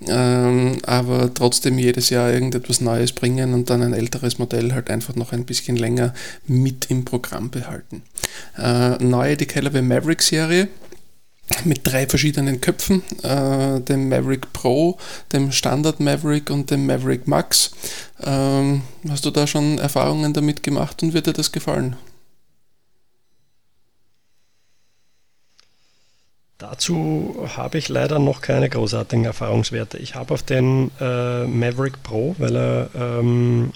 ähm, 0.06 0.78
aber 0.84 1.32
trotzdem 1.32 1.78
jedes 1.78 2.10
Jahr 2.10 2.32
irgendetwas 2.32 2.80
Neues 2.80 3.12
bringen 3.12 3.54
und 3.54 3.70
dann 3.70 3.82
ein 3.82 3.94
älteres 3.94 4.38
Modell 4.38 4.72
halt 4.72 4.90
einfach 4.90 5.14
noch 5.16 5.32
ein 5.32 5.44
bisschen 5.44 5.76
länger 5.76 6.14
mit 6.46 6.90
im 6.90 7.04
Programm 7.04 7.50
behalten. 7.50 8.02
Äh, 8.58 9.02
neu 9.02 9.36
die 9.36 9.46
Callaway 9.46 9.82
Maverick 9.82 10.22
Serie 10.22 10.68
mit 11.64 11.80
drei 11.84 12.06
verschiedenen 12.06 12.60
Köpfen, 12.60 13.02
äh, 13.22 13.80
dem 13.80 14.08
Maverick 14.08 14.52
Pro, 14.52 14.98
dem 15.32 15.52
Standard 15.52 16.00
Maverick 16.00 16.50
und 16.50 16.70
dem 16.70 16.86
Maverick 16.86 17.26
Max. 17.26 17.72
Ähm, 18.22 18.82
hast 19.08 19.24
du 19.24 19.30
da 19.30 19.46
schon 19.46 19.78
Erfahrungen 19.78 20.32
damit 20.32 20.62
gemacht 20.62 21.02
und 21.02 21.12
wird 21.12 21.26
dir 21.26 21.32
das 21.32 21.52
gefallen? 21.52 21.96
Dazu 26.58 27.48
habe 27.56 27.78
ich 27.78 27.88
leider 27.88 28.18
noch 28.18 28.42
keine 28.42 28.68
großartigen 28.68 29.24
Erfahrungswerte. 29.24 29.96
Ich 29.96 30.14
habe 30.14 30.34
auf 30.34 30.42
den 30.42 30.90
äh, 31.00 31.46
Maverick 31.46 32.02
Pro, 32.02 32.34
weil 32.36 32.54
er 32.54 32.90
ähm, 32.94 33.72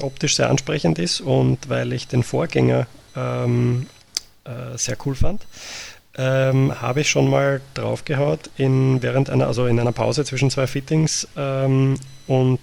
optisch 0.00 0.36
sehr 0.36 0.48
ansprechend 0.48 0.98
ist 0.98 1.20
und 1.20 1.68
weil 1.68 1.92
ich 1.92 2.08
den 2.08 2.22
Vorgänger 2.22 2.86
ähm, 3.14 3.86
äh, 4.44 4.78
sehr 4.78 4.96
cool 5.04 5.14
fand, 5.14 5.42
ähm, 6.16 6.80
habe 6.80 7.02
ich 7.02 7.10
schon 7.10 7.30
mal 7.30 7.60
draufgehaut 7.74 8.50
in 8.56 9.02
während 9.02 9.30
einer, 9.30 9.46
also 9.46 9.66
in 9.66 9.78
einer 9.78 9.92
Pause 9.92 10.24
zwischen 10.24 10.50
zwei 10.50 10.66
Fittings 10.66 11.28
ähm, 11.36 11.96
und 12.26 12.60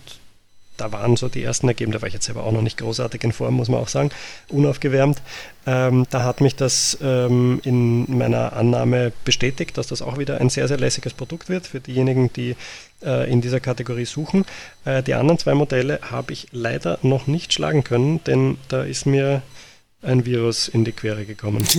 da 0.78 0.92
waren 0.92 1.16
so 1.16 1.28
die 1.28 1.44
ersten 1.44 1.68
Ergebnisse, 1.68 1.98
da 1.98 2.02
war 2.04 2.08
ich 2.08 2.14
jetzt 2.14 2.26
selber 2.26 2.44
auch 2.44 2.52
noch 2.52 2.62
nicht 2.62 2.78
großartig 2.78 3.24
in 3.24 3.32
Form, 3.32 3.56
muss 3.56 3.68
man 3.68 3.82
auch 3.82 3.88
sagen, 3.88 4.12
unaufgewärmt. 4.50 5.22
Ähm, 5.66 6.06
da 6.10 6.24
hat 6.24 6.40
mich 6.40 6.56
das 6.56 6.98
ähm, 7.02 7.60
in 7.64 8.18
meiner 8.18 8.54
Annahme 8.54 9.12
bestätigt, 9.26 9.78
dass 9.78 9.88
das 9.88 10.02
auch 10.02 10.18
wieder 10.18 10.40
ein 10.40 10.50
sehr, 10.50 10.68
sehr 10.68 10.78
lässiges 10.78 11.14
Produkt 11.14 11.50
wird 11.50 11.68
für 11.68 11.80
diejenigen, 11.80 12.32
die 12.32 12.56
äh, 13.04 13.30
in 13.30 13.42
dieser 13.42 13.60
Kategorie 13.60 14.06
suchen. 14.06 14.46
Äh, 14.86 15.04
die 15.04 15.16
anderen 15.16 15.40
zwei 15.40 15.56
Modelle 15.56 16.00
habe 16.04 16.34
ich 16.34 16.48
leider 16.52 17.00
noch 17.02 17.28
nicht 17.28 17.54
schlagen 17.54 17.84
können, 17.84 18.24
denn 18.26 18.58
da 18.70 18.84
ist 18.84 19.06
mir 19.08 19.42
ein 20.02 20.26
Virus 20.26 20.68
in 20.68 20.86
die 20.86 20.92
Quere 20.92 21.26
gekommen. 21.26 21.66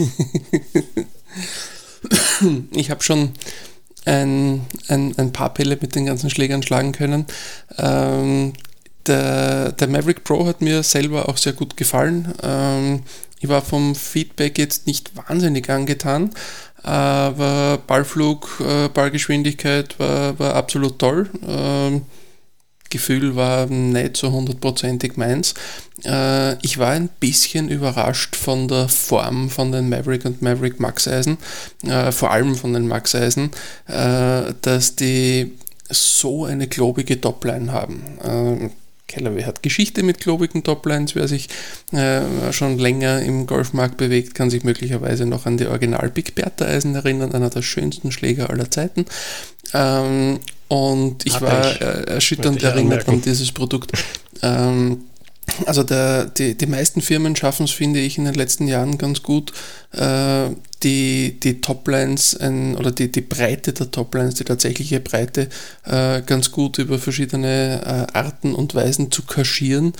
Ich 2.70 2.90
habe 2.90 3.02
schon 3.02 3.32
ein, 4.04 4.64
ein, 4.86 5.18
ein, 5.18 5.32
paar 5.32 5.52
Pelle 5.52 5.76
mit 5.80 5.96
den 5.96 6.06
ganzen 6.06 6.30
Schlägern 6.30 6.62
schlagen 6.62 6.92
können. 6.92 7.26
Ähm, 7.76 8.52
der, 9.06 9.72
der, 9.72 9.88
Maverick 9.88 10.22
Pro 10.22 10.46
hat 10.46 10.60
mir 10.60 10.82
selber 10.82 11.28
auch 11.28 11.36
sehr 11.36 11.54
gut 11.54 11.76
gefallen. 11.76 12.32
Ähm, 12.42 13.02
ich 13.40 13.48
war 13.48 13.62
vom 13.62 13.94
Feedback 13.94 14.58
jetzt 14.58 14.86
nicht 14.86 15.16
wahnsinnig 15.16 15.68
angetan, 15.70 16.30
aber 16.82 17.78
Ballflug, 17.86 18.62
äh, 18.66 18.88
Ballgeschwindigkeit 18.88 19.98
war, 19.98 20.38
war 20.38 20.54
absolut 20.54 20.98
toll. 20.98 21.28
Ähm, 21.46 22.02
Gefühl 22.90 23.36
war 23.36 23.66
nicht 23.66 24.16
so 24.16 24.32
hundertprozentig 24.32 25.16
meins. 25.16 25.54
Äh, 26.04 26.54
ich 26.64 26.78
war 26.78 26.90
ein 26.90 27.08
bisschen 27.20 27.68
überrascht 27.68 28.36
von 28.36 28.68
der 28.68 28.88
Form 28.88 29.50
von 29.50 29.72
den 29.72 29.88
Maverick 29.88 30.24
und 30.24 30.42
Maverick 30.42 30.80
Max 30.80 31.08
Eisen, 31.08 31.38
äh, 31.86 32.12
vor 32.12 32.30
allem 32.30 32.54
von 32.54 32.72
den 32.72 32.88
Max 32.88 33.14
Eisen, 33.14 33.50
äh, 33.86 34.52
dass 34.62 34.96
die 34.96 35.52
so 35.90 36.44
eine 36.44 36.66
globige 36.68 37.18
Topline 37.18 37.72
haben. 37.72 38.72
Callaway 39.08 39.42
hat 39.42 39.62
Geschichte 39.62 40.02
mit 40.02 40.20
globigen 40.20 40.62
Toplines. 40.62 41.14
Wer 41.14 41.26
sich 41.26 41.48
äh, 41.92 42.52
schon 42.52 42.78
länger 42.78 43.22
im 43.22 43.46
Golfmarkt 43.46 43.96
bewegt, 43.96 44.34
kann 44.34 44.50
sich 44.50 44.62
möglicherweise 44.64 45.26
noch 45.26 45.46
an 45.46 45.56
die 45.56 45.66
Original 45.66 46.10
Big 46.10 46.34
Bertha 46.34 46.66
Eisen 46.66 46.94
erinnern, 46.94 47.32
einer 47.32 47.50
der 47.50 47.62
schönsten 47.62 48.12
Schläger 48.12 48.50
aller 48.50 48.70
Zeiten. 48.70 49.06
Ähm, 49.72 50.40
und 50.68 51.26
ich 51.26 51.34
Hat 51.34 51.42
war 51.42 51.72
ich. 51.72 51.80
Äh, 51.80 52.14
erschütternd 52.14 52.62
erinnert 52.62 53.08
an 53.08 53.20
dieses 53.22 53.52
Produkt. 53.52 53.92
Ähm, 54.42 55.04
also 55.66 55.82
der, 55.82 56.26
die, 56.26 56.56
die 56.56 56.66
meisten 56.66 57.00
Firmen 57.00 57.34
schaffen 57.34 57.64
es, 57.64 57.70
finde 57.70 58.00
ich, 58.00 58.18
in 58.18 58.24
den 58.24 58.34
letzten 58.34 58.68
Jahren 58.68 58.98
ganz 58.98 59.22
gut, 59.22 59.52
äh, 59.92 60.50
die, 60.82 61.40
die 61.40 61.60
Toplines 61.60 62.36
ein, 62.36 62.76
oder 62.76 62.90
die, 62.90 63.10
die 63.10 63.22
Breite 63.22 63.72
der 63.72 63.90
Toplines, 63.90 64.34
die 64.34 64.44
tatsächliche 64.44 65.00
Breite, 65.00 65.48
äh, 65.84 66.22
ganz 66.22 66.52
gut 66.52 66.78
über 66.78 66.98
verschiedene 66.98 67.80
äh, 68.12 68.16
Arten 68.16 68.54
und 68.54 68.74
Weisen 68.74 69.10
zu 69.10 69.22
kaschieren 69.22 69.94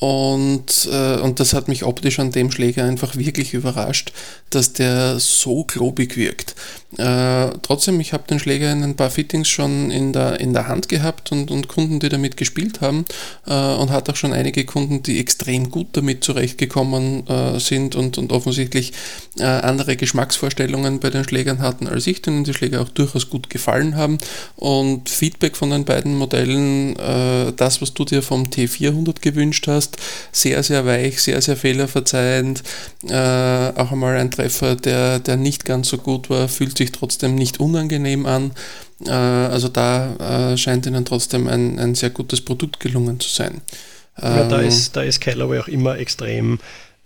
und, 0.00 0.88
äh, 0.92 1.16
und 1.16 1.40
das 1.40 1.54
hat 1.54 1.66
mich 1.66 1.84
optisch 1.84 2.20
an 2.20 2.30
dem 2.30 2.52
Schläger 2.52 2.84
einfach 2.84 3.16
wirklich 3.16 3.52
überrascht, 3.52 4.12
dass 4.50 4.72
der 4.72 5.18
so 5.18 5.64
globig 5.64 6.16
wirkt. 6.16 6.54
Äh, 6.96 7.50
trotzdem, 7.60 8.00
ich 8.00 8.14
habe 8.14 8.26
den 8.28 8.38
Schläger 8.38 8.72
in 8.72 8.82
ein 8.82 8.96
paar 8.96 9.10
Fittings 9.10 9.48
schon 9.48 9.90
in 9.90 10.14
der, 10.14 10.40
in 10.40 10.54
der 10.54 10.68
Hand 10.68 10.88
gehabt 10.88 11.30
und, 11.32 11.50
und 11.50 11.68
Kunden, 11.68 12.00
die 12.00 12.08
damit 12.08 12.38
gespielt 12.38 12.80
haben 12.80 13.04
äh, 13.46 13.52
und 13.52 13.90
hat 13.90 14.08
auch 14.08 14.16
schon 14.16 14.32
einige 14.32 14.64
Kunden, 14.64 15.02
die 15.02 15.20
extrem 15.20 15.70
gut 15.70 15.88
damit 15.92 16.24
zurechtgekommen 16.24 17.26
äh, 17.26 17.60
sind 17.60 17.94
und, 17.94 18.16
und 18.16 18.32
offensichtlich 18.32 18.94
äh, 19.38 19.44
andere 19.44 19.96
Geschmacksvorstellungen 19.96 20.98
bei 20.98 21.10
den 21.10 21.24
Schlägern 21.24 21.58
hatten 21.58 21.86
als 21.86 22.06
ich, 22.06 22.22
denen 22.22 22.44
die 22.44 22.54
Schläger 22.54 22.80
auch 22.80 22.88
durchaus 22.88 23.28
gut 23.28 23.50
gefallen 23.50 23.94
haben. 23.96 24.16
Und 24.56 25.10
Feedback 25.10 25.58
von 25.58 25.68
den 25.68 25.84
beiden 25.84 26.16
Modellen, 26.16 26.96
äh, 26.96 27.52
das, 27.54 27.82
was 27.82 27.92
du 27.92 28.06
dir 28.06 28.22
vom 28.22 28.44
T400 28.44 29.20
gewünscht 29.20 29.68
hast. 29.68 29.98
Sehr, 30.32 30.62
sehr 30.62 30.86
weich, 30.86 31.20
sehr, 31.20 31.42
sehr 31.42 31.56
fehlerverzeihend. 31.58 32.62
Äh, 33.06 33.12
auch 33.12 33.92
einmal 33.92 34.16
ein 34.16 34.30
Treffer, 34.30 34.74
der, 34.74 35.18
der 35.18 35.36
nicht 35.36 35.66
ganz 35.66 35.88
so 35.88 35.98
gut 35.98 36.30
war, 36.30 36.48
fühlt 36.48 36.77
sich 36.78 36.92
trotzdem 36.92 37.34
nicht 37.34 37.60
unangenehm 37.60 38.26
an. 38.26 38.52
Äh, 39.04 39.10
also 39.10 39.68
da 39.68 40.52
äh, 40.52 40.56
scheint 40.56 40.86
ihnen 40.86 41.04
trotzdem 41.04 41.46
ein, 41.48 41.78
ein 41.78 41.94
sehr 41.94 42.10
gutes 42.10 42.40
Produkt 42.40 42.80
gelungen 42.80 43.20
zu 43.20 43.28
sein. 43.28 43.60
Ja, 44.20 44.48
da, 44.48 44.60
ähm, 44.60 44.68
ist, 44.68 44.96
da 44.96 45.02
ist 45.02 45.20
Callaway 45.20 45.60
auch 45.60 45.68
immer 45.68 45.98
extrem 45.98 46.58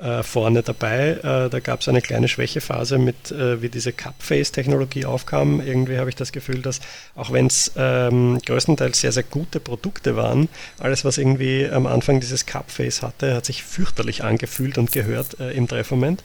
äh, 0.03 0.23
vorne 0.23 0.63
dabei. 0.63 1.19
Äh, 1.23 1.49
da 1.49 1.61
gab 1.61 1.81
es 1.81 1.89
eine 1.89 2.03
kleine 2.03 2.29
Schwächephase 2.29 2.99
mit, 2.99 3.31
äh, 3.31 3.63
wie 3.63 3.69
diese 3.69 3.93
Cup-Face-Technologie 3.93 5.05
aufkam. 5.05 5.61
Irgendwie 5.61 5.99
habe 5.99 6.11
ich 6.11 6.17
das 6.17 6.33
Gefühl, 6.33 6.61
dass 6.61 6.81
auch 7.15 7.31
wenn 7.33 7.47
es 7.47 7.73
ähm, 7.77 8.41
größtenteils 8.45 9.01
sehr, 9.01 9.13
sehr 9.13 9.23
gute 9.23 9.61
Produkte 9.61 10.17
waren, 10.17 10.49
alles, 10.79 11.05
was 11.05 11.19
irgendwie 11.19 11.69
am 11.69 11.87
Anfang 11.87 12.21
dieses 12.21 12.47
Cup-Face 12.47 13.03
hatte, 13.03 13.35
hat 13.35 13.47
sich 13.47 13.63
fürchterlich 13.63 14.25
angefühlt 14.25 14.79
und 14.79 14.93
gehört 14.93 15.39
äh, 15.39 15.53
im 15.53 15.69
Treffmoment. 15.69 16.25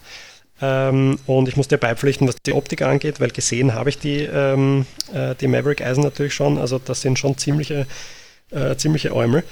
Ähm, 0.62 1.20
und 1.28 1.48
ich 1.48 1.56
muss 1.56 1.68
dir 1.68 1.78
beipflichten, 1.78 2.28
was 2.28 2.36
die 2.46 2.54
Optik 2.54 2.82
angeht, 2.82 3.20
weil 3.20 3.30
gesehen 3.30 3.74
habe 3.74 3.90
ich 3.90 4.00
die, 4.00 4.22
ähm, 4.22 4.86
äh, 5.14 5.36
die 5.36 5.48
Maverick 5.48 5.82
Eisen 5.82 6.04
natürlich 6.04 6.34
schon. 6.34 6.58
Also 6.58 6.80
das 6.80 7.02
sind 7.02 7.20
schon 7.20 7.38
ziemliche, 7.38 7.86
äh, 8.52 8.76
ziemliche 8.76 9.16
Äumel. 9.16 9.44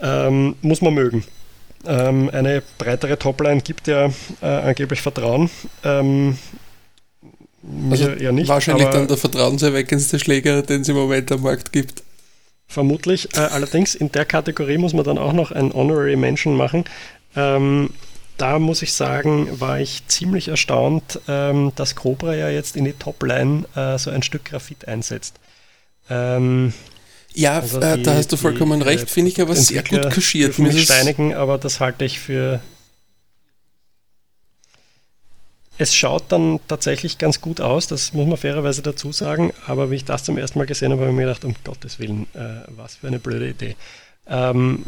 Ähm, 0.00 0.56
muss 0.62 0.80
man 0.80 0.94
mögen. 0.94 1.24
Ähm, 1.86 2.30
eine 2.32 2.62
breitere 2.78 3.18
Topline 3.18 3.60
gibt 3.60 3.86
ja 3.86 4.10
äh, 4.42 4.46
angeblich 4.46 5.00
Vertrauen. 5.00 5.50
Ähm, 5.84 6.38
also 7.90 8.10
ja 8.10 8.32
nicht, 8.32 8.48
wahrscheinlich 8.48 8.88
dann 8.88 9.08
der 9.08 9.16
vertrauenserweckendste 9.16 10.18
Schläger, 10.18 10.62
den 10.62 10.82
es 10.82 10.88
im 10.88 10.96
Moment 10.96 11.30
am 11.32 11.42
Markt 11.42 11.72
gibt. 11.72 12.02
Vermutlich. 12.68 13.28
Äh, 13.36 13.40
allerdings 13.40 13.94
in 13.94 14.10
der 14.12 14.24
Kategorie 14.24 14.78
muss 14.78 14.92
man 14.92 15.04
dann 15.04 15.18
auch 15.18 15.32
noch 15.32 15.52
ein 15.52 15.72
Honorary 15.72 16.16
Mention 16.16 16.56
machen. 16.56 16.84
Ähm, 17.34 17.90
da 18.36 18.58
muss 18.58 18.82
ich 18.82 18.92
sagen, 18.92 19.60
war 19.60 19.80
ich 19.80 20.06
ziemlich 20.08 20.48
erstaunt, 20.48 21.20
ähm, 21.28 21.72
dass 21.76 21.94
Cobra 21.94 22.34
ja 22.34 22.48
jetzt 22.48 22.76
in 22.76 22.84
die 22.84 22.92
Topline 22.92 23.64
äh, 23.74 23.98
so 23.98 24.10
ein 24.10 24.22
Stück 24.22 24.44
Graphit 24.44 24.86
einsetzt. 24.86 25.36
Ähm, 26.10 26.72
ja, 27.34 27.60
also 27.60 27.80
äh, 27.80 27.96
die, 27.96 28.02
da 28.02 28.14
hast 28.14 28.32
du 28.32 28.36
vollkommen 28.36 28.80
die, 28.80 28.86
recht, 28.86 29.10
finde 29.10 29.30
ich 29.30 29.40
aber 29.40 29.54
sehr 29.54 29.82
gut 29.82 30.10
kaschiert. 30.10 30.58
Mich 30.58 30.84
steinigen, 30.84 31.34
aber 31.34 31.58
das 31.58 31.80
halte 31.80 32.04
ich 32.04 32.18
für. 32.18 32.60
Es 35.78 35.94
schaut 35.94 36.32
dann 36.32 36.58
tatsächlich 36.68 37.18
ganz 37.18 37.42
gut 37.42 37.60
aus, 37.60 37.86
das 37.86 38.14
muss 38.14 38.26
man 38.26 38.38
fairerweise 38.38 38.80
dazu 38.80 39.12
sagen, 39.12 39.52
aber 39.66 39.90
wie 39.90 39.96
ich 39.96 40.06
das 40.06 40.24
zum 40.24 40.38
ersten 40.38 40.58
Mal 40.58 40.64
gesehen 40.64 40.90
habe, 40.90 41.02
habe 41.02 41.10
ich 41.10 41.16
mir 41.16 41.26
gedacht, 41.26 41.44
um 41.44 41.54
Gottes 41.64 41.98
Willen, 41.98 42.26
äh, 42.32 42.64
was 42.68 42.96
für 42.96 43.08
eine 43.08 43.18
blöde 43.18 43.50
Idee. 43.50 43.76
Ähm, 44.26 44.86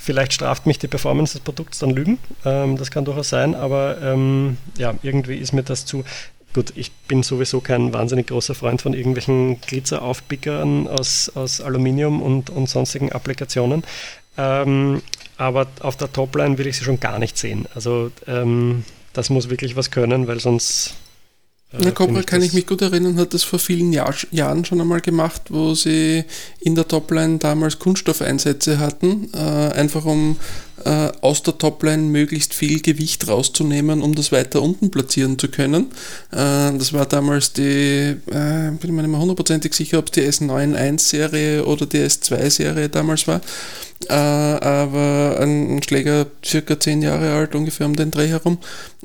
vielleicht 0.00 0.32
straft 0.32 0.66
mich 0.66 0.78
die 0.78 0.88
Performance 0.88 1.34
des 1.34 1.42
Produkts 1.42 1.78
dann 1.78 1.90
Lügen, 1.90 2.18
ähm, 2.44 2.76
das 2.76 2.90
kann 2.90 3.04
durchaus 3.04 3.28
sein, 3.28 3.54
aber 3.54 3.98
ähm, 4.02 4.56
ja, 4.78 4.94
irgendwie 5.02 5.36
ist 5.36 5.52
mir 5.52 5.62
das 5.62 5.84
zu. 5.84 6.04
Gut, 6.52 6.72
ich 6.74 6.90
bin 7.06 7.22
sowieso 7.22 7.60
kein 7.60 7.92
wahnsinnig 7.92 8.26
großer 8.26 8.56
Freund 8.56 8.82
von 8.82 8.92
irgendwelchen 8.92 9.60
Glitzeraufpickern 9.60 10.88
aus, 10.88 11.30
aus 11.36 11.60
Aluminium 11.60 12.20
und, 12.22 12.50
und 12.50 12.68
sonstigen 12.68 13.12
Applikationen. 13.12 13.84
Ähm, 14.36 15.00
aber 15.36 15.68
auf 15.78 15.96
der 15.96 16.12
Topline 16.12 16.58
will 16.58 16.66
ich 16.66 16.78
sie 16.78 16.84
schon 16.84 16.98
gar 16.98 17.20
nicht 17.20 17.38
sehen. 17.38 17.66
Also 17.74 18.10
ähm, 18.26 18.84
das 19.12 19.30
muss 19.30 19.48
wirklich 19.48 19.76
was 19.76 19.92
können, 19.92 20.26
weil 20.26 20.40
sonst 20.40 20.96
Na, 21.72 21.92
Cobra 21.92 22.22
kann 22.22 22.42
ich 22.42 22.52
mich 22.52 22.66
gut 22.66 22.82
erinnern, 22.82 23.16
hat 23.16 23.32
das 23.32 23.44
vor 23.44 23.60
vielen 23.60 23.92
Jahr, 23.92 24.12
Jahren 24.32 24.64
schon 24.64 24.80
einmal 24.80 25.00
gemacht, 25.00 25.42
wo 25.50 25.74
sie 25.74 26.24
in 26.58 26.74
der 26.74 26.88
Topline 26.88 27.38
damals 27.38 27.78
Kunststoffeinsätze 27.78 28.80
hatten, 28.80 29.30
äh, 29.32 29.38
einfach 29.38 30.04
um 30.04 30.36
äh, 30.84 31.12
aus 31.20 31.42
der 31.42 31.58
Topline 31.58 32.02
möglichst 32.02 32.54
viel 32.54 32.80
Gewicht 32.80 33.28
rauszunehmen, 33.28 34.02
um 34.02 34.14
das 34.14 34.32
weiter 34.32 34.62
unten 34.62 34.90
platzieren 34.90 35.38
zu 35.38 35.48
können. 35.48 35.86
Äh, 36.32 36.76
das 36.78 36.92
war 36.92 37.06
damals 37.06 37.52
die, 37.52 38.16
äh, 38.30 38.70
bin 38.80 38.94
mir 38.94 39.02
nicht 39.02 39.10
mehr 39.10 39.20
hundertprozentig 39.20 39.74
sicher, 39.74 39.98
ob 39.98 40.06
es 40.06 40.12
die 40.12 40.22
S91-Serie 40.22 41.64
oder 41.64 41.86
die 41.86 41.98
S2-Serie 41.98 42.88
damals 42.88 43.26
war. 43.28 43.40
Äh, 44.08 44.14
aber 44.14 45.38
ein, 45.40 45.82
Schläger 45.82 46.26
circa 46.44 46.80
zehn 46.80 47.02
Jahre 47.02 47.32
alt, 47.32 47.54
ungefähr 47.54 47.86
um 47.86 47.94
den 47.94 48.10
Dreh 48.10 48.28
herum. 48.28 48.56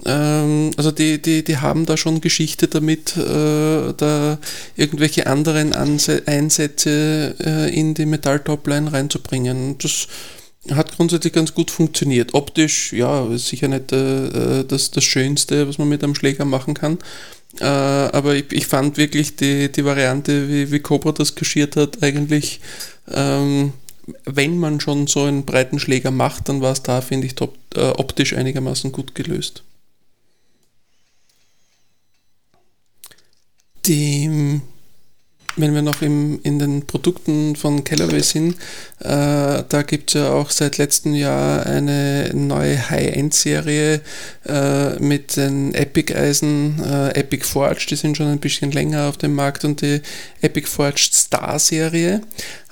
Ähm, 0.06 0.72
also 0.78 0.92
die, 0.92 1.22
die, 1.22 1.44
die 1.44 1.58
haben 1.58 1.86
da 1.86 1.98
schon 1.98 2.22
Geschichte 2.22 2.70
damit, 2.70 3.18
äh, 3.18 3.94
da 3.98 4.38
irgendwelche 4.78 5.28
anderen 5.28 5.74
Anse 5.74 6.24
Einsätze 6.28 7.36
äh, 7.40 7.78
in 7.78 7.94
die 7.94 8.06
Metall-Topline 8.06 8.94
reinzubringen. 8.94 9.78
Das 9.80 10.08
hat 10.72 10.96
grundsätzlich 10.96 11.34
ganz 11.34 11.54
gut 11.54 11.72
funktioniert. 11.72 12.34
Optisch, 12.34 12.94
ja, 12.94 13.28
ist 13.32 13.48
sicher 13.48 13.68
nicht 13.68 13.92
äh, 13.92 14.64
das, 14.64 14.92
das 14.92 15.04
Schönste, 15.04 15.68
was 15.68 15.78
man 15.78 15.90
mit 15.90 16.04
einem 16.04 16.16
Schläger 16.16 16.46
machen 16.46 16.74
kann. 16.74 16.98
Äh, 17.60 17.66
aber 17.66 18.36
ich, 18.36 18.52
ich, 18.52 18.68
fand 18.68 18.98
wirklich 18.98 19.36
die, 19.36 19.72
die 19.72 19.86
Variante, 19.86 20.50
wie, 20.50 20.72
wie 20.72 20.80
Cobra 20.80 21.12
das 21.12 21.36
kaschiert 21.36 21.76
hat, 21.76 22.04
eigentlich, 22.04 22.60
ähm, 23.12 23.74
wenn 24.26 24.58
man 24.60 24.80
schon 24.80 25.08
so 25.08 25.24
einen 25.24 25.46
breiten 25.46 25.80
Schläger 25.80 26.12
macht, 26.12 26.50
dann 26.50 26.62
war 26.62 26.74
es 26.74 26.84
da, 26.84 27.02
finde 27.02 27.28
ich, 27.28 27.36
top, 27.36 27.56
äh, 27.76 27.90
optisch 27.92 28.34
einigermaßen 28.34 28.92
gut 28.92 29.16
gelöst. 29.16 29.64
Die 33.86 34.62
wenn 35.56 35.74
wir 35.74 35.82
noch 35.82 36.02
im, 36.02 36.40
in 36.44 36.60
den 36.60 36.86
Produkten 36.86 37.56
von 37.56 37.84
Callaway 37.84 38.22
sind, 38.22 38.56
äh, 39.00 39.64
da 39.68 39.84
gibt 39.86 40.10
es 40.10 40.22
ja 40.22 40.32
auch 40.32 40.50
seit 40.50 40.78
letztem 40.78 41.14
Jahr 41.14 41.66
eine 41.66 42.32
neue 42.34 42.90
High-End-Serie 42.90 44.02
äh, 44.46 45.00
mit 45.00 45.38
den 45.38 45.74
Epic-Eisen, 45.74 46.82
äh, 46.84 47.10
Epic 47.20 47.46
Forged, 47.46 47.90
die 47.90 47.96
sind 47.96 48.18
schon 48.18 48.28
ein 48.28 48.40
bisschen 48.40 48.72
länger 48.72 49.08
auf 49.08 49.18
dem 49.18 49.34
Markt 49.34 49.66
und 49.66 49.82
die 49.82 50.02
Epic 50.42 50.68
Forged 50.68 51.14
Star-Serie. 51.14 52.22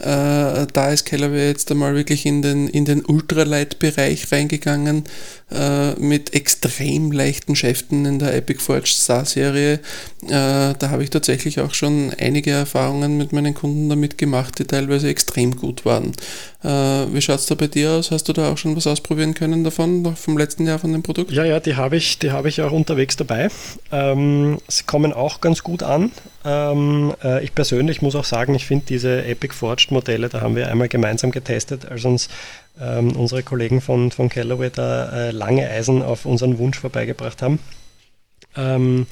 Äh, 0.03 0.67
da 0.73 0.89
ist 0.89 1.05
Callaway 1.05 1.47
jetzt 1.47 1.71
einmal 1.71 1.95
wirklich 1.95 2.25
in 2.25 2.41
den, 2.41 2.67
in 2.67 2.83
den 2.83 3.05
Ultralight-Bereich 3.05 4.31
reingegangen 4.33 5.05
äh, 5.49 5.93
mit 5.93 6.33
extrem 6.33 7.11
leichten 7.11 7.55
Schäften 7.55 8.05
in 8.05 8.19
der 8.19 8.35
Epic 8.35 8.61
Forged 8.61 8.87
Star-Serie. 8.87 9.75
Äh, 9.75 9.79
da 10.27 10.89
habe 10.89 11.03
ich 11.03 11.09
tatsächlich 11.09 11.61
auch 11.61 11.73
schon 11.73 12.11
einige 12.19 12.51
Erfahrungen 12.51 13.17
mit 13.17 13.31
meinen 13.31 13.53
Kunden 13.53 13.87
damit 13.87 14.17
gemacht, 14.17 14.59
die 14.59 14.65
teilweise 14.65 15.07
extrem 15.07 15.55
gut 15.55 15.85
waren. 15.85 16.11
Äh, 16.63 16.67
wie 17.13 17.21
schaut 17.21 17.39
es 17.39 17.45
da 17.45 17.55
bei 17.55 17.67
dir 17.67 17.91
aus? 17.91 18.11
Hast 18.11 18.27
du 18.27 18.33
da 18.33 18.51
auch 18.51 18.57
schon 18.57 18.75
was 18.75 18.87
ausprobieren 18.87 19.33
können 19.33 19.63
davon, 19.63 20.15
vom 20.17 20.37
letzten 20.37 20.67
Jahr 20.67 20.79
von 20.79 20.91
dem 20.91 21.03
Produkt? 21.03 21.31
Ja, 21.31 21.45
ja, 21.45 21.61
die 21.61 21.75
habe 21.75 21.95
ich, 21.95 22.19
die 22.19 22.31
ich 22.45 22.61
auch 22.61 22.71
unterwegs 22.71 23.15
dabei. 23.15 23.49
Ähm, 23.91 24.57
sie 24.67 24.83
kommen 24.83 25.13
auch 25.13 25.39
ganz 25.39 25.63
gut 25.63 25.81
an. 25.81 26.11
Ähm, 26.45 27.13
äh, 27.23 27.43
ich 27.43 27.55
persönlich 27.55 28.01
muss 28.01 28.15
auch 28.15 28.25
sagen, 28.25 28.53
ich 28.55 28.65
finde 28.65 28.85
diese 28.87 29.23
Epic 29.25 29.53
Forged 29.53 29.91
Modelle, 29.91 30.29
da 30.29 30.41
haben 30.41 30.55
wir 30.55 30.69
einmal 30.69 30.89
gemeinsam 30.89 31.31
getestet, 31.31 31.85
als 31.89 32.03
uns 32.05 32.29
ähm, 32.81 33.15
unsere 33.15 33.43
Kollegen 33.43 33.81
von, 33.81 34.11
von 34.11 34.29
Callaway 34.29 34.69
da 34.69 35.27
äh, 35.27 35.31
lange 35.31 35.69
Eisen 35.69 36.01
auf 36.01 36.25
unseren 36.25 36.57
Wunsch 36.57 36.79
vorbeigebracht 36.79 37.41
haben. 37.41 37.59
Ähm, 38.55 39.07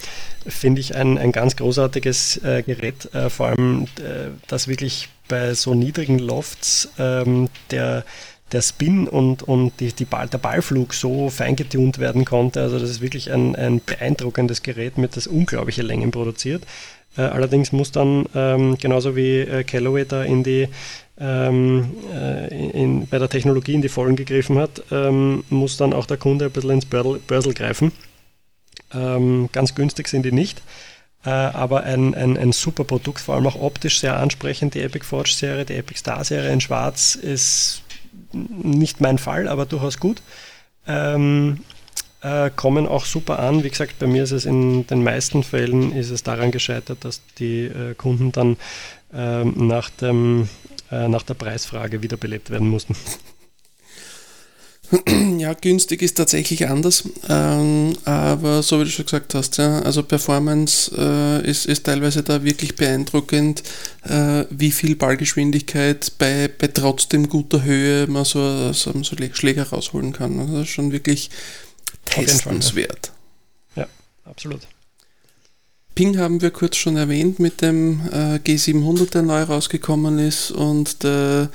finde 0.46 0.82
ich 0.82 0.96
ein, 0.96 1.18
ein 1.18 1.32
ganz 1.32 1.56
großartiges 1.56 2.38
äh, 2.44 2.64
Gerät, 2.64 3.14
äh, 3.16 3.30
vor 3.30 3.48
allem 3.48 3.86
äh, 3.98 4.30
das 4.48 4.68
wirklich 4.68 5.10
bei 5.28 5.54
so 5.54 5.74
niedrigen 5.74 6.20
Lofts 6.20 6.90
ähm, 7.00 7.50
der, 7.72 8.04
der 8.52 8.62
Spin 8.62 9.08
und, 9.08 9.42
und 9.44 9.80
die, 9.80 9.94
die 9.94 10.06
Ball, 10.06 10.28
der 10.28 10.38
Ballflug 10.38 10.94
so 10.94 11.30
fein 11.30 11.56
getunt 11.56 11.98
werden 11.98 12.26
konnte. 12.26 12.62
Also 12.62 12.78
das 12.78 12.90
ist 12.90 13.02
wirklich 13.02 13.32
ein, 13.32 13.56
ein 13.56 13.82
beeindruckendes 13.84 14.62
Gerät, 14.62 14.98
mit 14.98 15.16
das 15.16 15.26
unglaubliche 15.26 15.82
Längen 15.82 16.12
produziert. 16.12 16.64
Äh, 17.18 17.22
allerdings 17.24 17.72
muss 17.72 17.92
dann 17.92 18.26
ähm, 18.36 18.78
genauso 18.78 19.16
wie 19.16 19.40
äh, 19.40 19.64
Callaway 19.64 20.06
da 20.06 20.24
in 20.24 20.44
die 20.44 20.68
ähm, 21.20 21.96
äh, 22.14 22.48
in, 22.72 23.08
bei 23.08 23.20
der 23.20 23.30
Technologie 23.30 23.76
in 23.76 23.82
die 23.82 23.90
Vollen 23.90 24.16
gegriffen 24.16 24.58
hat, 24.58 24.82
ähm, 24.92 25.44
muss 25.50 25.78
dann 25.78 25.94
auch 25.94 26.08
der 26.08 26.18
Kunde 26.18 26.46
ein 26.46 26.52
bisschen 26.52 26.72
ins 26.72 26.86
Börsel, 26.86 27.20
Börsel 27.20 27.54
greifen. 27.54 27.92
Ähm, 28.94 29.50
ganz 29.52 29.76
günstig 29.76 30.08
sind 30.08 30.24
die 30.24 30.32
nicht, 30.32 30.62
äh, 31.24 31.30
aber 31.30 31.84
ein, 31.84 32.16
ein, 32.16 32.38
ein 32.38 32.52
super 32.52 32.86
Produkt, 32.86 33.20
vor 33.20 33.36
allem 33.36 33.46
auch 33.46 33.62
optisch 33.62 34.00
sehr 34.00 34.18
ansprechend. 34.18 34.74
Die 34.74 34.82
Epic 34.82 35.06
Forge 35.06 35.32
Serie, 35.32 35.66
die 35.66 35.76
Epic 35.76 36.00
Star 36.00 36.24
Serie 36.24 36.52
in 36.52 36.62
Schwarz 36.62 37.16
ist 37.16 37.84
nicht 38.34 39.00
mein 39.00 39.18
Fall, 39.18 39.48
aber 39.48 39.66
durchaus 39.66 40.00
gut. 40.00 40.22
Ähm, 40.88 41.60
äh, 42.22 42.50
kommen 42.56 42.88
auch 42.88 43.06
super 43.06 43.40
an. 43.40 43.64
Wie 43.64 43.70
gesagt, 43.70 44.00
bei 44.00 44.08
mir 44.08 44.24
ist 44.24 44.32
es 44.32 44.46
in 44.46 44.86
den 44.88 45.04
meisten 45.04 45.44
Fällen 45.44 45.92
ist 45.92 46.12
es 46.12 46.24
daran 46.24 46.52
gescheitert, 46.52 47.04
dass 47.04 47.22
die 47.40 47.66
äh, 47.66 47.96
Kunden 47.96 48.32
dann 48.32 48.58
ähm, 49.14 49.68
nach, 49.68 49.90
dem, 49.90 50.48
äh, 50.92 51.08
nach 51.08 51.24
der 51.24 51.34
Preisfrage 51.34 52.02
wiederbelebt 52.02 52.50
werden 52.50 52.70
mussten. 52.70 52.96
Ja, 55.38 55.54
günstig 55.54 56.02
ist 56.02 56.18
tatsächlich 56.18 56.68
anders, 56.68 57.08
ähm, 57.30 57.94
aber 58.04 58.62
so 58.62 58.80
wie 58.80 58.84
du 58.84 58.90
schon 58.90 59.06
gesagt 59.06 59.34
hast, 59.34 59.58
ja, 59.58 59.80
also 59.80 60.04
Performance 60.04 60.92
äh, 60.98 61.50
ist, 61.50 61.66
ist 61.66 61.86
teilweise 61.86 62.24
da 62.24 62.44
wirklich 62.44 62.76
beeindruckend, 62.76 63.64
äh, 64.04 64.44
wie 64.50 64.72
viel 64.72 64.98
Ballgeschwindigkeit 64.98 66.12
bei, 66.20 66.50
bei 66.50 66.68
trotzdem 66.68 67.30
guter 67.30 67.64
Höhe 67.64 68.08
man 68.08 68.26
so, 68.26 68.74
so, 68.74 68.92
so 69.02 69.16
Schläger 69.32 69.70
rausholen 69.70 70.12
kann. 70.12 70.40
Also 70.40 70.54
das 70.54 70.64
ist 70.64 70.74
schon 70.74 70.92
wirklich 70.92 71.30
testenswert. 72.12 73.12
Ja. 73.76 73.84
ja, 73.84 73.90
absolut. 74.26 74.62
Ping 75.96 76.18
haben 76.18 76.42
wir 76.42 76.52
kurz 76.52 76.78
schon 76.78 76.96
erwähnt 76.96 77.40
mit 77.40 77.62
dem 77.62 78.02
äh, 78.12 78.36
G700, 78.38 79.12
der 79.12 79.22
neu 79.24 79.44
rausgekommen 79.44 80.20
ist 80.20 80.52
und 80.52 81.04
der 81.04 81.50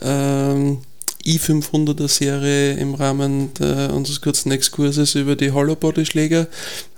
ähm, 0.00 0.78
i500er 1.24 2.08
Serie 2.08 2.74
im 2.74 2.94
Rahmen 2.94 3.52
der, 3.54 3.92
unseres 3.92 4.20
kurzen 4.20 4.50
Exkurses 4.50 5.14
über 5.14 5.36
die 5.36 5.52
Hollowbody-Schläger. 5.52 6.46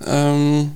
Ähm, 0.05 0.71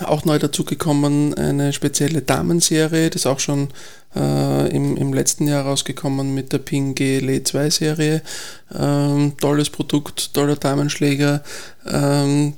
auch 0.00 0.24
neu 0.24 0.38
dazugekommen 0.38 1.34
eine 1.34 1.72
spezielle 1.72 2.22
Damenserie, 2.22 3.10
das 3.10 3.22
ist 3.22 3.26
auch 3.26 3.40
schon 3.40 3.68
äh, 4.14 4.68
im, 4.74 4.96
im 4.96 5.12
letzten 5.12 5.46
Jahr 5.46 5.64
rausgekommen 5.64 6.34
mit 6.34 6.52
der 6.52 6.58
Ping 6.58 6.94
GLE 6.94 7.42
2 7.42 7.70
Serie. 7.70 8.22
Ähm, 8.74 9.34
tolles 9.40 9.70
Produkt, 9.70 10.34
toller 10.34 10.56
Damenschläger. 10.56 11.42
Ähm, 11.86 12.54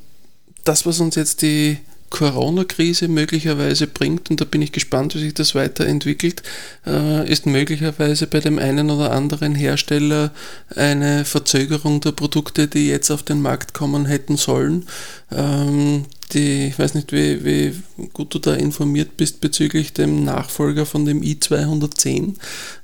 das, 0.64 0.86
was 0.86 1.00
uns 1.00 1.14
jetzt 1.14 1.42
die 1.42 1.78
Corona-Krise 2.14 3.08
möglicherweise 3.08 3.88
bringt, 3.88 4.30
und 4.30 4.40
da 4.40 4.44
bin 4.44 4.62
ich 4.62 4.70
gespannt, 4.70 5.16
wie 5.16 5.18
sich 5.18 5.34
das 5.34 5.56
weiterentwickelt, 5.56 6.44
äh, 6.86 7.28
ist 7.28 7.44
möglicherweise 7.44 8.28
bei 8.28 8.38
dem 8.38 8.60
einen 8.60 8.88
oder 8.88 9.10
anderen 9.10 9.56
Hersteller 9.56 10.30
eine 10.76 11.24
Verzögerung 11.24 12.00
der 12.00 12.12
Produkte, 12.12 12.68
die 12.68 12.86
jetzt 12.86 13.10
auf 13.10 13.24
den 13.24 13.42
Markt 13.42 13.74
kommen 13.74 14.06
hätten 14.06 14.36
sollen. 14.36 14.86
Ähm, 15.32 16.04
die, 16.32 16.68
ich 16.68 16.78
weiß 16.78 16.94
nicht, 16.94 17.12
wie, 17.12 17.44
wie 17.44 17.82
gut 18.12 18.32
du 18.32 18.38
da 18.38 18.54
informiert 18.54 19.16
bist 19.16 19.40
bezüglich 19.40 19.92
dem 19.92 20.24
Nachfolger 20.24 20.86
von 20.86 21.04
dem 21.04 21.20
i210, 21.20 22.34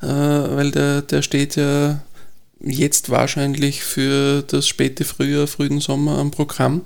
äh, 0.02 0.06
weil 0.06 0.72
der, 0.72 1.02
der 1.02 1.22
steht 1.22 1.54
ja 1.54 2.00
jetzt 2.62 3.10
wahrscheinlich 3.10 3.82
für 3.82 4.42
das 4.42 4.68
späte 4.68 5.04
Frühjahr, 5.04 5.46
frühen 5.46 5.80
Sommer 5.80 6.18
am 6.18 6.30
Programm. 6.30 6.82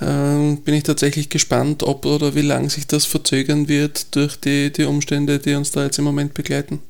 Ähm, 0.00 0.62
bin 0.62 0.74
ich 0.74 0.82
tatsächlich 0.82 1.28
gespannt, 1.28 1.82
ob 1.82 2.04
oder 2.06 2.34
wie 2.34 2.42
lange 2.42 2.70
sich 2.70 2.86
das 2.86 3.04
verzögern 3.04 3.68
wird 3.68 4.14
durch 4.16 4.38
die, 4.40 4.72
die 4.72 4.84
Umstände, 4.84 5.38
die 5.38 5.54
uns 5.54 5.70
da 5.70 5.84
jetzt 5.84 5.98
im 5.98 6.04
Moment 6.04 6.34
begleiten. 6.34 6.80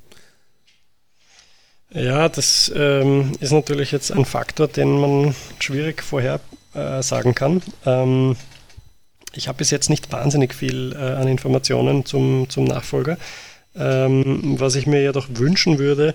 Ja, 1.94 2.28
das 2.30 2.72
ähm, 2.74 3.32
ist 3.40 3.52
natürlich 3.52 3.92
jetzt 3.92 4.12
ein 4.12 4.24
Faktor, 4.24 4.66
den 4.66 4.98
man 4.98 5.34
schwierig 5.58 6.02
vorher 6.02 6.40
äh, 6.74 7.02
kann. 7.34 7.60
Ähm, 7.84 8.36
ich 9.34 9.48
habe 9.48 9.58
bis 9.58 9.70
jetzt 9.70 9.90
nicht 9.90 10.10
wahnsinnig 10.10 10.54
viel 10.54 10.94
äh, 10.94 10.96
an 10.96 11.28
Informationen 11.28 12.06
zum, 12.06 12.48
zum 12.48 12.64
Nachfolger. 12.64 13.18
Ähm, 13.74 14.58
was 14.58 14.74
ich 14.74 14.86
mir 14.86 15.02
jedoch 15.02 15.28
wünschen 15.30 15.78
würde, 15.78 16.14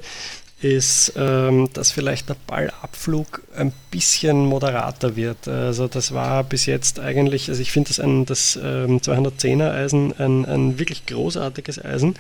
ist, 0.60 1.14
ähm, 1.16 1.70
dass 1.74 1.92
vielleicht 1.92 2.30
der 2.30 2.36
Ballabflug 2.48 3.44
ein 3.56 3.72
bisschen 3.92 4.46
moderater 4.46 5.16
wird. 5.16 5.48
Also 5.48 5.88
das 5.88 6.14
war 6.14 6.44
bis 6.44 6.66
jetzt 6.66 7.00
eigentlich, 7.00 7.50
also 7.50 7.62
ich 7.62 7.72
finde 7.72 7.90
das, 7.90 8.00
ein, 8.00 8.26
das 8.26 8.60
ähm, 8.62 9.00
210er 9.00 9.72
Eisen 9.72 10.14
ein, 10.18 10.46
ein 10.46 10.80
wirklich 10.80 11.06
großartiges 11.06 11.84
Eisen. 11.84 12.16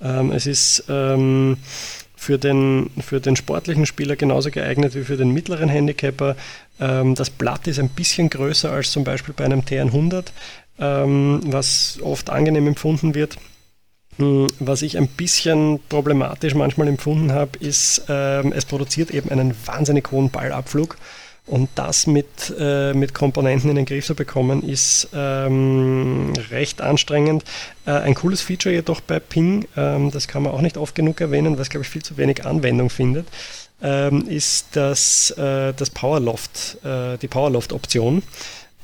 Ähm, 0.00 0.32
es 0.32 0.46
ist 0.46 0.84
ähm, 0.88 1.58
für 2.16 2.38
den, 2.38 2.90
für 3.00 3.20
den 3.20 3.36
sportlichen 3.36 3.84
Spieler 3.84 4.16
genauso 4.16 4.50
geeignet 4.50 4.94
wie 4.94 5.04
für 5.04 5.18
den 5.18 5.30
mittleren 5.30 5.68
Handicapper. 5.68 6.36
Ähm, 6.80 7.14
das 7.14 7.28
Blatt 7.28 7.66
ist 7.66 7.78
ein 7.78 7.90
bisschen 7.90 8.30
größer 8.30 8.70
als 8.70 8.90
zum 8.90 9.04
Beispiel 9.04 9.34
bei 9.36 9.44
einem 9.44 9.60
TN100, 9.60 10.26
ähm, 10.78 11.40
was 11.44 11.98
oft 12.02 12.30
angenehm 12.30 12.68
empfunden 12.68 13.14
wird. 13.14 13.36
Hm, 14.18 14.48
was 14.58 14.82
ich 14.82 14.98
ein 14.98 15.08
bisschen 15.08 15.80
problematisch 15.88 16.54
manchmal 16.54 16.88
empfunden 16.88 17.32
habe, 17.32 17.58
ist, 17.58 18.04
ähm, 18.08 18.52
es 18.52 18.64
produziert 18.64 19.10
eben 19.10 19.30
einen 19.30 19.54
wahnsinnig 19.66 20.10
hohen 20.10 20.30
Ballabflug. 20.30 20.96
Und 21.44 21.70
das 21.74 22.06
mit, 22.06 22.54
äh, 22.56 22.94
mit 22.94 23.14
Komponenten 23.14 23.68
in 23.68 23.74
den 23.74 23.84
Griff 23.84 24.06
zu 24.06 24.14
bekommen, 24.14 24.62
ist 24.62 25.08
ähm, 25.12 26.32
recht 26.50 26.80
anstrengend. 26.80 27.42
Äh, 27.84 27.90
ein 27.92 28.14
cooles 28.14 28.40
Feature 28.40 28.72
jedoch 28.72 29.00
bei 29.00 29.18
Ping, 29.18 29.66
ähm, 29.76 30.12
das 30.12 30.28
kann 30.28 30.44
man 30.44 30.52
auch 30.52 30.60
nicht 30.60 30.76
oft 30.76 30.94
genug 30.94 31.20
erwähnen, 31.20 31.54
weil 31.54 31.62
es, 31.62 31.68
glaube 31.68 31.82
ich, 31.82 31.90
viel 31.90 32.02
zu 32.02 32.16
wenig 32.16 32.46
Anwendung 32.46 32.90
findet, 32.90 33.26
ähm, 33.82 34.28
ist 34.28 34.68
das, 34.72 35.32
äh, 35.32 35.72
das 35.74 35.90
Powerloft, 35.90 36.78
äh, 36.84 37.18
die 37.18 37.26
Powerloft-Option 37.26 38.22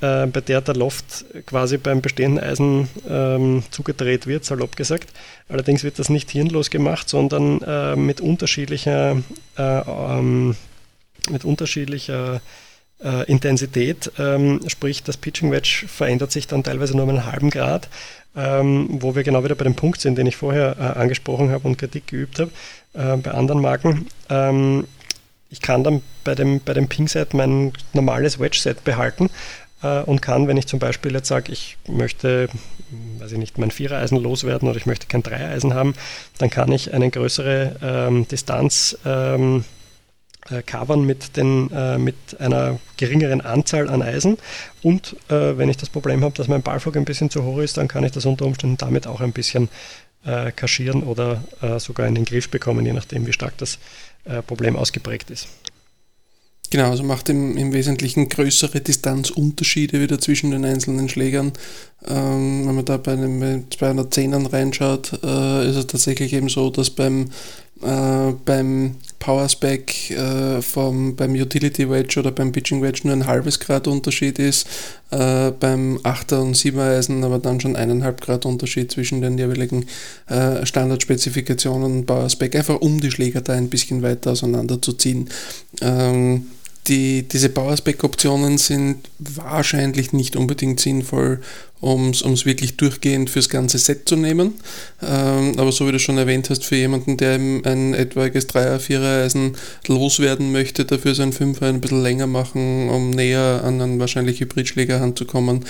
äh, 0.01 0.25
bei 0.27 0.41
der 0.41 0.61
der 0.61 0.75
Loft 0.75 1.25
quasi 1.45 1.77
beim 1.77 2.01
bestehenden 2.01 2.43
Eisen 2.43 2.89
ähm, 3.09 3.63
zugedreht 3.71 4.27
wird, 4.27 4.45
salopp 4.45 4.75
gesagt. 4.75 5.09
Allerdings 5.47 5.83
wird 5.83 5.99
das 5.99 6.09
nicht 6.09 6.29
hirnlos 6.31 6.69
gemacht, 6.69 7.09
sondern 7.09 7.61
äh, 7.61 7.95
mit 7.95 8.21
unterschiedlicher, 8.21 9.17
äh, 9.57 9.61
ähm, 9.61 10.55
mit 11.29 11.45
unterschiedlicher 11.45 12.41
äh, 13.03 13.25
Intensität. 13.25 14.11
Ähm, 14.17 14.61
sprich, 14.67 15.03
das 15.03 15.17
Pitching 15.17 15.51
Wedge 15.51 15.85
verändert 15.87 16.31
sich 16.31 16.47
dann 16.47 16.63
teilweise 16.63 16.95
nur 16.95 17.03
um 17.03 17.09
einen 17.09 17.25
halben 17.25 17.49
Grad, 17.49 17.89
ähm, 18.35 18.87
wo 19.01 19.15
wir 19.15 19.23
genau 19.23 19.43
wieder 19.43 19.55
bei 19.55 19.63
dem 19.63 19.75
Punkt 19.75 20.01
sind, 20.01 20.17
den 20.17 20.27
ich 20.27 20.35
vorher 20.35 20.75
äh, 20.79 20.99
angesprochen 20.99 21.51
habe 21.51 21.67
und 21.67 21.77
Kritik 21.77 22.07
geübt 22.07 22.39
habe 22.39 22.51
äh, 22.93 23.17
bei 23.17 23.31
anderen 23.31 23.61
Marken 23.61 24.07
ähm, 24.29 24.85
ich 25.49 25.61
kann 25.61 25.83
dann 25.83 26.01
bei 26.23 26.35
dem, 26.35 26.59
bei 26.59 26.73
dem 26.73 26.87
Ping-Set 26.87 27.33
mein 27.33 27.73
normales 27.93 28.39
Wedge-Set 28.39 28.83
behalten, 28.83 29.29
äh, 29.81 30.01
und 30.01 30.21
kann, 30.21 30.47
wenn 30.47 30.57
ich 30.57 30.67
zum 30.67 30.79
Beispiel 30.79 31.13
jetzt 31.13 31.27
sage, 31.27 31.51
ich 31.51 31.77
möchte, 31.87 32.49
weiß 33.19 33.31
ich 33.31 33.37
nicht, 33.37 33.57
mein 33.57 33.71
Vierereisen 33.71 34.17
loswerden 34.17 34.67
oder 34.67 34.77
ich 34.77 34.85
möchte 34.85 35.07
kein 35.07 35.23
Dreieisen 35.23 35.73
haben, 35.73 35.93
dann 36.37 36.49
kann 36.49 36.71
ich 36.71 36.93
eine 36.93 37.09
größere 37.09 37.75
ähm, 37.81 38.27
Distanz 38.27 38.97
ähm, 39.05 39.65
äh, 40.49 40.61
covern 40.63 41.05
mit, 41.05 41.37
den, 41.37 41.69
äh, 41.71 41.97
mit 41.97 42.15
einer 42.39 42.79
geringeren 42.97 43.41
Anzahl 43.41 43.89
an 43.89 44.01
Eisen. 44.01 44.37
Und 44.81 45.15
äh, 45.29 45.57
wenn 45.57 45.69
ich 45.69 45.77
das 45.77 45.89
Problem 45.89 46.23
habe, 46.23 46.35
dass 46.35 46.47
mein 46.47 46.61
Ballflug 46.61 46.97
ein 46.97 47.05
bisschen 47.05 47.29
zu 47.29 47.43
hoch 47.43 47.59
ist, 47.59 47.77
dann 47.77 47.87
kann 47.87 48.03
ich 48.03 48.11
das 48.11 48.25
unter 48.25 48.45
Umständen 48.45 48.77
damit 48.77 49.07
auch 49.07 49.21
ein 49.21 49.33
bisschen 49.33 49.69
äh, 50.25 50.51
kaschieren 50.51 51.03
oder 51.03 51.43
äh, 51.61 51.79
sogar 51.79 52.07
in 52.07 52.15
den 52.15 52.25
Griff 52.25 52.49
bekommen, 52.49 52.85
je 52.85 52.93
nachdem, 52.93 53.25
wie 53.27 53.33
stark 53.33 53.57
das 53.57 53.79
äh, 54.25 54.41
Problem 54.41 54.75
ausgeprägt 54.75 55.29
ist. 55.29 55.47
Genau, 56.71 56.91
also 56.91 57.03
macht 57.03 57.29
im, 57.29 57.57
im 57.57 57.73
Wesentlichen 57.73 58.29
größere 58.29 58.79
Distanzunterschiede 58.79 59.99
wieder 59.99 60.19
zwischen 60.19 60.51
den 60.51 60.65
einzelnen 60.65 61.09
Schlägern. 61.09 61.51
Ähm, 62.07 62.67
wenn 62.67 62.75
man 62.75 62.85
da 62.85 62.97
bei 62.97 63.15
den 63.15 63.67
210ern 63.69 64.53
reinschaut, 64.53 65.19
äh, 65.23 65.69
ist 65.69 65.75
es 65.75 65.87
tatsächlich 65.87 66.31
eben 66.33 66.47
so, 66.47 66.69
dass 66.69 66.91
beim, 66.91 67.31
äh, 67.81 68.33
beim 68.45 68.97
Powerspec 69.17 70.11
äh, 70.11 70.61
vom, 70.61 71.15
beim 71.15 71.33
Utility 71.33 71.89
Wedge 71.89 72.19
oder 72.19 72.31
beim 72.31 72.51
Pitching 72.51 72.83
Wedge 72.83 73.01
nur 73.03 73.13
ein 73.13 73.25
halbes 73.25 73.59
Grad 73.59 73.87
Unterschied 73.87 74.37
ist, 74.37 74.67
äh, 75.09 75.51
beim 75.51 75.97
8er 76.03 76.37
und 76.37 76.55
7er 76.55 76.97
Eisen 76.97 77.23
aber 77.23 77.39
dann 77.39 77.59
schon 77.59 77.75
eineinhalb 77.75 78.21
Grad 78.21 78.45
Unterschied 78.45 78.91
zwischen 78.91 79.21
den 79.21 79.39
jeweiligen 79.39 79.87
äh, 80.27 80.63
Standardspezifikationen 80.65 82.05
Powerspec, 82.05 82.55
einfach 82.55 82.79
um 82.79 83.01
die 83.01 83.11
Schläger 83.11 83.41
da 83.41 83.53
ein 83.53 83.69
bisschen 83.69 84.03
weiter 84.03 84.31
auseinander 84.31 84.79
zu 84.79 84.93
ziehen. 84.93 85.29
Ähm, 85.81 86.45
die, 86.89 87.27
diese 87.27 87.49
Power-Spec-Optionen 87.49 88.57
sind 88.57 89.09
wahrscheinlich 89.19 90.11
nicht 90.11 90.35
unbedingt 90.35 90.79
sinnvoll, 90.79 91.39
um 91.79 92.09
es 92.09 92.45
wirklich 92.45 92.77
durchgehend 92.77 93.29
fürs 93.29 93.47
ganze 93.47 93.77
Set 93.77 94.09
zu 94.09 94.15
nehmen. 94.15 94.55
Ähm, 95.01 95.53
aber 95.57 95.71
so 95.71 95.87
wie 95.87 95.91
du 95.91 95.99
schon 95.99 96.17
erwähnt 96.17 96.49
hast, 96.49 96.65
für 96.65 96.75
jemanden, 96.75 97.15
der 97.15 97.35
ein 97.35 97.93
etwaiges 97.93 98.49
3er, 98.49 98.79
4er 98.79 99.23
Eisen 99.23 99.55
loswerden 99.87 100.51
möchte, 100.51 100.83
dafür 100.83 101.15
sein 101.15 101.31
5er 101.31 101.69
ein 101.69 101.79
bisschen 101.79 102.01
länger 102.01 102.27
machen, 102.27 102.89
um 102.89 103.11
näher 103.11 103.61
an 103.63 103.79
einen 103.81 103.99
wahrscheinlich 103.99 104.41
Hybridschläger 104.41 104.99
ranzukommen, 104.99 105.65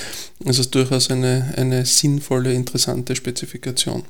ist 0.46 0.60
es 0.60 0.72
durchaus 0.72 1.12
eine, 1.12 1.54
eine 1.58 1.86
sinnvolle, 1.86 2.54
interessante 2.54 3.16
Spezifikation. 3.16 4.04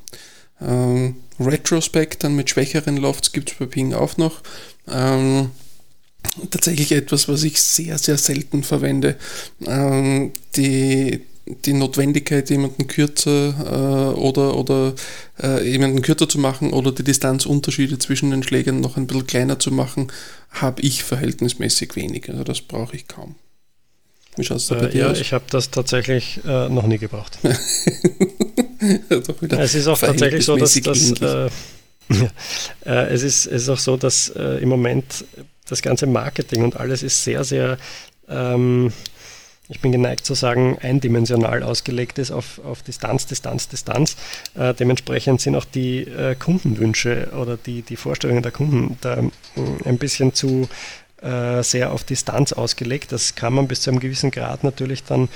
Ähm, 0.62 1.16
Retrospect 1.40 2.22
dann 2.22 2.36
mit 2.36 2.50
schwächeren 2.50 2.96
Lofts 2.98 3.32
gibt 3.32 3.50
es 3.50 3.58
bei 3.58 3.66
Ping 3.66 3.94
auch 3.94 4.16
noch. 4.16 4.42
Ähm, 4.88 5.50
tatsächlich 6.50 6.92
etwas, 6.92 7.28
was 7.28 7.42
ich 7.42 7.60
sehr, 7.60 7.98
sehr 7.98 8.18
selten 8.18 8.62
verwende. 8.62 9.16
Ähm, 9.66 10.32
die, 10.56 11.20
die 11.64 11.72
Notwendigkeit, 11.72 12.50
jemanden 12.50 12.86
kürzer 12.86 13.48
äh, 13.48 14.18
oder, 14.18 14.56
oder 14.56 14.94
äh, 15.42 15.68
jemanden 15.68 16.02
kürzer 16.02 16.28
zu 16.28 16.38
machen 16.38 16.72
oder 16.72 16.92
die 16.92 17.04
Distanzunterschiede 17.04 17.98
zwischen 17.98 18.30
den 18.30 18.42
Schlägern 18.42 18.80
noch 18.80 18.96
ein 18.96 19.06
bisschen 19.06 19.26
kleiner 19.26 19.58
zu 19.58 19.70
machen, 19.70 20.12
habe 20.50 20.82
ich 20.82 21.02
verhältnismäßig 21.02 21.96
wenig. 21.96 22.28
Also 22.28 22.44
das 22.44 22.60
brauche 22.60 22.96
ich 22.96 23.08
kaum. 23.08 23.34
Wie 24.36 24.44
schaut 24.44 24.58
es 24.58 24.68
da 24.68 24.76
bei 24.76 24.86
äh, 24.86 24.90
dir 24.90 25.00
ja, 25.00 25.10
aus? 25.10 25.20
Ich 25.20 25.32
habe 25.32 25.44
das 25.50 25.70
tatsächlich 25.70 26.40
äh, 26.46 26.68
noch 26.68 26.86
nie 26.86 26.98
gebraucht. 26.98 27.38
es 29.50 29.74
ist 29.74 29.86
auch 29.88 29.98
tatsächlich 29.98 30.44
so, 30.44 30.56
dass, 30.56 30.74
dass 30.74 31.12
äh, 31.20 31.50
äh, 32.84 33.08
es, 33.12 33.22
ist, 33.22 33.46
es 33.46 33.62
ist 33.62 33.68
auch 33.68 33.78
so, 33.78 33.96
dass 33.96 34.28
im 34.28 34.68
Moment 34.68 35.24
das 35.70 35.82
ganze 35.82 36.06
Marketing 36.06 36.62
und 36.62 36.76
alles 36.76 37.02
ist 37.02 37.24
sehr, 37.24 37.44
sehr, 37.44 37.78
ähm, 38.28 38.92
ich 39.68 39.80
bin 39.80 39.92
geneigt 39.92 40.26
zu 40.26 40.34
sagen, 40.34 40.78
eindimensional 40.80 41.62
ausgelegt 41.62 42.18
ist 42.18 42.30
auf, 42.30 42.60
auf 42.64 42.82
Distanz, 42.82 43.26
Distanz, 43.26 43.68
Distanz. 43.68 44.16
Äh, 44.54 44.74
dementsprechend 44.74 45.40
sind 45.40 45.54
auch 45.54 45.64
die 45.64 46.00
äh, 46.00 46.34
Kundenwünsche 46.34 47.30
oder 47.40 47.56
die, 47.56 47.82
die 47.82 47.96
Vorstellungen 47.96 48.42
der 48.42 48.52
Kunden 48.52 48.98
da 49.00 49.18
äh, 49.18 49.28
ein 49.84 49.98
bisschen 49.98 50.34
zu 50.34 50.68
äh, 51.22 51.62
sehr 51.62 51.92
auf 51.92 52.02
Distanz 52.02 52.52
ausgelegt. 52.52 53.12
Das 53.12 53.34
kann 53.34 53.52
man 53.52 53.68
bis 53.68 53.82
zu 53.82 53.90
einem 53.90 54.00
gewissen 54.00 54.30
Grad 54.30 54.64
natürlich 54.64 55.04
dann 55.04 55.28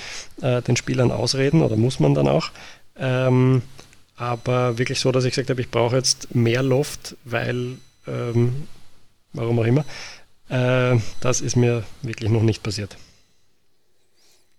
äh, 0.43 0.63
den 0.63 0.77
Spielern 0.77 1.13
ausreden 1.13 1.63
oder 1.63 1.77
muss 1.77 2.01
man 2.01 2.15
dann 2.15 2.27
auch. 2.27 2.51
Ähm, 2.97 3.63
aber 4.17 4.79
wirklich 4.79 5.01
so, 5.01 5.13
dass 5.13 5.25
ich 5.25 5.33
gesagt 5.33 5.51
habe, 5.51 5.61
ich 5.61 5.71
brauche 5.71 5.97
jetzt 5.97 6.35
mehr 6.35 6.63
Loft, 6.63 7.17
weil 7.25 7.79
ähm, 8.07 8.67
warum 9.33 9.59
auch 9.59 9.65
immer. 9.65 9.85
Äh, 10.49 10.99
das 11.21 11.41
ist 11.41 11.57
mir 11.57 11.85
wirklich 12.03 12.31
noch 12.31 12.43
nicht 12.43 12.63
passiert. 12.63 12.97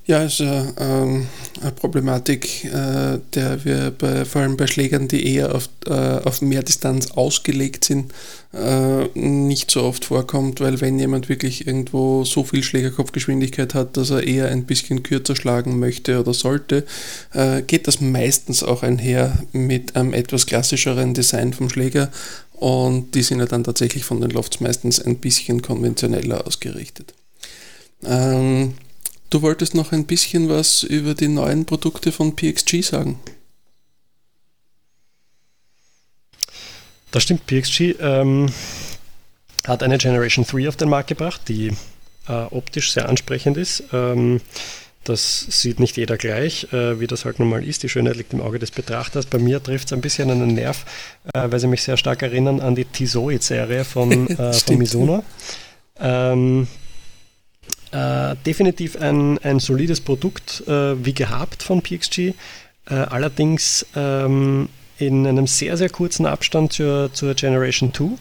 Ja, 0.08 0.22
ist 0.22 0.40
also, 0.40 0.74
ähm, 0.80 1.26
eine 1.62 1.72
Problematik, 1.72 2.66
äh, 2.66 3.18
der 3.34 3.66
wir 3.66 3.90
bei, 3.90 4.24
vor 4.24 4.44
allem 4.44 4.56
bei 4.56 4.68
Schlägern, 4.68 5.08
die 5.08 5.34
eher 5.34 5.56
auf, 5.56 5.68
äh, 5.88 5.92
auf 5.92 6.44
mehr 6.44 6.62
Distanz 6.62 7.10
ausgelegt 7.14 7.86
sind, 7.86 8.14
äh, 8.54 9.06
nicht 9.16 9.72
so 9.72 9.82
oft 9.82 10.06
vorkommt, 10.06 10.62
weil 10.62 10.80
wenn 10.80 11.00
jemand 11.00 11.28
wirklich 11.28 11.66
irgendwo 11.66 12.24
so 12.24 12.44
viel 12.44 12.62
Schlägerkopfgeschwindigkeit 12.62 13.74
hat, 13.74 13.98
dass 13.98 14.12
er 14.12 14.22
eher 14.28 14.50
ein 14.50 14.66
bisschen 14.66 15.02
kürzer 15.02 15.36
schlagen 15.36 15.80
möchte 15.80 16.20
oder 16.20 16.36
sollte, 16.36 16.86
äh, 17.34 17.64
geht 17.64 17.88
das 17.88 18.00
meistens 18.00 18.64
auch 18.64 18.84
einher 18.84 19.40
mit 19.54 19.96
einem 19.96 20.14
etwas 20.14 20.46
klassischeren 20.46 21.16
Design 21.16 21.52
vom 21.52 21.68
Schläger 21.68 22.12
und 22.60 23.16
die 23.16 23.24
sind 23.24 23.40
ja 23.40 23.46
dann 23.46 23.64
tatsächlich 23.64 24.06
von 24.06 24.22
den 24.22 24.32
Lofts 24.32 24.60
meistens 24.60 25.00
ein 25.00 25.18
bisschen 25.18 25.62
konventioneller 25.62 26.46
ausgerichtet. 26.48 27.14
Ähm, 28.04 28.76
Du 29.30 29.42
wolltest 29.42 29.74
noch 29.74 29.92
ein 29.92 30.06
bisschen 30.06 30.50
was 30.50 30.84
über 30.84 31.14
die 31.14 31.28
neuen 31.28 31.66
Produkte 31.66 32.12
von 32.12 32.36
PXG 32.36 32.82
sagen. 32.84 33.20
Das 37.12 37.24
stimmt, 37.24 37.48
PXG 37.48 37.96
ähm, 38.00 38.52
hat 39.66 39.84
eine 39.84 39.98
Generation 39.98 40.46
3 40.46 40.70
auf 40.70 40.78
den 40.78 40.90
Markt 40.90 41.10
gebracht, 41.10 41.42
die 41.48 41.74
äh, 42.28 42.32
optisch 42.52 42.94
sehr 42.94 43.10
ansprechend 43.10 43.58
ist. 43.58 43.84
Ähm, 43.92 44.42
das 45.06 45.46
sieht 45.50 45.80
nicht 45.80 45.98
jeder 45.98 46.18
gleich, 46.18 46.72
äh, 46.74 47.00
wie 47.00 47.08
das 47.08 47.26
halt 47.26 47.40
nun 47.40 47.50
mal 47.50 47.64
ist. 47.64 47.84
Die 47.84 47.90
Schönheit 47.90 48.18
liegt 48.18 48.34
im 48.34 48.42
Auge 48.42 48.60
des 48.60 48.72
Betrachters. 48.72 49.26
Bei 49.26 49.38
mir 49.38 49.62
trifft 49.62 49.88
es 49.88 49.94
ein 49.94 50.02
bisschen 50.02 50.30
an 50.32 50.40
den 50.40 50.56
Nerv, 50.56 50.86
äh, 51.34 51.44
weil 51.50 51.60
sie 51.60 51.68
mich 51.68 51.84
sehr 51.84 51.98
stark 51.98 52.22
erinnern 52.22 52.60
an 52.60 52.76
die 52.76 52.86
Tisoid-Serie 52.86 53.86
von, 53.86 54.28
äh, 54.38 54.54
von 54.54 54.78
Mizuno. 54.78 55.24
Ähm, 56.00 56.68
äh, 57.92 58.36
definitiv 58.46 58.98
ein, 58.98 59.38
ein 59.40 59.60
solides 59.60 60.02
Produkt, 60.02 60.64
äh, 60.68 61.06
wie 61.06 61.14
gehabt 61.14 61.64
von 61.64 61.82
PXG. 61.82 62.20
Äh, 62.20 62.34
allerdings 62.90 63.86
ähm, 63.96 64.70
in 64.98 65.26
einem 65.26 65.48
sehr, 65.48 65.78
sehr 65.78 65.90
kurzen 65.90 66.26
Abstand 66.26 66.74
zur, 66.74 67.14
zur 67.14 67.34
Generation 67.36 67.94
2. 67.94 68.18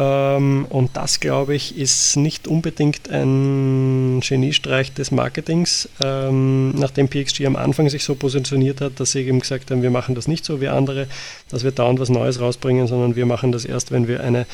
Ähm, 0.00 0.64
und 0.70 0.96
das, 0.96 1.20
glaube 1.20 1.54
ich, 1.54 1.76
ist 1.76 2.16
nicht 2.16 2.48
unbedingt 2.48 3.10
ein 3.10 4.20
Geniestreich 4.26 4.94
des 4.94 5.10
Marketings, 5.10 5.90
ähm, 6.02 6.70
nachdem 6.70 7.08
PXG 7.08 7.44
am 7.44 7.54
Anfang 7.54 7.90
sich 7.90 8.02
so 8.02 8.14
positioniert 8.14 8.80
hat, 8.80 8.98
dass 8.98 9.12
sie 9.12 9.26
eben 9.26 9.40
gesagt 9.40 9.70
haben, 9.70 9.82
wir 9.82 9.90
machen 9.90 10.14
das 10.14 10.26
nicht 10.26 10.46
so 10.46 10.62
wie 10.62 10.68
andere, 10.68 11.06
dass 11.50 11.64
wir 11.64 11.70
dauernd 11.70 12.00
was 12.00 12.08
Neues 12.08 12.40
rausbringen, 12.40 12.86
sondern 12.86 13.14
wir 13.14 13.26
machen 13.26 13.52
das 13.52 13.66
erst, 13.66 13.92
wenn 13.92 14.08
wir 14.08 14.22
eine 14.22 14.46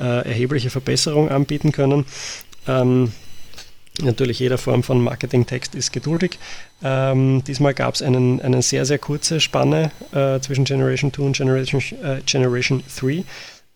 äh, 0.00 0.26
erhebliche 0.26 0.70
Verbesserung 0.70 1.28
anbieten 1.28 1.70
können. 1.70 2.06
Ähm, 2.66 3.12
Natürlich 4.02 4.40
jeder 4.40 4.58
Form 4.58 4.82
von 4.82 5.00
Marketingtext 5.00 5.76
ist 5.76 5.92
geduldig. 5.92 6.40
Ähm, 6.82 7.44
diesmal 7.44 7.74
gab 7.74 7.94
es 7.94 8.02
eine 8.02 8.42
einen 8.42 8.60
sehr, 8.60 8.86
sehr 8.86 8.98
kurze 8.98 9.40
Spanne 9.40 9.92
äh, 10.10 10.40
zwischen 10.40 10.64
Generation 10.64 11.12
2 11.12 11.22
und 11.22 11.36
Generation, 11.36 11.80
äh, 12.02 12.20
Generation 12.26 12.82
3. 12.98 13.22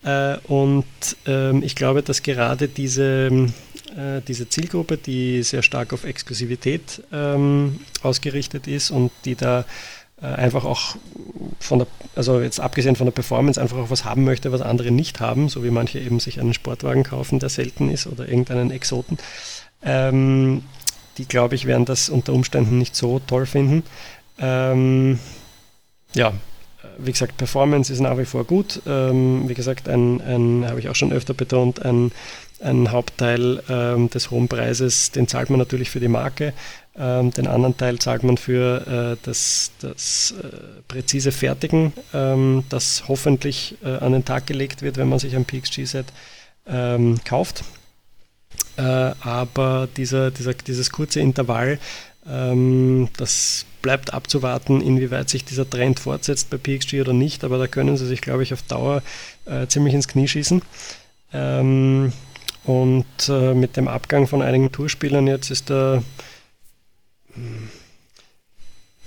Äh, 0.02 0.36
und 0.46 0.84
ähm, 1.26 1.62
ich 1.62 1.74
glaube, 1.74 2.02
dass 2.02 2.22
gerade 2.22 2.68
diese, 2.68 3.48
äh, 3.96 4.20
diese 4.26 4.48
Zielgruppe, 4.48 4.96
die 4.96 5.42
sehr 5.42 5.62
stark 5.62 5.92
auf 5.92 6.04
Exklusivität 6.04 7.02
ähm, 7.12 7.80
ausgerichtet 8.02 8.66
ist 8.66 8.90
und 8.90 9.10
die 9.24 9.34
da 9.34 9.64
äh, 10.20 10.26
einfach 10.26 10.64
auch 10.64 10.96
von 11.60 11.80
der, 11.80 11.88
also 12.14 12.40
jetzt 12.40 12.60
abgesehen 12.60 12.96
von 12.96 13.06
der 13.06 13.12
Performance, 13.12 13.60
einfach 13.60 13.78
auch 13.78 13.90
was 13.90 14.04
haben 14.04 14.24
möchte, 14.24 14.52
was 14.52 14.60
andere 14.60 14.90
nicht 14.90 15.20
haben, 15.20 15.48
so 15.48 15.64
wie 15.64 15.70
manche 15.70 15.98
eben 15.98 16.20
sich 16.20 16.40
einen 16.40 16.54
Sportwagen 16.54 17.02
kaufen, 17.02 17.38
der 17.38 17.48
selten 17.48 17.90
ist 17.90 18.06
oder 18.06 18.28
irgendeinen 18.28 18.70
Exoten 18.70 19.18
ähm, 19.82 20.62
die, 21.16 21.26
glaube 21.26 21.54
ich, 21.54 21.66
werden 21.66 21.84
das 21.84 22.08
unter 22.08 22.32
Umständen 22.32 22.78
nicht 22.78 22.94
so 22.94 23.20
toll 23.20 23.46
finden. 23.46 23.82
Ähm, 24.38 25.18
ja, 26.14 26.32
wie 26.98 27.12
gesagt, 27.12 27.36
Performance 27.36 27.92
ist 27.92 28.00
nach 28.00 28.18
wie 28.18 28.24
vor 28.24 28.44
gut. 28.44 28.82
Ähm, 28.86 29.48
wie 29.48 29.54
gesagt, 29.54 29.88
ein, 29.88 30.20
ein 30.20 30.64
habe 30.68 30.80
ich 30.80 30.88
auch 30.88 30.94
schon 30.94 31.12
öfter 31.12 31.34
betont, 31.34 31.84
ein, 31.84 32.12
ein 32.60 32.90
Hauptteil 32.90 33.62
ähm, 33.68 34.10
des 34.10 34.30
hohen 34.30 34.48
Preises, 34.48 35.10
den 35.10 35.28
zahlt 35.28 35.50
man 35.50 35.58
natürlich 35.58 35.90
für 35.90 36.00
die 36.00 36.08
Marke. 36.08 36.52
Ähm, 36.96 37.30
den 37.30 37.46
anderen 37.46 37.76
Teil 37.76 37.98
zahlt 37.98 38.24
man 38.24 38.36
für 38.36 39.14
äh, 39.14 39.24
das, 39.24 39.70
das 39.80 40.34
äh, 40.42 40.82
präzise 40.88 41.30
Fertigen, 41.30 41.92
ähm, 42.12 42.64
das 42.68 43.04
hoffentlich 43.06 43.76
äh, 43.84 43.96
an 43.98 44.12
den 44.12 44.24
Tag 44.24 44.46
gelegt 44.46 44.82
wird, 44.82 44.96
wenn 44.96 45.08
man 45.08 45.20
sich 45.20 45.36
ein 45.36 45.44
PXG-Set 45.44 46.06
ähm, 46.66 47.20
kauft. 47.24 47.62
Äh, 48.76 48.82
aber 48.82 49.88
dieser, 49.96 50.30
dieser, 50.30 50.54
dieses 50.54 50.90
kurze 50.90 51.20
Intervall, 51.20 51.78
ähm, 52.28 53.08
das 53.16 53.64
bleibt 53.82 54.12
abzuwarten, 54.12 54.80
inwieweit 54.80 55.28
sich 55.28 55.44
dieser 55.44 55.68
Trend 55.68 56.00
fortsetzt 56.00 56.50
bei 56.50 56.56
PXG 56.56 57.00
oder 57.00 57.12
nicht, 57.12 57.44
aber 57.44 57.58
da 57.58 57.66
können 57.66 57.96
sie 57.96 58.06
sich, 58.06 58.20
glaube 58.20 58.42
ich, 58.42 58.52
auf 58.52 58.62
Dauer 58.62 59.02
äh, 59.46 59.66
ziemlich 59.66 59.94
ins 59.94 60.08
Knie 60.08 60.28
schießen. 60.28 60.62
Ähm, 61.32 62.12
und 62.64 63.28
äh, 63.28 63.54
mit 63.54 63.76
dem 63.76 63.88
Abgang 63.88 64.26
von 64.26 64.42
einigen 64.42 64.72
Tourspielern 64.72 65.26
jetzt 65.26 65.50
ist 65.50 65.70
der 65.70 66.02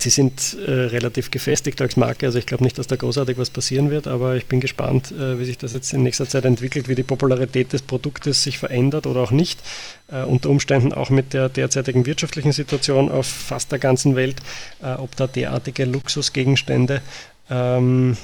Sie 0.02 0.10
sind 0.10 0.56
äh, 0.66 0.70
relativ 0.70 1.30
gefestigt 1.30 1.80
als 1.80 1.96
Marke, 1.96 2.26
also 2.26 2.36
ich 2.36 2.46
glaube 2.46 2.64
nicht, 2.64 2.76
dass 2.76 2.88
da 2.88 2.96
großartig 2.96 3.38
was 3.38 3.50
passieren 3.50 3.90
wird, 3.90 4.08
aber 4.08 4.34
ich 4.34 4.46
bin 4.46 4.58
gespannt, 4.58 5.12
äh, 5.12 5.38
wie 5.38 5.44
sich 5.44 5.58
das 5.58 5.74
jetzt 5.74 5.92
in 5.92 6.02
nächster 6.02 6.28
Zeit 6.28 6.44
entwickelt, 6.44 6.88
wie 6.88 6.96
die 6.96 7.04
Popularität 7.04 7.72
des 7.72 7.82
Produktes 7.82 8.42
sich 8.42 8.58
verändert 8.58 9.06
oder 9.06 9.20
auch 9.20 9.30
nicht. 9.30 9.60
Äh, 10.08 10.24
unter 10.24 10.50
Umständen 10.50 10.92
auch 10.92 11.10
mit 11.10 11.34
der 11.34 11.48
derzeitigen 11.48 12.04
wirtschaftlichen 12.04 12.50
Situation 12.50 13.12
auf 13.12 13.28
fast 13.28 13.70
der 13.70 13.78
ganzen 13.78 14.16
Welt, 14.16 14.42
äh, 14.82 14.92
ob 14.94 15.14
da 15.14 15.28
derartige 15.28 15.84
Luxusgegenstände 15.84 17.00
ähm, 17.48 18.16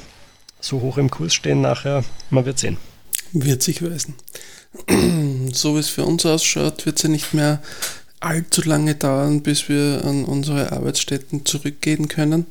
so 0.61 0.81
hoch 0.81 0.99
im 0.99 1.11
Kurs 1.11 1.33
stehen 1.33 1.61
nachher, 1.61 2.05
man 2.31 2.45
wird 2.45 2.59
sehen. 2.59 2.76
Wird 3.33 3.62
sich 3.62 3.83
weisen. 3.83 4.14
So 5.53 5.76
wie 5.76 5.81
es 5.81 5.89
für 5.89 6.05
uns 6.05 6.26
ausschaut, 6.26 6.85
wird 6.85 6.99
sie 6.99 7.09
nicht 7.09 7.33
mehr 7.33 7.62
allzu 8.21 8.62
lange 8.62 8.95
dauern, 8.95 9.43
bis 9.43 9.69
wir 9.69 10.03
an 10.05 10.25
unsere 10.25 10.73
Arbeitsstätten 10.73 11.45
zurückgehen 11.45 12.09
können. 12.09 12.47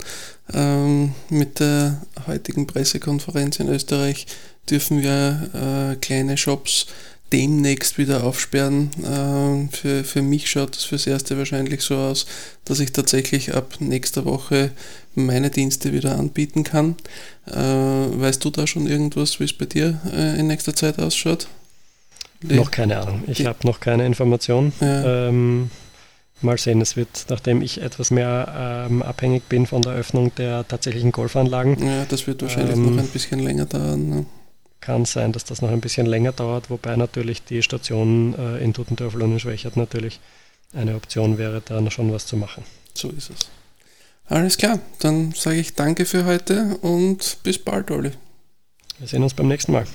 Ähm, 0.53 1.13
mit 1.29 1.59
der 1.59 2.01
heutigen 2.25 2.67
Pressekonferenz 2.67 3.59
in 3.59 3.67
Österreich 3.67 4.27
dürfen 4.69 5.01
wir 5.01 5.49
äh, 5.93 5.95
kleine 5.97 6.37
Shops 6.37 6.87
demnächst 7.33 7.97
wieder 7.97 8.23
aufsperren. 8.23 8.91
Ähm, 9.05 9.69
für, 9.69 10.03
für 10.03 10.21
mich 10.21 10.49
schaut 10.49 10.75
das 10.75 10.85
fürs 10.85 11.07
Erste 11.07 11.37
wahrscheinlich 11.37 11.81
so 11.81 11.97
aus, 11.97 12.25
dass 12.65 12.79
ich 12.79 12.93
tatsächlich 12.93 13.53
ab 13.53 13.75
nächster 13.79 14.25
Woche 14.25 14.71
meine 15.15 15.49
Dienste 15.49 15.91
wieder 15.93 16.17
anbieten 16.17 16.63
kann. 16.63 16.95
Äh, 17.47 17.53
weißt 17.55 18.43
du 18.45 18.49
da 18.49 18.67
schon 18.67 18.87
irgendwas, 18.87 19.39
wie 19.39 19.45
es 19.45 19.53
bei 19.53 19.65
dir 19.65 19.99
äh, 20.13 20.39
in 20.39 20.47
nächster 20.47 20.75
Zeit 20.75 20.99
ausschaut? 20.99 21.47
Noch 22.41 22.71
keine 22.71 22.99
Ahnung. 22.99 23.23
Ich 23.27 23.45
habe 23.45 23.59
noch 23.65 23.79
keine 23.79 24.05
Information. 24.05 24.73
Ja. 24.79 25.27
Ähm, 25.27 25.69
mal 26.41 26.57
sehen, 26.57 26.81
es 26.81 26.95
wird, 26.95 27.25
nachdem 27.29 27.61
ich 27.61 27.81
etwas 27.81 28.11
mehr 28.11 28.85
ähm, 28.89 29.01
abhängig 29.01 29.43
bin 29.49 29.65
von 29.65 29.81
der 29.81 29.93
Öffnung 29.93 30.33
der 30.35 30.67
tatsächlichen 30.67 31.11
Golfanlagen. 31.11 31.83
Ja, 31.85 32.05
das 32.05 32.27
wird 32.27 32.41
wahrscheinlich 32.41 32.75
ähm, 32.75 32.95
noch 32.95 33.03
ein 33.03 33.09
bisschen 33.09 33.39
länger 33.39 33.65
dauern. 33.65 34.09
Ne? 34.09 34.25
Kann 34.79 35.05
sein, 35.05 35.31
dass 35.31 35.43
das 35.43 35.61
noch 35.61 35.71
ein 35.71 35.81
bisschen 35.81 36.05
länger 36.05 36.31
dauert, 36.31 36.69
wobei 36.69 36.95
natürlich 36.95 37.43
die 37.43 37.63
Station 37.63 38.35
äh, 38.37 38.63
in 38.63 38.73
Tuttendörfel 38.73 39.21
und 39.23 39.33
in 39.33 39.39
Schwächert 39.39 39.75
natürlich 39.75 40.19
eine 40.73 40.95
Option 40.95 41.37
wäre, 41.37 41.61
da 41.65 41.81
noch 41.81 41.91
schon 41.91 42.13
was 42.13 42.25
zu 42.25 42.37
machen. 42.37 42.63
So 42.93 43.09
ist 43.09 43.29
es. 43.31 43.49
Alles 44.25 44.57
klar, 44.57 44.79
dann 44.99 45.31
sage 45.31 45.57
ich 45.57 45.73
danke 45.73 46.05
für 46.05 46.25
heute 46.25 46.77
und 46.81 47.37
bis 47.43 47.57
bald, 47.57 47.89
Olli. 47.91 48.11
Wir 48.99 49.07
sehen 49.07 49.23
uns 49.23 49.33
beim 49.33 49.47
nächsten 49.47 49.71
Mal. 49.71 49.85